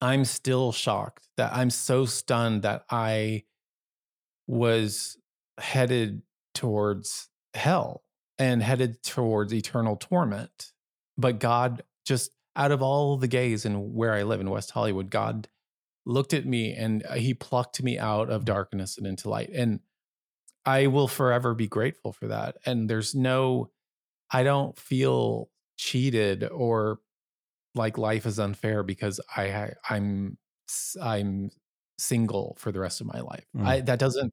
I'm 0.00 0.24
still 0.24 0.72
shocked 0.72 1.26
that 1.36 1.54
I'm 1.54 1.70
so 1.70 2.04
stunned 2.04 2.62
that 2.62 2.84
I 2.90 3.44
was 4.46 5.16
headed 5.58 6.22
towards 6.54 7.28
hell 7.54 8.02
and 8.38 8.62
headed 8.62 9.02
towards 9.02 9.52
eternal 9.52 9.96
torment. 9.96 10.72
But 11.18 11.38
God 11.38 11.82
just 12.04 12.30
out 12.54 12.72
of 12.72 12.82
all 12.82 13.16
the 13.16 13.28
gays 13.28 13.64
and 13.64 13.94
where 13.94 14.14
I 14.14 14.22
live 14.22 14.40
in 14.40 14.50
West 14.50 14.70
Hollywood, 14.70 15.10
God 15.10 15.48
looked 16.04 16.32
at 16.32 16.46
me 16.46 16.72
and 16.72 17.04
uh, 17.04 17.14
he 17.14 17.34
plucked 17.34 17.82
me 17.82 17.98
out 17.98 18.30
of 18.30 18.44
darkness 18.44 18.96
and 18.96 19.06
into 19.06 19.28
light. 19.28 19.50
And 19.52 19.80
I 20.64 20.86
will 20.86 21.08
forever 21.08 21.54
be 21.54 21.66
grateful 21.66 22.12
for 22.12 22.28
that. 22.28 22.56
And 22.64 22.88
there's 22.88 23.14
no, 23.14 23.70
I 24.30 24.42
don't 24.42 24.78
feel 24.78 25.50
cheated 25.76 26.44
or 26.44 26.98
like 27.74 27.98
life 27.98 28.26
is 28.26 28.38
unfair 28.38 28.82
because 28.82 29.20
I 29.36 29.72
I'm 29.88 30.38
I'm 31.00 31.50
single 31.98 32.56
for 32.58 32.72
the 32.72 32.80
rest 32.80 33.00
of 33.00 33.06
my 33.06 33.20
life. 33.20 33.46
Mm. 33.56 33.66
I 33.66 33.80
that 33.82 33.98
doesn't 33.98 34.32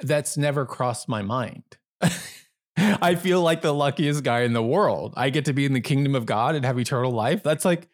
that's 0.00 0.36
never 0.36 0.66
crossed 0.66 1.08
my 1.08 1.22
mind. 1.22 1.64
I 2.76 3.14
feel 3.14 3.42
like 3.42 3.62
the 3.62 3.74
luckiest 3.74 4.24
guy 4.24 4.40
in 4.40 4.52
the 4.52 4.62
world. 4.62 5.14
I 5.16 5.30
get 5.30 5.44
to 5.46 5.52
be 5.52 5.66
in 5.66 5.72
the 5.72 5.80
kingdom 5.80 6.14
of 6.14 6.24
God 6.26 6.54
and 6.54 6.64
have 6.64 6.78
eternal 6.78 7.10
life. 7.10 7.42
That's 7.42 7.64
like 7.64 7.88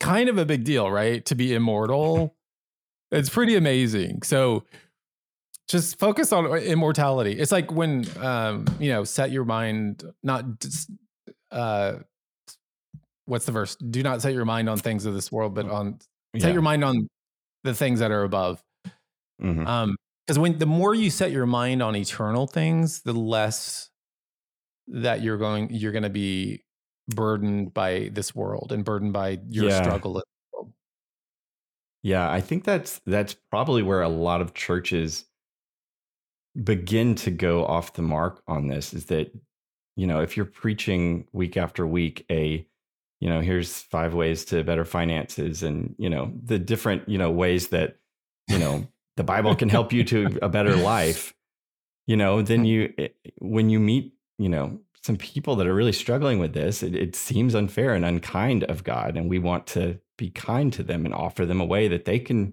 kind 0.00 0.28
of 0.28 0.38
a 0.38 0.44
big 0.44 0.64
deal, 0.64 0.90
right? 0.90 1.24
To 1.26 1.34
be 1.34 1.54
immortal. 1.54 2.34
It's 3.12 3.28
pretty 3.28 3.54
amazing. 3.54 4.22
So 4.22 4.64
just 5.68 5.98
focus 5.98 6.32
on 6.32 6.46
immortality. 6.46 7.32
It's 7.32 7.52
like 7.52 7.70
when 7.70 8.04
um, 8.20 8.66
you 8.80 8.90
know, 8.90 9.04
set 9.04 9.30
your 9.30 9.44
mind 9.44 10.04
not 10.22 10.58
just 10.60 10.90
uh 11.50 11.96
what's 13.26 13.46
the 13.46 13.52
verse? 13.52 13.76
Do 13.76 14.02
not 14.02 14.20
set 14.20 14.34
your 14.34 14.44
mind 14.44 14.68
on 14.68 14.78
things 14.78 15.06
of 15.06 15.14
this 15.14 15.30
world, 15.30 15.54
but 15.54 15.68
on 15.68 15.98
yeah. 16.32 16.40
set 16.40 16.52
your 16.52 16.62
mind 16.62 16.84
on 16.84 17.08
the 17.64 17.74
things 17.74 18.00
that 18.00 18.10
are 18.10 18.22
above. 18.22 18.62
Mm-hmm. 19.42 19.66
Um, 19.66 19.96
because 20.26 20.38
when 20.38 20.58
the 20.58 20.66
more 20.66 20.94
you 20.94 21.10
set 21.10 21.32
your 21.32 21.44
mind 21.44 21.82
on 21.82 21.94
eternal 21.96 22.46
things, 22.46 23.02
the 23.02 23.12
less 23.12 23.90
that 24.88 25.22
you're 25.22 25.36
going 25.36 25.68
you're 25.70 25.92
going 25.92 26.04
to 26.04 26.10
be 26.10 26.62
burdened 27.08 27.74
by 27.74 28.10
this 28.12 28.34
world 28.34 28.72
and 28.72 28.84
burdened 28.84 29.12
by 29.12 29.38
your 29.48 29.68
yeah. 29.68 29.82
struggle. 29.82 30.22
Yeah, 32.02 32.30
I 32.30 32.40
think 32.40 32.64
that's 32.64 33.00
that's 33.06 33.34
probably 33.50 33.82
where 33.82 34.02
a 34.02 34.08
lot 34.08 34.40
of 34.40 34.54
churches 34.54 35.26
begin 36.62 37.14
to 37.16 37.30
go 37.30 37.66
off 37.66 37.94
the 37.94 38.02
mark 38.02 38.42
on 38.46 38.68
this 38.68 38.94
is 38.94 39.06
that 39.06 39.32
you 39.96 40.06
know, 40.06 40.20
if 40.20 40.36
you're 40.36 40.46
preaching 40.46 41.26
week 41.32 41.56
after 41.56 41.86
week 41.86 42.24
a 42.30 42.66
you 43.24 43.30
know, 43.30 43.40
here's 43.40 43.80
five 43.80 44.12
ways 44.12 44.44
to 44.44 44.62
better 44.62 44.84
finances 44.84 45.62
and, 45.62 45.94
you 45.96 46.10
know, 46.10 46.30
the 46.44 46.58
different, 46.58 47.08
you 47.08 47.16
know, 47.16 47.30
ways 47.30 47.68
that, 47.68 47.96
you 48.48 48.58
know, 48.58 48.86
the 49.16 49.24
Bible 49.24 49.56
can 49.56 49.70
help 49.70 49.94
you 49.94 50.04
to 50.04 50.38
a 50.42 50.48
better 50.50 50.76
life, 50.92 51.32
you 52.06 52.18
know, 52.18 52.42
then 52.42 52.66
you, 52.66 52.92
eh, 52.98 53.08
when 53.38 53.70
you 53.70 53.80
meet, 53.80 54.12
you 54.36 54.50
know, 54.50 54.78
some 55.02 55.16
people 55.16 55.56
that 55.56 55.66
are 55.66 55.74
really 55.74 55.90
struggling 55.90 56.38
with 56.38 56.52
this, 56.52 56.82
it, 56.82 56.94
it 56.94 57.16
seems 57.16 57.54
unfair 57.54 57.94
and 57.94 58.04
unkind 58.04 58.64
of 58.64 58.84
God. 58.84 59.16
And 59.16 59.30
we 59.30 59.38
want 59.38 59.66
to 59.68 59.98
be 60.18 60.28
kind 60.28 60.70
to 60.74 60.82
them 60.82 61.06
and 61.06 61.14
offer 61.14 61.46
them 61.46 61.62
a 61.62 61.64
way 61.64 61.88
that 61.88 62.04
they 62.04 62.18
can, 62.18 62.52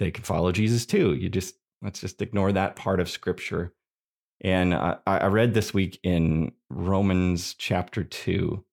they 0.00 0.10
can 0.10 0.24
follow 0.24 0.50
Jesus 0.50 0.86
too. 0.86 1.14
You 1.14 1.28
just, 1.28 1.54
let's 1.82 2.00
just 2.00 2.20
ignore 2.20 2.50
that 2.50 2.74
part 2.74 2.98
of 2.98 3.08
scripture. 3.08 3.74
And 4.40 4.74
I, 4.74 4.96
I 5.06 5.26
read 5.26 5.54
this 5.54 5.72
week 5.72 6.00
in 6.02 6.50
Romans 6.68 7.54
chapter 7.54 8.02
two, 8.02 8.64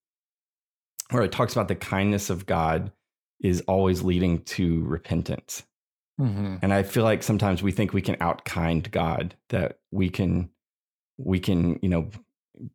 where 1.12 1.24
it 1.24 1.32
talks 1.32 1.54
about 1.54 1.68
the 1.68 1.76
kindness 1.76 2.30
of 2.30 2.46
God 2.46 2.92
is 3.42 3.62
always 3.62 4.02
leading 4.02 4.42
to 4.44 4.84
repentance. 4.84 5.64
Mm-hmm. 6.20 6.58
And 6.62 6.74
I 6.74 6.84
feel 6.84 7.04
like 7.04 7.22
sometimes 7.22 7.62
we 7.62 7.72
think 7.72 7.94
we 7.94 8.02
can 8.02 8.16
outkind 8.16 8.92
God, 8.92 9.36
that 9.50 9.80
we 9.92 10.10
can, 10.10 10.50
we 11.18 11.40
can, 11.40 11.80
you 11.82 11.90
know, 11.90 12.10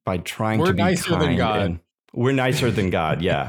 by 0.04 0.18
trying 0.18 0.60
we're 0.60 0.66
to 0.66 0.72
be 0.74 0.82
nicer 0.82 1.10
kind 1.10 1.22
than 1.22 1.36
God. 1.36 1.80
we're 2.12 2.32
nicer 2.32 2.70
than 2.70 2.90
God, 2.90 3.20
yeah. 3.20 3.48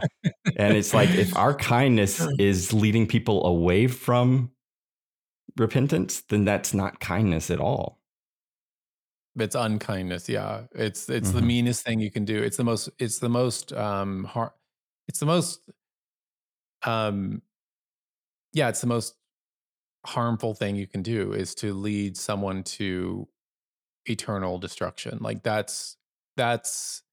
and 0.57 0.75
it's 0.75 0.93
like 0.93 1.09
if 1.11 1.36
our 1.38 1.53
kindness 1.53 2.25
is 2.39 2.73
leading 2.73 3.05
people 3.05 3.45
away 3.45 3.86
from 3.86 4.51
repentance, 5.57 6.21
then 6.29 6.43
that's 6.43 6.73
not 6.73 6.99
kindness 6.99 7.51
at 7.51 7.59
all. 7.59 7.99
It's 9.36 9.55
unkindness, 9.55 10.29
yeah. 10.29 10.63
It's 10.73 11.09
it's 11.09 11.29
mm-hmm. 11.29 11.38
the 11.38 11.43
meanest 11.43 11.84
thing 11.86 11.99
you 11.99 12.11
can 12.11 12.25
do. 12.25 12.41
It's 12.41 12.57
the 12.57 12.63
most 12.63 12.89
it's 12.99 13.19
the 13.19 13.29
most 13.29 13.73
um 13.73 14.25
har- 14.25 14.53
it's 15.07 15.19
the 15.19 15.25
most 15.25 15.69
um 16.83 17.41
yeah 18.53 18.69
it's 18.69 18.81
the 18.81 18.87
most 18.87 19.15
harmful 20.05 20.53
thing 20.53 20.75
you 20.75 20.87
can 20.87 21.01
do 21.01 21.33
is 21.33 21.55
to 21.55 21.73
lead 21.73 22.17
someone 22.17 22.63
to 22.63 23.27
eternal 24.05 24.57
destruction 24.59 25.17
like 25.21 25.43
that's 25.43 25.97
that's 26.35 27.03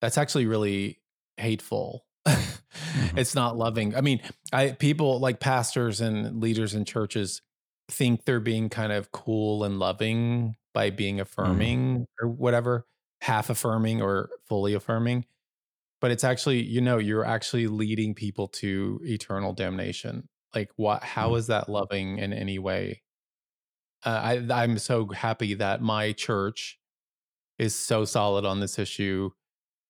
that's 0.00 0.18
actually 0.18 0.46
really 0.46 0.98
hateful 1.36 2.04
mm-hmm. 2.26 3.18
it's 3.18 3.34
not 3.34 3.56
loving 3.56 3.94
i 3.94 4.00
mean 4.00 4.20
i 4.52 4.70
people 4.70 5.20
like 5.20 5.38
pastors 5.38 6.00
and 6.00 6.40
leaders 6.40 6.74
in 6.74 6.84
churches 6.84 7.42
think 7.88 8.24
they're 8.24 8.40
being 8.40 8.68
kind 8.68 8.92
of 8.92 9.12
cool 9.12 9.62
and 9.64 9.78
loving 9.78 10.56
by 10.74 10.90
being 10.90 11.16
mm-hmm. 11.16 11.22
affirming 11.22 11.94
mm-hmm. 11.94 12.26
or 12.26 12.28
whatever 12.28 12.86
half 13.20 13.50
affirming 13.50 14.02
or 14.02 14.30
fully 14.48 14.74
affirming 14.74 15.24
but 16.02 16.10
it's 16.10 16.24
actually 16.24 16.60
you 16.60 16.82
know 16.82 16.98
you're 16.98 17.24
actually 17.24 17.68
leading 17.68 18.12
people 18.14 18.48
to 18.48 19.00
eternal 19.04 19.54
damnation. 19.54 20.28
Like 20.54 20.68
what 20.76 21.02
How 21.02 21.30
mm. 21.30 21.38
is 21.38 21.46
that 21.46 21.70
loving 21.70 22.18
in 22.18 22.34
any 22.34 22.58
way? 22.58 23.02
Uh, 24.04 24.40
I, 24.50 24.62
i'm 24.62 24.78
so 24.78 25.06
happy 25.06 25.54
that 25.54 25.80
my 25.80 26.10
church 26.10 26.80
is 27.60 27.72
so 27.72 28.04
solid 28.04 28.44
on 28.44 28.58
this 28.58 28.76
issue 28.76 29.30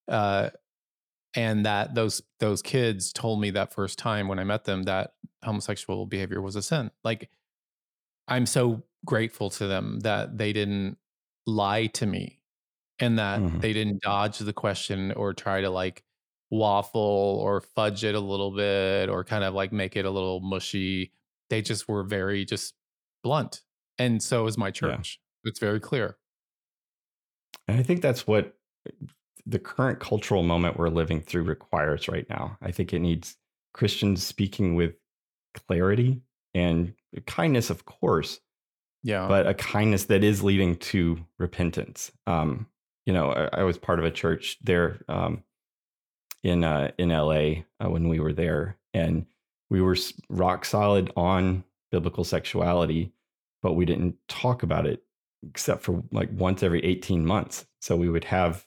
uh, 0.07 0.51
and 1.35 1.65
that 1.65 1.95
those 1.95 2.21
those 2.39 2.61
kids 2.61 3.11
told 3.11 3.41
me 3.41 3.53
that 3.53 3.73
first 3.73 3.99
time 3.99 4.29
when 4.29 4.39
i 4.39 4.45
met 4.45 4.65
them 4.65 4.83
that 4.83 5.15
homosexual 5.43 6.05
behavior 6.05 6.43
was 6.43 6.57
a 6.57 6.63
sin. 6.63 6.91
Like 7.03 7.31
i'm 8.29 8.45
so 8.45 8.83
grateful 9.07 9.49
to 9.49 9.67
them 9.67 10.01
that 10.01 10.37
they 10.37 10.53
didn't 10.53 10.99
lie 11.47 11.87
to 11.87 12.05
me 12.05 12.42
and 13.03 13.19
that 13.19 13.41
mm-hmm. 13.41 13.59
they 13.59 13.73
didn't 13.73 14.01
dodge 14.01 14.39
the 14.39 14.53
question 14.53 15.11
or 15.13 15.35
try 15.35 15.61
to 15.61 15.69
like 15.69 16.05
waffle 16.53 17.41
or 17.43 17.61
fudge 17.61 18.05
it 18.05 18.15
a 18.15 18.21
little 18.21 18.53
bit 18.53 19.09
or 19.09 19.25
kind 19.25 19.43
of 19.43 19.55
like 19.55 19.73
make 19.73 19.97
it 19.97 20.05
a 20.05 20.11
little 20.11 20.39
mushy. 20.39 21.13
They 21.51 21.63
just 21.63 21.89
were 21.89 22.05
very 22.05 22.45
just 22.45 22.75
blunt. 23.25 23.63
And 23.99 24.23
so 24.23 24.47
is 24.47 24.57
my 24.57 24.71
church. 24.71 25.19
Yeah. 25.45 25.51
It's 25.51 25.59
very 25.59 25.81
clear. 25.81 26.17
And 27.67 27.81
I 27.81 27.83
think 27.83 28.03
that's 28.03 28.25
what 28.25 28.55
the 29.45 29.59
current 29.59 29.99
cultural 29.99 30.45
moment 30.45 30.79
we're 30.79 30.89
living 30.89 31.21
through 31.21 31.43
requires 31.43 32.07
right 32.07 32.27
now. 32.31 32.57
I 32.63 32.71
think 32.71 32.93
it 32.93 33.01
needs 33.01 33.37
Christians 33.75 34.25
speaking 34.25 34.77
with 34.77 34.95
clarity 35.67 36.23
and 36.55 36.95
kindness, 37.27 37.69
of 37.69 37.85
course. 37.85 38.39
Yeah. 39.03 39.27
But 39.27 39.49
a 39.49 39.55
kindness 39.55 40.05
that 40.05 40.23
is 40.23 40.45
leading 40.45 40.77
to 40.77 41.19
repentance. 41.39 42.13
Um, 42.29 42.69
you 43.07 43.13
know, 43.13 43.31
I, 43.33 43.61
I, 43.61 43.63
was 43.65 43.79
part 43.79 43.99
of 43.99 44.05
a 44.05 44.11
church 44.11 44.59
there 44.63 45.01
um, 45.09 45.43
in 46.43 46.65
uh, 46.65 46.93
in 46.99 47.09
LA 47.09 47.65
uh, 47.81 47.91
when 47.91 48.09
we 48.09 48.21
were 48.21 48.33
there, 48.33 48.79
and 48.95 49.27
we 49.71 49.81
were 49.81 49.97
rock 50.29 50.65
solid 50.65 51.13
on 51.17 51.65
biblical 51.91 52.25
sexuality, 52.25 53.13
but 53.63 53.73
we 53.75 53.85
didn't 53.85 54.17
talk 54.29 54.63
about 54.63 54.87
it 54.87 55.03
except 55.49 55.83
for 55.83 56.03
like 56.13 56.31
once 56.33 56.63
every 56.63 56.85
18 56.85 57.25
months. 57.25 57.67
So 57.81 57.97
we 57.97 58.09
would 58.09 58.25
have 58.25 58.65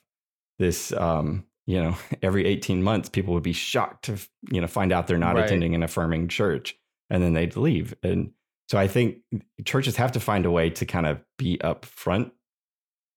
this, 0.58 0.92
um, 0.92 1.44
you 1.66 1.82
know, 1.82 1.96
every 2.22 2.46
18 2.46 2.82
months, 2.82 3.08
people 3.08 3.34
would 3.34 3.42
be 3.42 3.52
shocked 3.52 4.06
to, 4.06 4.18
you 4.50 4.60
know, 4.60 4.66
find 4.66 4.92
out 4.92 5.06
they're 5.06 5.18
not 5.18 5.36
right. 5.36 5.44
attending 5.44 5.74
an 5.74 5.82
affirming 5.82 6.28
church 6.28 6.76
and 7.10 7.22
then 7.22 7.32
they'd 7.32 7.56
leave. 7.56 7.94
And 8.02 8.32
so 8.68 8.78
I 8.78 8.88
think 8.88 9.18
churches 9.64 9.96
have 9.96 10.12
to 10.12 10.20
find 10.20 10.44
a 10.44 10.50
way 10.50 10.70
to 10.70 10.84
kind 10.84 11.06
of 11.06 11.20
be 11.38 11.58
upfront 11.58 12.32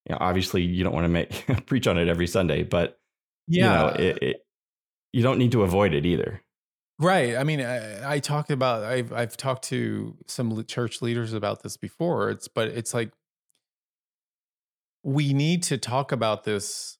you 0.09 0.15
know, 0.15 0.17
obviously 0.19 0.63
you 0.63 0.83
don't 0.83 0.93
want 0.93 1.05
to 1.05 1.09
make 1.09 1.45
preach 1.67 1.87
on 1.87 1.97
it 1.97 2.07
every 2.07 2.27
Sunday, 2.27 2.63
but 2.63 2.99
yeah, 3.47 3.63
you 3.63 3.69
know, 3.69 3.87
it, 4.09 4.23
it, 4.23 4.45
you 5.13 5.23
don't 5.23 5.37
need 5.37 5.51
to 5.51 5.63
avoid 5.63 5.93
it 5.93 6.05
either. 6.05 6.41
Right. 6.99 7.37
I 7.37 7.43
mean, 7.45 7.61
I, 7.61 8.15
I 8.15 8.19
talked 8.19 8.51
about 8.51 8.83
I've 8.83 9.13
I've 9.13 9.37
talked 9.37 9.63
to 9.65 10.17
some 10.27 10.65
church 10.65 11.01
leaders 11.01 11.31
about 11.31 11.63
this 11.63 11.77
before. 11.77 12.29
It's 12.29 12.47
but 12.47 12.67
it's 12.69 12.93
like 12.93 13.11
we 15.03 15.33
need 15.33 15.63
to 15.63 15.77
talk 15.77 16.11
about 16.11 16.43
this 16.43 16.97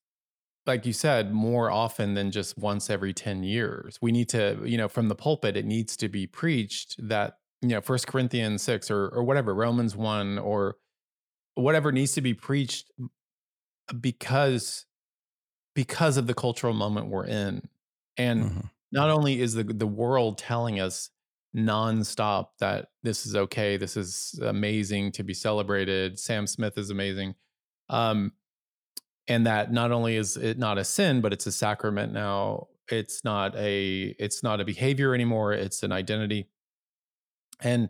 like 0.66 0.86
you 0.86 0.93
said 0.93 1.34
more 1.34 1.72
often 1.72 2.14
than 2.14 2.32
just 2.32 2.57
once 2.57 2.89
every 2.89 3.12
10 3.12 3.43
years 3.43 3.97
we 4.01 4.12
need 4.12 4.30
to 4.30 4.60
you 4.64 4.78
know 4.78 4.88
from 4.88 5.07
the 5.07 5.16
pulpit 5.16 5.57
it 5.57 5.66
needs 5.66 5.97
to 5.97 6.07
be 6.07 6.28
preached 6.28 6.95
that 6.99 7.39
you 7.62 7.70
know 7.70 7.82
first 7.82 8.07
corinthians 8.07 8.62
6 8.62 8.89
or 8.91 9.10
or 9.10 9.24
whatever 9.24 9.53
romans 9.53 9.95
1 9.95 10.38
or 10.38 10.76
whatever 11.56 11.91
needs 11.91 12.14
to 12.14 12.22
be 12.22 12.34
preached 12.34 12.91
because 14.00 14.86
because 15.76 16.18
of 16.18 16.28
the 16.28 16.34
cultural 16.34 16.74
moment 16.74 17.08
we're 17.08 17.26
in 17.26 17.68
and 18.18 18.43
mm-hmm. 18.43 18.60
not 18.91 19.10
only 19.10 19.41
is 19.41 19.54
the 19.54 19.64
the 19.64 19.88
world 19.88 20.38
telling 20.38 20.80
us 20.80 21.10
nonstop 21.56 22.47
that 22.60 22.89
this 23.04 23.26
is 23.26 23.36
okay, 23.36 23.78
this 23.78 23.97
is 23.97 24.39
amazing 24.43 25.12
to 25.14 25.24
be 25.24 25.34
celebrated. 25.34 26.20
Sam 26.20 26.47
Smith 26.47 26.78
is 26.78 26.89
amazing. 26.89 27.36
Um, 27.89 28.34
and 29.28 29.45
that 29.45 29.72
not 29.72 29.91
only 29.91 30.16
is 30.16 30.38
it 30.38 30.58
not 30.58 30.78
a 30.78 30.84
sin, 30.84 31.22
but 31.22 31.34
it's 31.34 31.47
a 31.47 31.52
sacrament 31.52 32.14
now. 32.14 32.68
It's 32.88 33.24
not 33.24 33.56
a 33.56 34.16
it's 34.20 34.41
not 34.41 34.60
a 34.60 34.66
behavior 34.66 35.14
anymore. 35.14 35.54
It's 35.54 35.84
an 35.84 35.91
identity, 35.91 36.47
and 37.62 37.89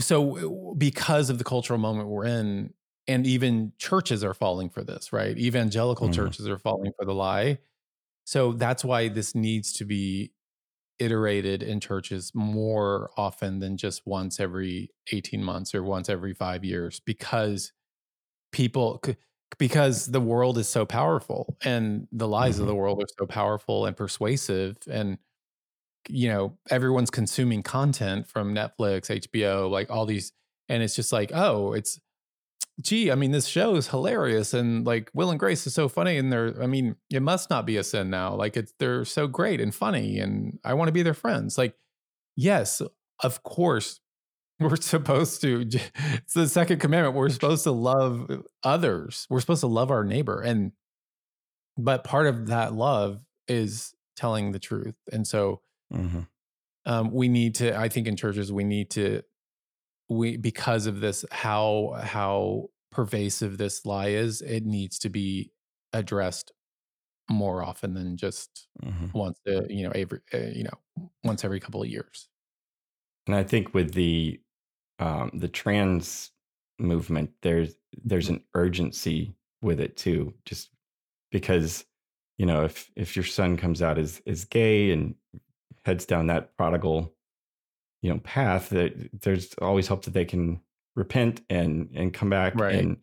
so 0.00 0.74
because 0.76 1.30
of 1.30 1.38
the 1.38 1.44
cultural 1.44 1.78
moment 1.78 2.08
we're 2.08 2.26
in, 2.26 2.72
and 3.06 3.26
even 3.26 3.72
churches 3.78 4.24
are 4.24 4.34
falling 4.34 4.70
for 4.70 4.82
this, 4.82 5.12
right? 5.12 5.36
Evangelical 5.36 6.08
mm-hmm. 6.08 6.14
churches 6.14 6.48
are 6.48 6.58
falling 6.58 6.92
for 6.98 7.04
the 7.04 7.12
lie. 7.12 7.58
So 8.24 8.52
that's 8.52 8.84
why 8.84 9.08
this 9.08 9.34
needs 9.34 9.74
to 9.74 9.84
be 9.84 10.32
iterated 10.98 11.62
in 11.62 11.80
churches 11.80 12.32
more 12.34 13.10
often 13.16 13.58
than 13.58 13.76
just 13.76 14.06
once 14.06 14.40
every 14.40 14.90
18 15.12 15.42
months 15.42 15.74
or 15.74 15.82
once 15.82 16.08
every 16.08 16.32
5 16.32 16.64
years 16.64 17.00
because 17.00 17.72
people 18.52 19.02
because 19.58 20.06
the 20.06 20.20
world 20.20 20.56
is 20.56 20.68
so 20.68 20.86
powerful 20.86 21.56
and 21.62 22.06
the 22.12 22.28
lies 22.28 22.54
mm-hmm. 22.54 22.62
of 22.62 22.68
the 22.68 22.74
world 22.74 23.02
are 23.02 23.12
so 23.18 23.26
powerful 23.26 23.86
and 23.86 23.96
persuasive 23.96 24.76
and 24.88 25.18
you 26.08 26.28
know 26.28 26.58
everyone's 26.70 27.10
consuming 27.10 27.62
content 27.62 28.26
from 28.26 28.54
Netflix, 28.54 29.10
HBO, 29.10 29.70
like 29.70 29.90
all 29.90 30.06
these 30.06 30.32
and 30.68 30.82
it's 30.82 30.96
just 30.96 31.12
like 31.12 31.30
oh 31.34 31.72
it's 31.72 32.00
gee 32.80 33.10
I 33.10 33.14
mean 33.14 33.30
this 33.30 33.46
show 33.46 33.76
is 33.76 33.88
hilarious 33.88 34.52
and 34.54 34.84
like 34.86 35.10
Will 35.14 35.30
and 35.30 35.38
Grace 35.38 35.66
is 35.66 35.74
so 35.74 35.88
funny 35.88 36.18
and 36.18 36.32
they're 36.32 36.60
I 36.60 36.66
mean 36.66 36.96
it 37.10 37.22
must 37.22 37.50
not 37.50 37.66
be 37.66 37.76
a 37.76 37.84
sin 37.84 38.10
now 38.10 38.34
like 38.34 38.56
it's 38.56 38.72
they're 38.78 39.04
so 39.04 39.26
great 39.26 39.60
and 39.60 39.74
funny 39.74 40.18
and 40.18 40.58
I 40.64 40.74
want 40.74 40.88
to 40.88 40.92
be 40.92 41.02
their 41.02 41.14
friends. 41.14 41.56
Like 41.56 41.74
yes 42.36 42.82
of 43.22 43.42
course 43.42 44.00
we're 44.60 44.76
supposed 44.76 45.40
to 45.42 45.66
it's 46.14 46.34
the 46.34 46.48
second 46.48 46.78
commandment 46.78 47.14
we're 47.14 47.28
supposed 47.28 47.64
to 47.64 47.72
love 47.72 48.30
others 48.62 49.26
we're 49.28 49.40
supposed 49.40 49.60
to 49.60 49.66
love 49.66 49.90
our 49.90 50.04
neighbor 50.04 50.40
and 50.40 50.72
but 51.76 52.04
part 52.04 52.26
of 52.26 52.46
that 52.46 52.72
love 52.72 53.20
is 53.48 53.94
telling 54.16 54.52
the 54.52 54.60
truth 54.60 54.94
and 55.12 55.26
so 55.26 55.60
mm-hmm. 55.92 56.20
um, 56.86 57.10
we 57.12 57.28
need 57.28 57.54
to 57.54 57.76
i 57.78 57.88
think 57.88 58.06
in 58.06 58.16
churches 58.16 58.52
we 58.52 58.64
need 58.64 58.90
to 58.90 59.22
we 60.08 60.36
because 60.36 60.86
of 60.86 61.00
this 61.00 61.24
how 61.30 61.96
how 62.02 62.68
pervasive 62.90 63.58
this 63.58 63.84
lie 63.84 64.08
is 64.08 64.40
it 64.42 64.64
needs 64.64 64.98
to 64.98 65.08
be 65.08 65.50
addressed 65.92 66.52
more 67.30 67.62
often 67.62 67.94
than 67.94 68.16
just 68.16 68.68
mm-hmm. 68.82 69.06
once 69.16 69.38
uh, 69.48 69.62
you 69.68 69.84
know 69.84 69.92
every 69.94 70.20
uh, 70.32 70.38
you 70.38 70.64
know 70.64 71.08
once 71.24 71.44
every 71.44 71.58
couple 71.58 71.82
of 71.82 71.88
years 71.88 72.28
and 73.26 73.34
i 73.34 73.42
think 73.42 73.74
with 73.74 73.94
the 73.94 74.38
um, 74.98 75.30
the 75.34 75.48
trans 75.48 76.30
movement, 76.78 77.30
there's 77.42 77.74
there's 78.04 78.28
an 78.28 78.42
urgency 78.54 79.34
with 79.62 79.80
it 79.80 79.96
too, 79.96 80.34
just 80.44 80.70
because 81.30 81.84
you 82.38 82.46
know 82.46 82.64
if 82.64 82.90
if 82.96 83.16
your 83.16 83.24
son 83.24 83.56
comes 83.56 83.82
out 83.82 83.98
as 83.98 84.20
as 84.26 84.44
gay 84.44 84.90
and 84.92 85.14
heads 85.84 86.06
down 86.06 86.26
that 86.28 86.56
prodigal 86.56 87.12
you 88.02 88.12
know 88.12 88.18
path 88.20 88.70
that 88.70 89.22
there's 89.22 89.54
always 89.60 89.86
hope 89.86 90.04
that 90.04 90.14
they 90.14 90.24
can 90.24 90.60
repent 90.96 91.40
and 91.50 91.90
and 91.94 92.12
come 92.12 92.30
back 92.30 92.54
right. 92.56 92.74
and 92.74 92.98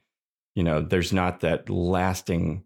you 0.56 0.64
know 0.64 0.82
there's 0.82 1.14
not 1.14 1.42
that 1.42 1.70
lasting 1.70 2.64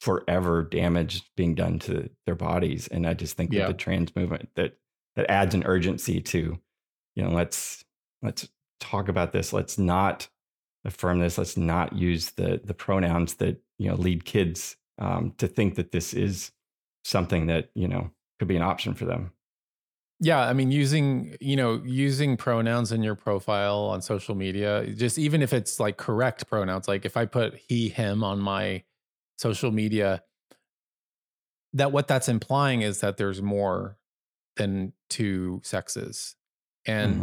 forever 0.00 0.62
damage 0.62 1.22
being 1.36 1.54
done 1.54 1.78
to 1.78 2.10
their 2.26 2.34
bodies 2.34 2.86
and 2.88 3.06
i 3.06 3.14
just 3.14 3.36
think 3.36 3.52
yeah. 3.52 3.66
with 3.66 3.76
the 3.76 3.82
trans 3.82 4.14
movement 4.14 4.48
that 4.56 4.76
that 5.14 5.30
adds 5.30 5.54
an 5.54 5.64
urgency 5.64 6.20
to 6.20 6.58
you 7.14 7.24
know 7.24 7.30
let's 7.30 7.84
let's 8.22 8.48
talk 8.80 9.08
about 9.08 9.32
this. 9.32 9.52
Let's 9.52 9.78
not 9.78 10.28
affirm 10.84 11.18
this. 11.18 11.38
Let's 11.38 11.56
not 11.56 11.92
use 11.94 12.30
the 12.32 12.60
the 12.62 12.74
pronouns 12.74 13.34
that 13.34 13.60
you 13.78 13.88
know 13.88 13.96
lead 13.96 14.24
kids 14.24 14.76
um, 14.98 15.34
to 15.38 15.48
think 15.48 15.76
that 15.76 15.92
this 15.92 16.14
is 16.14 16.52
something 17.04 17.46
that 17.46 17.70
you 17.74 17.88
know 17.88 18.10
could 18.38 18.48
be 18.48 18.56
an 18.56 18.62
option 18.62 18.94
for 18.94 19.04
them. 19.04 19.32
Yeah, 20.18 20.40
I 20.40 20.54
mean, 20.54 20.70
using 20.70 21.36
you 21.40 21.56
know 21.56 21.82
using 21.84 22.36
pronouns 22.36 22.90
in 22.90 23.02
your 23.02 23.14
profile 23.14 23.84
on 23.84 24.00
social 24.00 24.34
media, 24.34 24.86
just 24.86 25.18
even 25.18 25.42
if 25.42 25.52
it's 25.52 25.78
like 25.78 25.98
correct 25.98 26.46
pronouns, 26.48 26.88
like 26.88 27.04
if 27.04 27.16
I 27.16 27.26
put 27.26 27.54
he 27.68 27.88
him 27.88 28.24
on 28.24 28.40
my 28.40 28.82
social 29.36 29.70
media, 29.70 30.22
that 31.74 31.92
what 31.92 32.08
that's 32.08 32.28
implying 32.28 32.80
is 32.80 33.00
that 33.00 33.18
there's 33.18 33.42
more 33.42 33.98
than 34.56 34.94
two 35.10 35.60
sexes, 35.62 36.34
and 36.86 37.14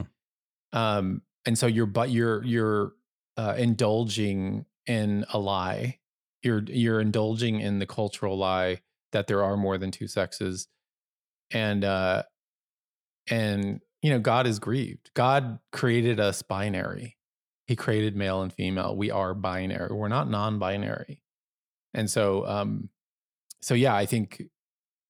mm-hmm. 0.74 0.78
um, 0.78 1.22
and 1.46 1.58
so 1.58 1.66
you're 1.66 1.88
but 1.88 2.12
you're 2.12 2.44
you're 2.44 2.94
uh, 3.38 3.56
indulging 3.58 4.66
in 4.86 5.26
a 5.34 5.40
lie. 5.40 6.00
You're 6.44 6.64
you're 6.68 7.02
indulging 7.02 7.60
in 7.60 7.80
the 7.80 7.88
cultural 7.88 8.38
lie 8.38 8.82
that 9.14 9.28
there 9.28 9.44
are 9.44 9.56
more 9.58 9.78
than 9.78 9.92
two 9.92 10.08
sexes. 10.08 10.68
And 11.52 11.86
uh 11.86 12.24
and 13.30 13.80
you 14.02 14.10
know 14.10 14.20
god 14.20 14.48
is 14.48 14.60
grieved. 14.60 15.12
God 15.14 15.60
created 15.72 16.20
us 16.20 16.42
binary. 16.42 17.18
He 17.66 17.76
created 17.76 18.16
male 18.16 18.42
and 18.42 18.52
female. 18.52 18.96
We 18.96 19.10
are 19.12 19.34
binary. 19.34 19.94
We're 19.94 20.10
not 20.10 20.30
non-binary. 20.30 21.22
And 21.94 22.10
so 22.10 22.46
um 22.48 22.90
so 23.62 23.74
yeah 23.74 23.96
i 23.96 24.06
think 24.06 24.44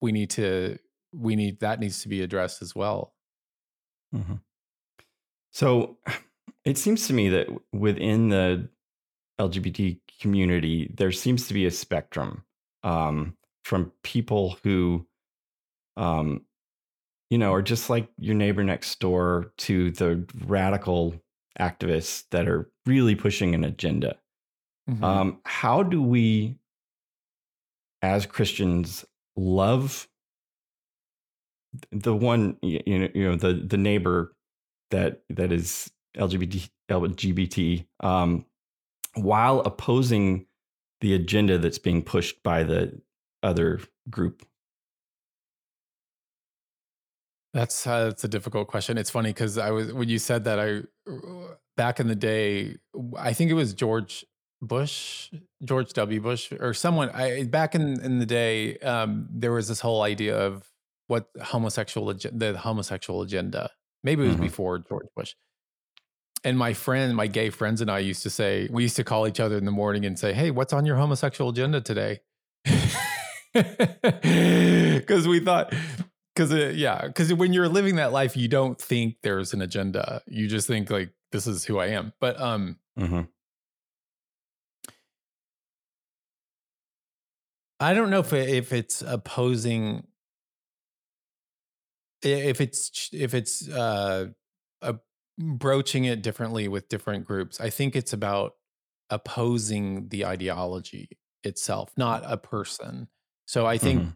we 0.01 0.11
need 0.11 0.29
to 0.31 0.77
we 1.13 1.35
need 1.35 1.59
that 1.59 1.79
needs 1.79 2.01
to 2.01 2.09
be 2.09 2.21
addressed 2.21 2.61
as 2.61 2.75
well. 2.75 3.13
Mm-hmm. 4.13 4.35
So 5.51 5.97
it 6.65 6.77
seems 6.77 7.07
to 7.07 7.13
me 7.13 7.29
that 7.29 7.47
within 7.71 8.29
the 8.29 8.69
LGBT 9.39 9.99
community, 10.21 10.91
there 10.95 11.11
seems 11.11 11.47
to 11.47 11.53
be 11.53 11.65
a 11.65 11.71
spectrum 11.71 12.43
um, 12.83 13.35
from 13.63 13.91
people 14.03 14.57
who, 14.63 15.05
um, 15.97 16.41
you 17.33 17.39
know, 17.39 17.51
are 17.51 17.63
just 17.63 17.89
like 17.89 18.07
your 18.19 18.35
neighbor 18.35 18.63
next 18.63 18.99
door 18.99 19.51
to 19.57 19.89
the 19.89 20.23
radical 20.45 21.15
activists 21.59 22.25
that 22.29 22.47
are 22.47 22.69
really 22.85 23.15
pushing 23.15 23.55
an 23.55 23.63
agenda. 23.63 24.17
Mm-hmm. 24.87 25.03
Um, 25.03 25.39
how 25.43 25.81
do 25.81 25.99
we, 25.99 26.59
as 28.03 28.27
Christians, 28.27 29.03
love 29.35 30.07
the 31.91 32.15
one 32.15 32.55
you 32.61 32.99
know, 32.99 33.09
you 33.15 33.27
know 33.27 33.35
the 33.35 33.55
the 33.55 33.77
neighbor 33.77 34.35
that 34.91 35.23
that 35.31 35.51
is 35.51 35.89
LGBT 36.15 36.69
LGBT 36.91 37.87
um, 38.01 38.45
while 39.15 39.61
opposing 39.61 40.45
the 41.01 41.15
agenda 41.15 41.57
that's 41.57 41.79
being 41.79 42.03
pushed 42.03 42.43
by 42.43 42.61
the 42.61 43.01
other 43.41 43.79
group? 44.11 44.45
That's 47.53 47.85
uh, 47.85 48.05
that's 48.05 48.23
a 48.23 48.27
difficult 48.27 48.67
question. 48.67 48.97
It's 48.97 49.09
funny 49.09 49.29
because 49.29 49.57
I 49.57 49.71
was 49.71 49.93
when 49.93 50.09
you 50.09 50.19
said 50.19 50.45
that 50.45 50.59
I 50.59 50.81
back 51.77 51.99
in 51.99 52.07
the 52.07 52.15
day, 52.15 52.77
I 53.17 53.33
think 53.33 53.51
it 53.51 53.55
was 53.55 53.73
George 53.73 54.25
Bush, 54.61 55.31
George 55.63 55.93
W. 55.93 56.19
Bush, 56.21 56.51
or 56.51 56.73
someone. 56.73 57.09
I 57.11 57.43
back 57.43 57.75
in 57.75 58.01
in 58.01 58.19
the 58.19 58.25
day, 58.25 58.77
um, 58.79 59.27
there 59.29 59.51
was 59.51 59.67
this 59.67 59.81
whole 59.81 60.01
idea 60.01 60.35
of 60.37 60.67
what 61.07 61.29
homosexual 61.41 62.11
the 62.13 62.57
homosexual 62.57 63.21
agenda 63.21 63.69
Maybe 64.03 64.23
it 64.23 64.27
was 64.27 64.35
mm-hmm. 64.35 64.43
before 64.43 64.79
George 64.79 65.07
Bush. 65.15 65.33
And 66.43 66.57
my 66.57 66.73
friend, 66.73 67.15
my 67.15 67.27
gay 67.27 67.49
friends 67.49 67.79
and 67.79 67.89
I 67.89 67.99
used 67.99 68.23
to 68.23 68.29
say, 68.29 68.67
we 68.69 68.83
used 68.83 68.97
to 68.97 69.03
call 69.03 69.27
each 69.27 69.39
other 69.39 69.57
in 69.57 69.63
the 69.63 69.71
morning 69.71 70.05
and 70.05 70.19
say, 70.19 70.33
Hey, 70.33 70.51
what's 70.51 70.73
on 70.73 70.85
your 70.85 70.97
homosexual 70.97 71.49
agenda 71.49 71.81
today? 71.81 72.19
Because 73.53 75.27
we 75.27 75.39
thought, 75.39 75.75
because 76.35 76.75
yeah, 76.75 77.07
because 77.07 77.33
when 77.33 77.53
you're 77.53 77.69
living 77.69 77.97
that 77.97 78.11
life, 78.11 78.35
you 78.35 78.47
don't 78.47 78.79
think 78.79 79.17
there's 79.23 79.53
an 79.53 79.61
agenda. 79.61 80.21
You 80.27 80.47
just 80.47 80.67
think 80.67 80.89
like 80.89 81.13
this 81.31 81.47
is 81.47 81.63
who 81.65 81.79
I 81.79 81.87
am. 81.87 82.13
But 82.19 82.39
um, 82.39 82.77
mm-hmm. 82.99 83.21
I 87.79 87.93
don't 87.93 88.09
know 88.09 88.19
if 88.19 88.33
it, 88.33 88.49
if 88.49 88.71
it's 88.71 89.01
opposing 89.01 90.07
if 92.21 92.61
it's 92.61 93.09
if 93.11 93.33
it's 93.33 93.67
uh, 93.69 94.27
broaching 95.37 96.05
it 96.05 96.21
differently 96.21 96.67
with 96.67 96.89
different 96.89 97.25
groups, 97.25 97.59
I 97.59 97.69
think 97.69 97.95
it's 97.95 98.13
about 98.13 98.53
opposing 99.09 100.09
the 100.09 100.25
ideology 100.25 101.09
itself, 101.43 101.91
not 101.97 102.23
a 102.25 102.37
person. 102.37 103.07
So 103.45 103.65
I 103.65 103.77
think 103.77 104.01
mm-hmm. 104.01 104.09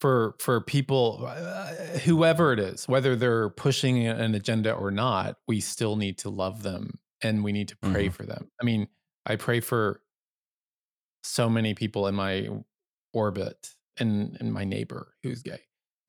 For 0.00 0.34
for 0.38 0.60
people, 0.60 1.24
uh, 1.26 1.98
whoever 2.00 2.52
it 2.52 2.58
is, 2.58 2.88
whether 2.88 3.16
they're 3.16 3.50
pushing 3.50 4.06
an 4.06 4.34
agenda 4.34 4.72
or 4.72 4.90
not, 4.90 5.36
we 5.46 5.60
still 5.60 5.96
need 5.96 6.18
to 6.18 6.30
love 6.30 6.62
them 6.62 6.98
and 7.22 7.44
we 7.44 7.52
need 7.52 7.68
to 7.68 7.76
pray 7.76 8.06
mm-hmm. 8.06 8.14
for 8.14 8.24
them. 8.24 8.50
I 8.60 8.64
mean, 8.64 8.88
I 9.26 9.36
pray 9.36 9.60
for 9.60 10.02
so 11.22 11.50
many 11.50 11.74
people 11.74 12.06
in 12.06 12.14
my 12.14 12.48
orbit 13.12 13.74
and 13.98 14.36
and 14.40 14.52
my 14.52 14.64
neighbor 14.64 15.14
who's 15.22 15.42
gay 15.42 15.60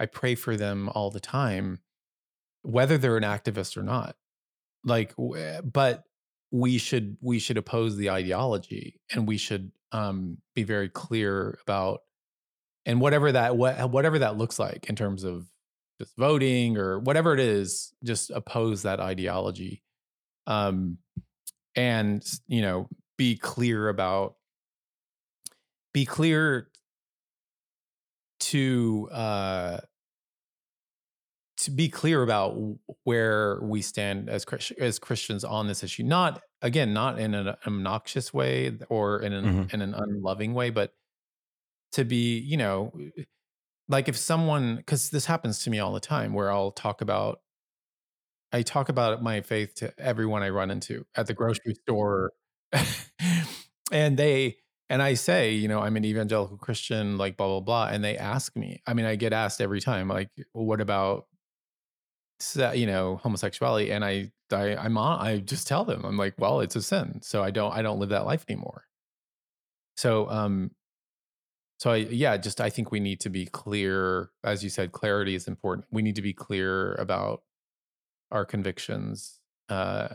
I 0.02 0.08
pray 0.08 0.34
for 0.34 0.58
them 0.58 0.90
all 0.90 1.12
the 1.12 1.20
time, 1.20 1.80
whether 2.64 2.98
they're 2.98 3.18
an 3.18 3.24
activist 3.24 3.78
or 3.78 3.84
not. 3.84 4.16
Like, 4.84 5.14
but 5.64 6.06
we 6.50 6.80
should 6.80 7.18
we 7.22 7.38
should 7.38 7.60
oppose 7.60 7.98
the 7.98 8.10
ideology 8.10 9.00
and 9.14 9.28
we 9.28 9.38
should 9.38 9.72
um, 9.92 10.40
be 10.56 10.64
very 10.64 10.90
clear 10.90 11.60
about 11.62 12.00
and 12.86 13.02
whatever 13.02 13.32
that 13.32 13.56
what, 13.56 13.90
whatever 13.90 14.20
that 14.20 14.38
looks 14.38 14.60
like 14.60 14.90
in 14.90 14.96
terms 14.96 15.24
of 15.24 15.46
just 16.00 16.16
voting 16.18 16.78
or 16.78 17.00
whatever 17.00 17.34
it 17.34 17.40
is 17.40 17.94
just 18.04 18.32
oppose 18.32 18.84
that 18.84 19.00
ideology 19.00 19.84
um 20.48 20.98
and 21.76 22.24
you 22.48 22.62
know 22.62 22.88
be 23.18 23.38
clear 23.38 23.88
about 23.88 24.36
be 25.94 26.06
clear 26.06 26.70
to 28.40 29.08
uh 29.12 29.78
to 31.62 31.70
be 31.70 31.90
clear 31.90 32.24
about 32.24 32.58
where 33.04 33.60
we 33.62 33.84
stand 33.84 34.30
as 34.30 34.46
as 34.80 34.98
Christians 34.98 35.44
on 35.44 35.68
this 35.68 35.84
issue. 35.84 36.02
Not 36.04 36.42
again, 36.62 36.92
not 36.92 37.20
in 37.20 37.36
an 37.36 37.56
obnoxious 37.68 38.34
way 38.34 38.78
or 38.90 39.22
in 39.22 39.32
an 39.32 39.46
mm-hmm. 39.46 39.76
in 39.76 39.82
an 39.82 39.94
unloving 39.94 40.56
way, 40.56 40.72
but 40.72 40.92
to 41.94 42.06
be, 42.06 42.40
you 42.40 42.58
know, 42.58 42.94
like 43.88 44.08
if 44.08 44.18
someone 44.18 44.78
because 44.78 45.10
this 45.10 45.26
happens 45.26 45.64
to 45.64 45.70
me 45.70 45.80
all 45.80 45.94
the 45.94 46.00
time 46.00 46.34
where 46.34 46.52
I'll 46.52 46.72
talk 46.72 47.02
about 47.02 47.40
I 48.54 48.62
talk 48.64 48.90
about 48.90 49.24
my 49.24 49.42
faith 49.42 49.76
to 49.76 49.94
everyone 50.00 50.44
I 50.44 50.50
run 50.50 50.72
into 50.72 51.06
at 51.16 51.28
the 51.28 51.34
grocery 51.34 51.76
store. 51.76 52.32
and 53.92 54.18
they 54.18 54.58
and 54.90 55.02
I 55.02 55.14
say, 55.14 55.54
you 55.54 55.70
know, 55.70 55.80
I'm 55.80 55.96
an 55.96 56.04
evangelical 56.04 56.58
Christian, 56.58 57.18
like 57.18 57.38
blah 57.38 57.48
blah 57.48 57.60
blah, 57.62 57.88
and 57.88 58.04
they 58.04 58.18
ask 58.18 58.56
me. 58.58 58.82
I 58.86 58.94
mean, 58.94 59.06
I 59.06 59.16
get 59.16 59.34
asked 59.34 59.62
every 59.62 59.80
time, 59.82 60.10
like, 60.10 60.30
well, 60.54 60.66
what 60.66 60.82
about 60.82 61.28
you 62.74 62.88
know 62.88 63.18
homosexuality 63.18 63.92
and 63.92 64.04
i 64.04 64.32
i 64.52 64.76
i'm 64.76 64.98
on 64.98 65.20
i 65.20 65.38
just 65.38 65.68
tell 65.68 65.86
them 65.86 66.04
i'm 66.04 66.18
like 66.18 66.34
well 66.40 66.60
it's 66.62 66.76
a 66.76 66.82
sin 66.82 67.20
so 67.22 67.44
i 67.44 67.52
don't 67.52 67.72
i 67.74 67.82
don't 67.82 68.00
live 68.00 68.10
that 68.10 68.26
life 68.26 68.44
anymore 68.50 68.86
so 69.96 70.30
um 70.30 70.72
so 71.82 71.90
I, 71.90 71.96
yeah 71.96 72.38
just 72.38 72.62
i 72.62 72.70
think 72.70 72.92
we 72.92 73.00
need 73.00 73.20
to 73.22 73.30
be 73.30 73.48
clear 73.48 74.30
as 74.44 74.64
you 74.64 74.70
said 74.70 74.92
clarity 74.92 75.34
is 75.34 75.48
important 75.48 75.88
we 75.92 76.04
need 76.04 76.16
to 76.16 76.22
be 76.22 76.34
clear 76.34 76.94
about 76.94 77.42
our 78.30 78.46
convictions 78.46 79.40
uh 79.70 80.10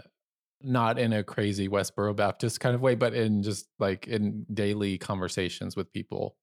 not 0.62 0.96
in 0.98 1.12
a 1.12 1.24
crazy 1.24 1.68
westboro 1.68 2.14
baptist 2.14 2.60
kind 2.60 2.76
of 2.76 2.80
way 2.80 2.94
but 2.94 3.14
in 3.14 3.42
just 3.42 3.66
like 3.80 4.06
in 4.06 4.46
daily 4.54 4.96
conversations 4.96 5.74
with 5.76 5.92
people 5.92 6.36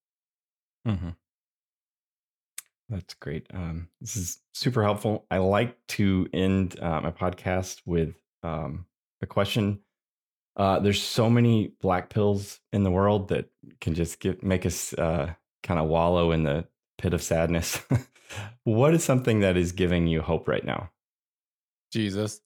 mm-hmm. 0.86 1.10
That's 2.90 3.14
great. 3.16 3.48
Um, 3.54 3.88
this 4.02 4.16
is 4.16 4.40
super 4.54 4.84
helpful. 4.84 5.26
I 5.32 5.38
like 5.38 5.76
to 5.90 6.28
end 6.34 6.80
uh, 6.80 7.02
my 7.02 7.12
podcast 7.12 7.82
with 7.86 8.14
um, 8.44 8.86
a 9.22 9.26
question. 9.26 9.80
Uh, 10.56 10.80
there's 10.80 11.02
so 11.02 11.30
many 11.30 11.72
black 11.82 12.10
pills 12.10 12.60
in 12.72 12.84
the 12.84 12.92
world 12.92 13.30
that 13.30 13.50
can 13.82 13.96
just 13.96 14.20
get 14.20 14.44
make 14.44 14.66
us 14.66 14.94
uh, 14.94 15.34
kind 15.64 15.80
of 15.80 15.88
wallow 15.88 16.32
in 16.32 16.44
the 16.44 16.66
pit 16.98 17.14
of 17.14 17.22
sadness. 17.22 17.82
what 18.64 18.94
is 18.94 19.04
something 19.04 19.40
that 19.40 19.58
is 19.58 19.72
giving 19.72 20.08
you 20.08 20.22
hope 20.22 20.48
right 20.48 20.64
now? 20.64 20.92
Jesus. 21.92 22.42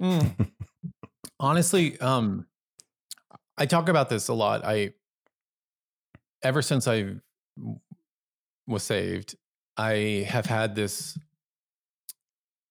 Mm. 0.00 0.50
Honestly, 1.40 1.98
um, 2.00 2.46
I 3.56 3.66
talk 3.66 3.88
about 3.88 4.08
this 4.08 4.28
a 4.28 4.34
lot. 4.34 4.64
I 4.64 4.92
ever 6.42 6.62
since 6.62 6.86
I've 6.86 7.20
was 8.66 8.82
saved, 8.82 9.36
I 9.76 10.26
have 10.28 10.46
had 10.46 10.74
this. 10.74 11.18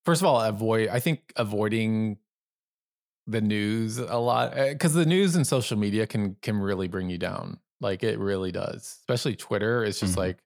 First 0.05 0.21
of 0.21 0.27
all, 0.27 0.39
avoid. 0.39 0.89
I 0.89 0.99
think 0.99 1.33
avoiding 1.35 2.17
the 3.27 3.41
news 3.41 3.97
a 3.97 4.17
lot 4.17 4.55
because 4.55 4.93
the 4.93 5.05
news 5.05 5.35
and 5.35 5.45
social 5.45 5.77
media 5.77 6.07
can 6.07 6.35
can 6.41 6.59
really 6.59 6.87
bring 6.87 7.09
you 7.09 7.17
down. 7.17 7.59
Like 7.81 8.03
it 8.03 8.17
really 8.17 8.51
does, 8.51 8.97
especially 9.01 9.35
Twitter. 9.35 9.83
It's 9.83 9.99
just 9.99 10.13
mm-hmm. 10.13 10.21
like 10.21 10.37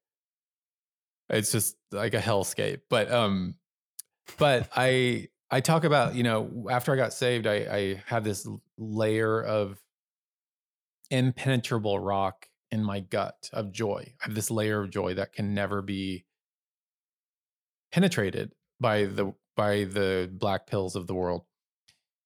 it's 1.30 1.52
just 1.52 1.78
like 1.92 2.14
a 2.14 2.20
hellscape. 2.20 2.82
But 2.90 3.12
um, 3.12 3.56
but 4.38 4.68
I 4.76 5.30
I 5.50 5.62
talk 5.62 5.84
about 5.84 6.16
you 6.16 6.24
know 6.24 6.68
after 6.70 6.92
I 6.92 6.96
got 6.96 7.14
saved, 7.14 7.48
I 7.48 7.56
I 7.56 8.04
have 8.08 8.24
this 8.24 8.48
layer 8.78 9.42
of 9.42 9.80
impenetrable 11.10 12.00
rock 12.00 12.48
in 12.72 12.84
my 12.84 13.00
gut 13.02 13.50
of 13.54 13.72
joy. 13.72 14.14
I 14.22 14.26
have 14.26 14.36
this 14.36 14.50
layer 14.50 14.82
of 14.82 14.90
joy 14.90 15.14
that 15.16 15.34
can 15.34 15.54
never 15.54 15.82
be 15.82 16.26
penetrated 17.92 18.54
by 18.80 19.06
the 19.06 19.34
by 19.56 19.84
the 19.84 20.30
black 20.32 20.68
pills 20.68 20.96
of 20.96 21.08
the 21.08 21.14
world. 21.14 21.44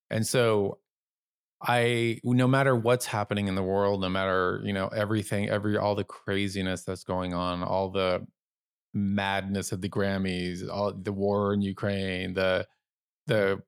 And 0.10 0.26
so 0.26 0.80
I 1.62 2.20
no 2.24 2.48
matter 2.48 2.76
what's 2.76 3.06
happening 3.06 3.48
in 3.48 3.56
the 3.56 3.64
world, 3.64 4.02
no 4.02 4.10
matter, 4.10 4.62
you 4.64 4.74
know, 4.74 4.88
everything, 4.88 5.50
every 5.50 5.78
all 5.78 5.96
the 5.96 6.04
craziness 6.04 6.84
that's 6.84 7.04
going 7.04 7.34
on, 7.34 7.64
all 7.64 7.90
the 7.90 8.26
madness 8.94 9.72
of 9.72 9.82
the 9.82 9.90
Grammys, 9.90 10.68
all 10.70 10.94
the 10.94 11.14
war 11.14 11.54
in 11.54 11.62
Ukraine, 11.62 12.34
the 12.34 12.68
the 13.28 13.62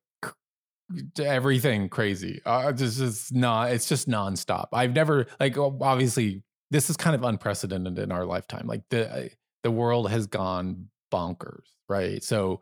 everything 1.20 1.90
crazy. 1.90 2.42
Uh, 2.46 2.72
this 2.72 3.00
is 3.00 3.32
not. 3.32 3.72
It's 3.72 3.90
just 3.90 4.08
nonstop. 4.08 4.68
I've 4.74 4.94
never 4.94 5.28
like 5.40 5.58
obviously 5.58 6.44
this 6.72 6.90
is 6.90 6.98
kind 6.98 7.16
of 7.16 7.24
unprecedented 7.24 8.00
in 8.00 8.12
our 8.12 8.26
lifetime. 8.26 8.68
Like 8.68 8.84
the 8.90 9.32
the 9.64 9.72
world 9.72 10.10
has 10.10 10.28
gone 10.28 10.88
bonkers, 11.12 11.66
right? 11.90 12.24
So, 12.24 12.62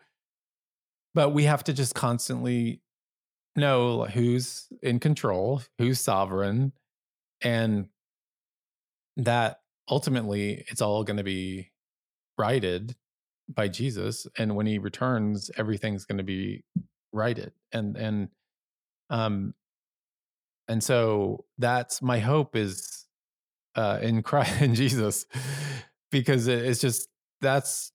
but 1.14 1.32
we 1.32 1.44
have 1.44 1.64
to 1.66 1.74
just 1.74 1.96
constantly 1.96 2.82
know 3.56 4.06
who's 4.06 4.68
in 4.82 5.00
control, 5.00 5.62
who's 5.78 6.00
sovereign, 6.00 6.74
and 7.42 7.88
that 9.18 9.62
ultimately 9.90 10.66
it's 10.68 10.82
all 10.82 11.04
going 11.04 11.18
to 11.18 11.24
be 11.24 11.72
righted 12.38 12.96
by 13.48 13.68
Jesus. 13.68 14.28
And 14.38 14.56
when 14.56 14.66
he 14.66 14.78
returns, 14.78 15.52
everything's 15.58 16.06
going 16.06 16.18
to 16.18 16.24
be 16.24 16.64
righted. 17.14 17.54
And 17.72 17.96
and 17.96 18.30
um 19.10 19.54
and 20.68 20.84
so 20.84 21.46
that's 21.58 22.02
my 22.02 22.20
hope 22.20 22.56
is 22.56 23.06
uh, 23.76 24.00
in 24.02 24.24
Christ 24.24 24.62
in 24.62 24.74
Jesus 24.74 25.26
because 26.12 26.48
it's 26.48 26.80
just 26.80 27.08
that's 27.42 27.92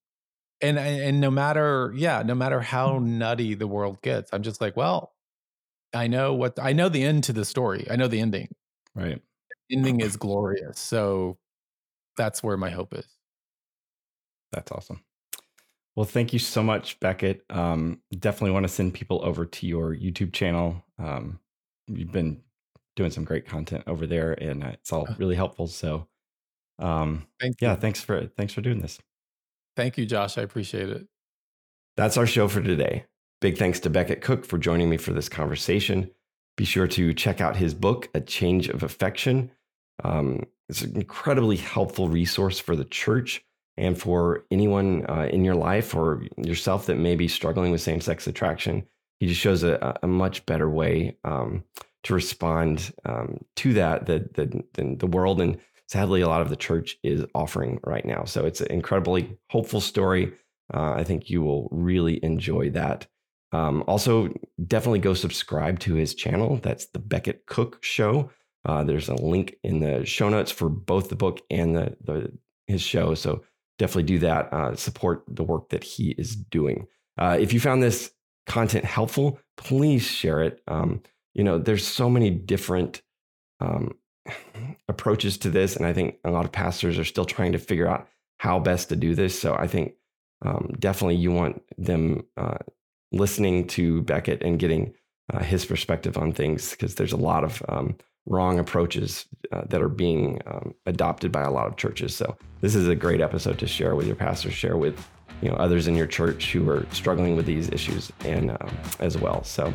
and 0.61 0.78
and 0.78 1.20
no 1.20 1.30
matter 1.30 1.92
yeah 1.96 2.22
no 2.22 2.34
matter 2.34 2.61
how 2.61 2.98
nutty 2.98 3.54
the 3.54 3.66
world 3.66 4.02
gets 4.02 4.30
i'm 4.32 4.42
just 4.42 4.61
like 4.61 4.76
well 4.76 5.14
i 5.95 6.07
know 6.07 6.34
what 6.34 6.59
i 6.61 6.72
know 6.72 6.88
the 6.88 7.03
end 7.03 7.24
to 7.24 7.32
the 7.32 7.45
story 7.45 7.86
i 7.91 7.97
know 7.97 8.09
the 8.09 8.20
ending 8.20 8.49
right 8.95 9.20
the 9.68 9.76
ending 9.76 10.01
is 10.01 10.16
glorious 10.16 10.78
so 10.78 11.38
that's 12.16 12.43
where 12.43 12.57
my 12.57 12.70
hope 12.70 12.95
is 12.95 13.07
that's 14.53 14.72
awesome 14.72 15.03
well 15.97 16.07
thank 16.07 16.32
you 16.32 16.38
so 16.38 16.62
much 16.62 16.99
Becket. 17.01 17.45
um, 17.51 18.01
definitely 18.18 18.53
want 18.53 18.64
to 18.64 18.68
send 18.68 18.95
people 18.95 19.20
over 19.24 19.45
to 19.47 19.66
your 19.66 19.95
youtube 19.95 20.32
channel 20.32 20.84
um, 20.99 21.38
you've 21.86 22.12
been 22.12 22.41
doing 23.01 23.11
some 23.11 23.24
great 23.24 23.47
content 23.47 23.84
over 23.86 24.07
there, 24.07 24.32
and 24.32 24.62
it's 24.62 24.93
all 24.93 25.09
really 25.18 25.34
helpful. 25.34 25.66
So, 25.66 26.07
um, 26.78 27.26
Thank 27.41 27.57
yeah, 27.61 27.74
thanks 27.74 28.03
for 28.03 28.26
thanks 28.36 28.53
for 28.53 28.61
doing 28.61 28.80
this. 28.80 28.99
Thank 29.76 29.97
you, 29.97 30.07
Josh. 30.07 30.36
I 30.36 30.43
appreciate 30.43 30.91
it. 30.91 31.07
That's 31.97 32.16
our 32.16 32.26
show 32.26 32.49
for 32.49 32.61
today. 32.61 33.07
Big 33.41 33.57
thanks 33.57 33.80
to 33.80 33.91
Becket 33.91 34.20
Cook 34.20 34.45
for 34.45 34.59
joining 34.59 34.91
me 34.91 34.99
for 34.99 35.12
this 35.12 35.28
conversation. 35.28 36.11
Be 36.57 36.64
sure 36.64 36.86
to 36.88 37.14
check 37.14 37.41
out 37.41 37.57
his 37.57 37.72
book, 37.72 38.09
A 38.14 38.20
Change 38.20 38.68
of 38.68 38.82
Affection. 38.82 39.51
Um, 40.05 40.45
it's 40.68 40.82
an 40.82 40.95
incredibly 40.95 41.57
helpful 41.57 42.09
resource 42.09 42.59
for 42.59 42.76
the 42.76 42.84
church 42.84 43.43
and 43.76 43.99
for 43.99 44.45
anyone 44.51 45.07
uh, 45.09 45.28
in 45.32 45.43
your 45.45 45.55
life 45.55 45.95
or 45.95 46.22
yourself 46.36 46.86
that 46.86 46.97
may 46.97 47.16
be 47.16 47.28
struggling 47.28 47.72
with 47.72 47.80
same 47.80 48.01
sex 48.01 48.26
attraction. 48.26 48.86
He 49.20 49.26
just 49.26 49.41
shows 49.41 49.62
a, 49.62 49.99
a 50.03 50.07
much 50.07 50.45
better 50.45 50.68
way 50.68 51.16
um, 51.24 51.64
to 52.05 52.14
respond 52.14 52.93
um, 53.05 53.38
to 53.57 53.72
that 53.74 54.07
that 54.07 54.34
the, 54.34 54.64
the 54.74 55.07
world 55.07 55.41
and 55.41 55.59
sadly 55.88 56.20
a 56.20 56.28
lot 56.28 56.41
of 56.41 56.51
the 56.51 56.57
church 56.57 56.99
is 57.03 57.24
offering 57.34 57.80
right 57.84 58.05
now. 58.05 58.24
So 58.24 58.45
it's 58.45 58.61
an 58.61 58.70
incredibly 58.70 59.36
hopeful 59.49 59.80
story. 59.80 60.32
Uh, 60.72 60.93
I 60.93 61.05
think 61.05 61.30
you 61.30 61.43
will 61.43 61.68
really 61.72 62.22
enjoy 62.22 62.70
that. 62.70 63.07
Um, 63.53 63.82
also, 63.86 64.32
definitely 64.66 65.01
go 65.01 65.14
subscribe 65.14 65.80
to 65.80 65.94
his 65.94 66.14
channel. 66.14 66.61
That's 66.62 66.86
the 66.86 66.98
Becket 66.98 67.46
Cook 67.46 67.82
Show. 67.82 68.30
Uh, 68.64 68.84
there's 68.84 69.09
a 69.09 69.14
link 69.14 69.57
in 69.64 69.80
the 69.80 70.05
show 70.05 70.28
notes 70.28 70.51
for 70.51 70.68
both 70.68 71.09
the 71.09 71.16
book 71.16 71.40
and 71.51 71.74
the, 71.74 71.96
the 72.05 72.32
his 72.66 72.82
show. 72.82 73.14
So 73.14 73.42
definitely 73.78 74.05
do 74.05 74.18
that. 74.20 74.53
Uh, 74.53 74.76
support 74.76 75.24
the 75.26 75.42
work 75.42 75.70
that 75.70 75.82
he 75.82 76.11
is 76.11 76.36
doing. 76.36 76.86
Uh, 77.18 77.36
if 77.40 77.53
you 77.53 77.61
found 77.61 77.82
this 77.82 78.12
content 78.46 78.84
helpful, 78.84 79.38
please 79.57 80.03
share 80.03 80.42
it. 80.42 80.62
Um, 80.68 81.03
you 81.34 81.44
know, 81.44 81.59
there's 81.59 81.86
so 81.86 82.11
many 82.11 82.30
different 82.30 83.03
um, 83.61 83.94
approaches 84.88 85.38
to 85.38 85.51
this. 85.51 85.76
And 85.76 85.86
I 85.86 85.92
think 85.92 86.16
a 86.24 86.30
lot 86.30 86.44
of 86.44 86.53
pastors 86.53 86.98
are 86.98 87.05
still 87.05 87.24
trying 87.24 87.53
to 87.53 87.59
figure 87.59 87.88
out 87.88 88.09
how 88.38 88.59
best 88.59 88.88
to 88.88 88.96
do 88.96 89.14
this. 89.14 89.38
So 89.38 89.55
I 89.55 89.66
think 89.66 89.94
um, 90.42 90.74
definitely 90.78 91.16
you 91.16 91.30
want 91.30 91.62
them 91.76 92.24
uh, 92.36 92.59
listening 93.12 93.66
to 93.68 94.02
Becket 94.02 94.42
and 94.42 94.58
getting 94.58 94.94
uh, 95.32 95.40
his 95.40 95.64
perspective 95.64 96.16
on 96.16 96.32
things 96.32 96.70
because 96.72 96.96
there's 96.96 97.12
a 97.12 97.16
lot 97.16 97.44
of 97.44 97.62
um, 97.68 97.96
wrong 98.26 98.58
approaches 98.58 99.26
uh, 99.52 99.62
that 99.68 99.82
are 99.82 99.88
being 99.88 100.40
um, 100.46 100.74
adopted 100.86 101.32
by 101.32 101.42
a 101.42 101.50
lot 101.50 101.66
of 101.66 101.76
churches. 101.76 102.14
So 102.14 102.36
this 102.61 102.74
is 102.74 102.88
a 102.88 102.94
great 102.94 103.20
episode 103.20 103.58
to 103.58 103.66
share 103.66 103.94
with 103.94 104.06
your 104.06 104.16
pastor, 104.16 104.50
share 104.50 104.76
with 104.76 105.06
you 105.42 105.48
know 105.48 105.56
others 105.56 105.88
in 105.88 105.94
your 105.94 106.06
church 106.06 106.52
who 106.52 106.68
are 106.68 106.86
struggling 106.92 107.36
with 107.36 107.46
these 107.46 107.70
issues 107.70 108.12
and 108.24 108.50
um, 108.50 108.76
as 108.98 109.16
well. 109.16 109.44
So. 109.44 109.72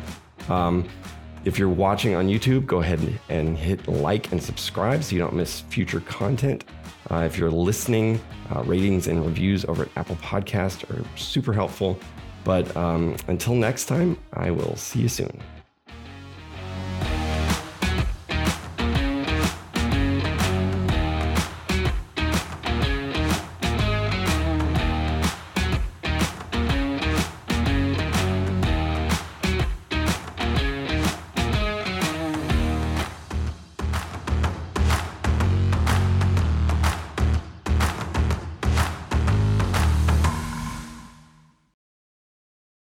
Um, 0.48 0.88
if 1.44 1.60
you're 1.60 1.68
watching 1.68 2.16
on 2.16 2.26
YouTube, 2.26 2.66
go 2.66 2.80
ahead 2.80 2.98
and 3.28 3.56
hit 3.56 3.86
like 3.86 4.32
and 4.32 4.42
subscribe 4.42 5.04
so 5.04 5.14
you 5.14 5.20
don't 5.20 5.32
miss 5.32 5.60
future 5.60 6.00
content. 6.00 6.64
Uh, 7.08 7.18
if 7.18 7.38
you're 7.38 7.52
listening, 7.52 8.20
uh, 8.52 8.64
ratings 8.64 9.06
and 9.06 9.24
reviews 9.24 9.64
over 9.64 9.84
at 9.84 9.88
Apple 9.96 10.16
Podcast 10.16 10.90
are 10.90 11.04
super 11.16 11.52
helpful. 11.52 12.00
But 12.46 12.76
um, 12.76 13.16
until 13.26 13.56
next 13.56 13.86
time, 13.86 14.16
I 14.32 14.52
will 14.52 14.76
see 14.76 15.00
you 15.00 15.08
soon. 15.08 15.36